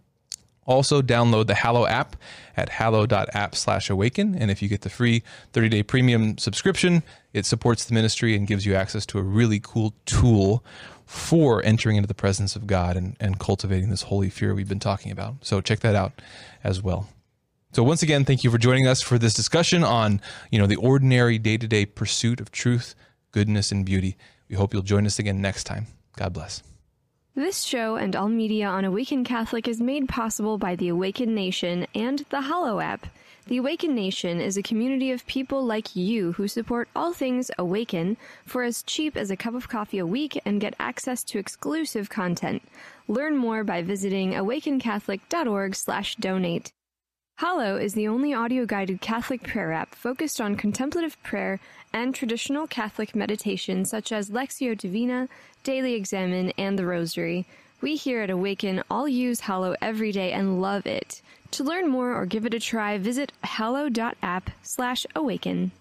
Also, 0.72 1.01
download 1.01 1.47
the 1.47 1.53
Hallow 1.53 1.86
app 1.86 2.15
at 2.55 2.69
hallow.app 2.69 3.55
slash 3.55 3.89
awaken. 3.89 4.36
And 4.36 4.49
if 4.49 4.61
you 4.61 4.69
get 4.69 4.82
the 4.82 4.89
free 4.89 5.22
30 5.51 5.67
day 5.67 5.84
premium 5.84 6.38
subscription, 6.38 7.03
it 7.34 7.45
supports 7.45 7.84
the 7.84 7.93
ministry 7.93 8.38
and 8.38 8.47
gives 8.47 8.65
you 8.65 8.74
access 8.74 9.05
to 9.07 9.19
a 9.19 9.22
really 9.22 9.59
cool 9.61 9.93
tool 10.05 10.63
for 11.05 11.61
entering 11.65 11.97
into 11.97 12.07
the 12.07 12.13
presence 12.13 12.55
of 12.55 12.67
God 12.67 12.95
and, 12.95 13.17
and 13.19 13.38
cultivating 13.38 13.89
this 13.89 14.03
holy 14.03 14.30
fear 14.30 14.55
we've 14.55 14.69
been 14.69 14.80
talking 14.80 15.11
about. 15.11 15.36
So 15.41 15.59
check 15.59 15.82
that 15.82 15.93
out 15.93 16.22
as 16.63 16.82
well. 16.82 17.09
So 17.74 17.84
once 17.84 18.01
again, 18.01 18.24
thank 18.24 18.45
you 18.45 18.49
for 18.49 18.57
joining 18.57 18.88
us 18.88 19.01
for 19.01 19.17
this 19.17 19.34
discussion 19.34 19.84
on, 19.84 20.22
you 20.51 20.59
know, 20.59 20.67
the 20.67 20.78
ordinary 20.78 21.38
day-to-day 21.38 21.88
pursuit 21.88 22.39
of 22.39 22.49
truth, 22.49 22.95
goodness, 23.32 23.74
and 23.74 23.86
beauty. 23.86 24.15
We 24.47 24.55
hope 24.55 24.74
you'll 24.74 24.84
join 24.84 25.05
us 25.05 25.19
again 25.19 25.41
next 25.41 25.65
time. 25.65 25.88
God 26.15 26.32
bless. 26.32 26.63
This 27.34 27.61
show 27.61 27.95
and 27.95 28.13
all 28.13 28.27
media 28.27 28.67
on 28.67 28.84
Awaken 28.84 29.23
Catholic 29.23 29.65
is 29.65 29.79
made 29.79 30.09
possible 30.09 30.57
by 30.57 30.75
the 30.75 30.89
Awaken 30.89 31.34
Nation 31.34 31.88
and 31.95 32.25
the 32.29 32.41
Hallow 32.41 32.82
app. 32.82 33.07
The 33.47 33.55
Awaken 33.55 33.95
Nation 33.95 34.41
is 34.41 34.57
a 34.57 34.61
community 34.61 35.11
of 35.11 35.25
people 35.27 35.63
like 35.63 35.95
you 35.95 36.34
who 36.34 36.49
support 36.49 36.89
all 36.93 37.13
things 37.13 37.49
Awaken 37.57 38.17
for 38.45 38.63
as 38.63 38.84
cheap 38.84 39.15
as 39.15 39.32
a 39.32 39.38
cup 39.38 39.53
of 39.53 39.69
coffee 39.69 39.99
a 39.99 40.05
week 40.05 40.41
and 40.43 40.59
get 40.59 40.75
access 40.77 41.23
to 41.23 41.39
exclusive 41.39 42.09
content. 42.09 42.63
Learn 43.07 43.38
more 43.38 43.63
by 43.63 43.82
visiting 43.82 44.34
awakencatholic.org/donate. 44.34 46.73
Hallow 47.36 47.77
is 47.77 47.93
the 47.93 48.07
only 48.07 48.34
audio-guided 48.34 49.01
Catholic 49.01 49.43
prayer 49.43 49.71
app 49.71 49.95
focused 49.95 50.39
on 50.39 50.55
contemplative 50.55 51.21
prayer 51.23 51.59
and 51.91 52.13
traditional 52.13 52.67
Catholic 52.67 53.15
meditation 53.15 53.84
such 53.84 54.11
as 54.11 54.29
Lectio 54.29 54.77
Divina, 54.77 55.27
Daily 55.63 55.95
Examen, 55.95 56.53
and 56.57 56.77
the 56.77 56.86
Rosary. 56.86 57.47
We 57.82 57.95
here 57.95 58.21
at 58.21 58.29
Awaken 58.29 58.84
all 58.91 59.07
use 59.07 59.39
Hallow 59.39 59.75
every 59.82 60.11
day 60.11 60.32
and 60.34 60.61
love 60.61 60.86
it. 60.86 61.21
To 61.51 61.63
learn 61.63 61.89
more 61.89 62.15
or 62.15 62.25
give 62.27 62.45
it 62.45 62.53
a 62.53 62.59
try, 62.59 62.97
visit 62.99 63.32
hallow.app 63.43 64.51
slash 64.61 65.05
awaken. 65.15 65.71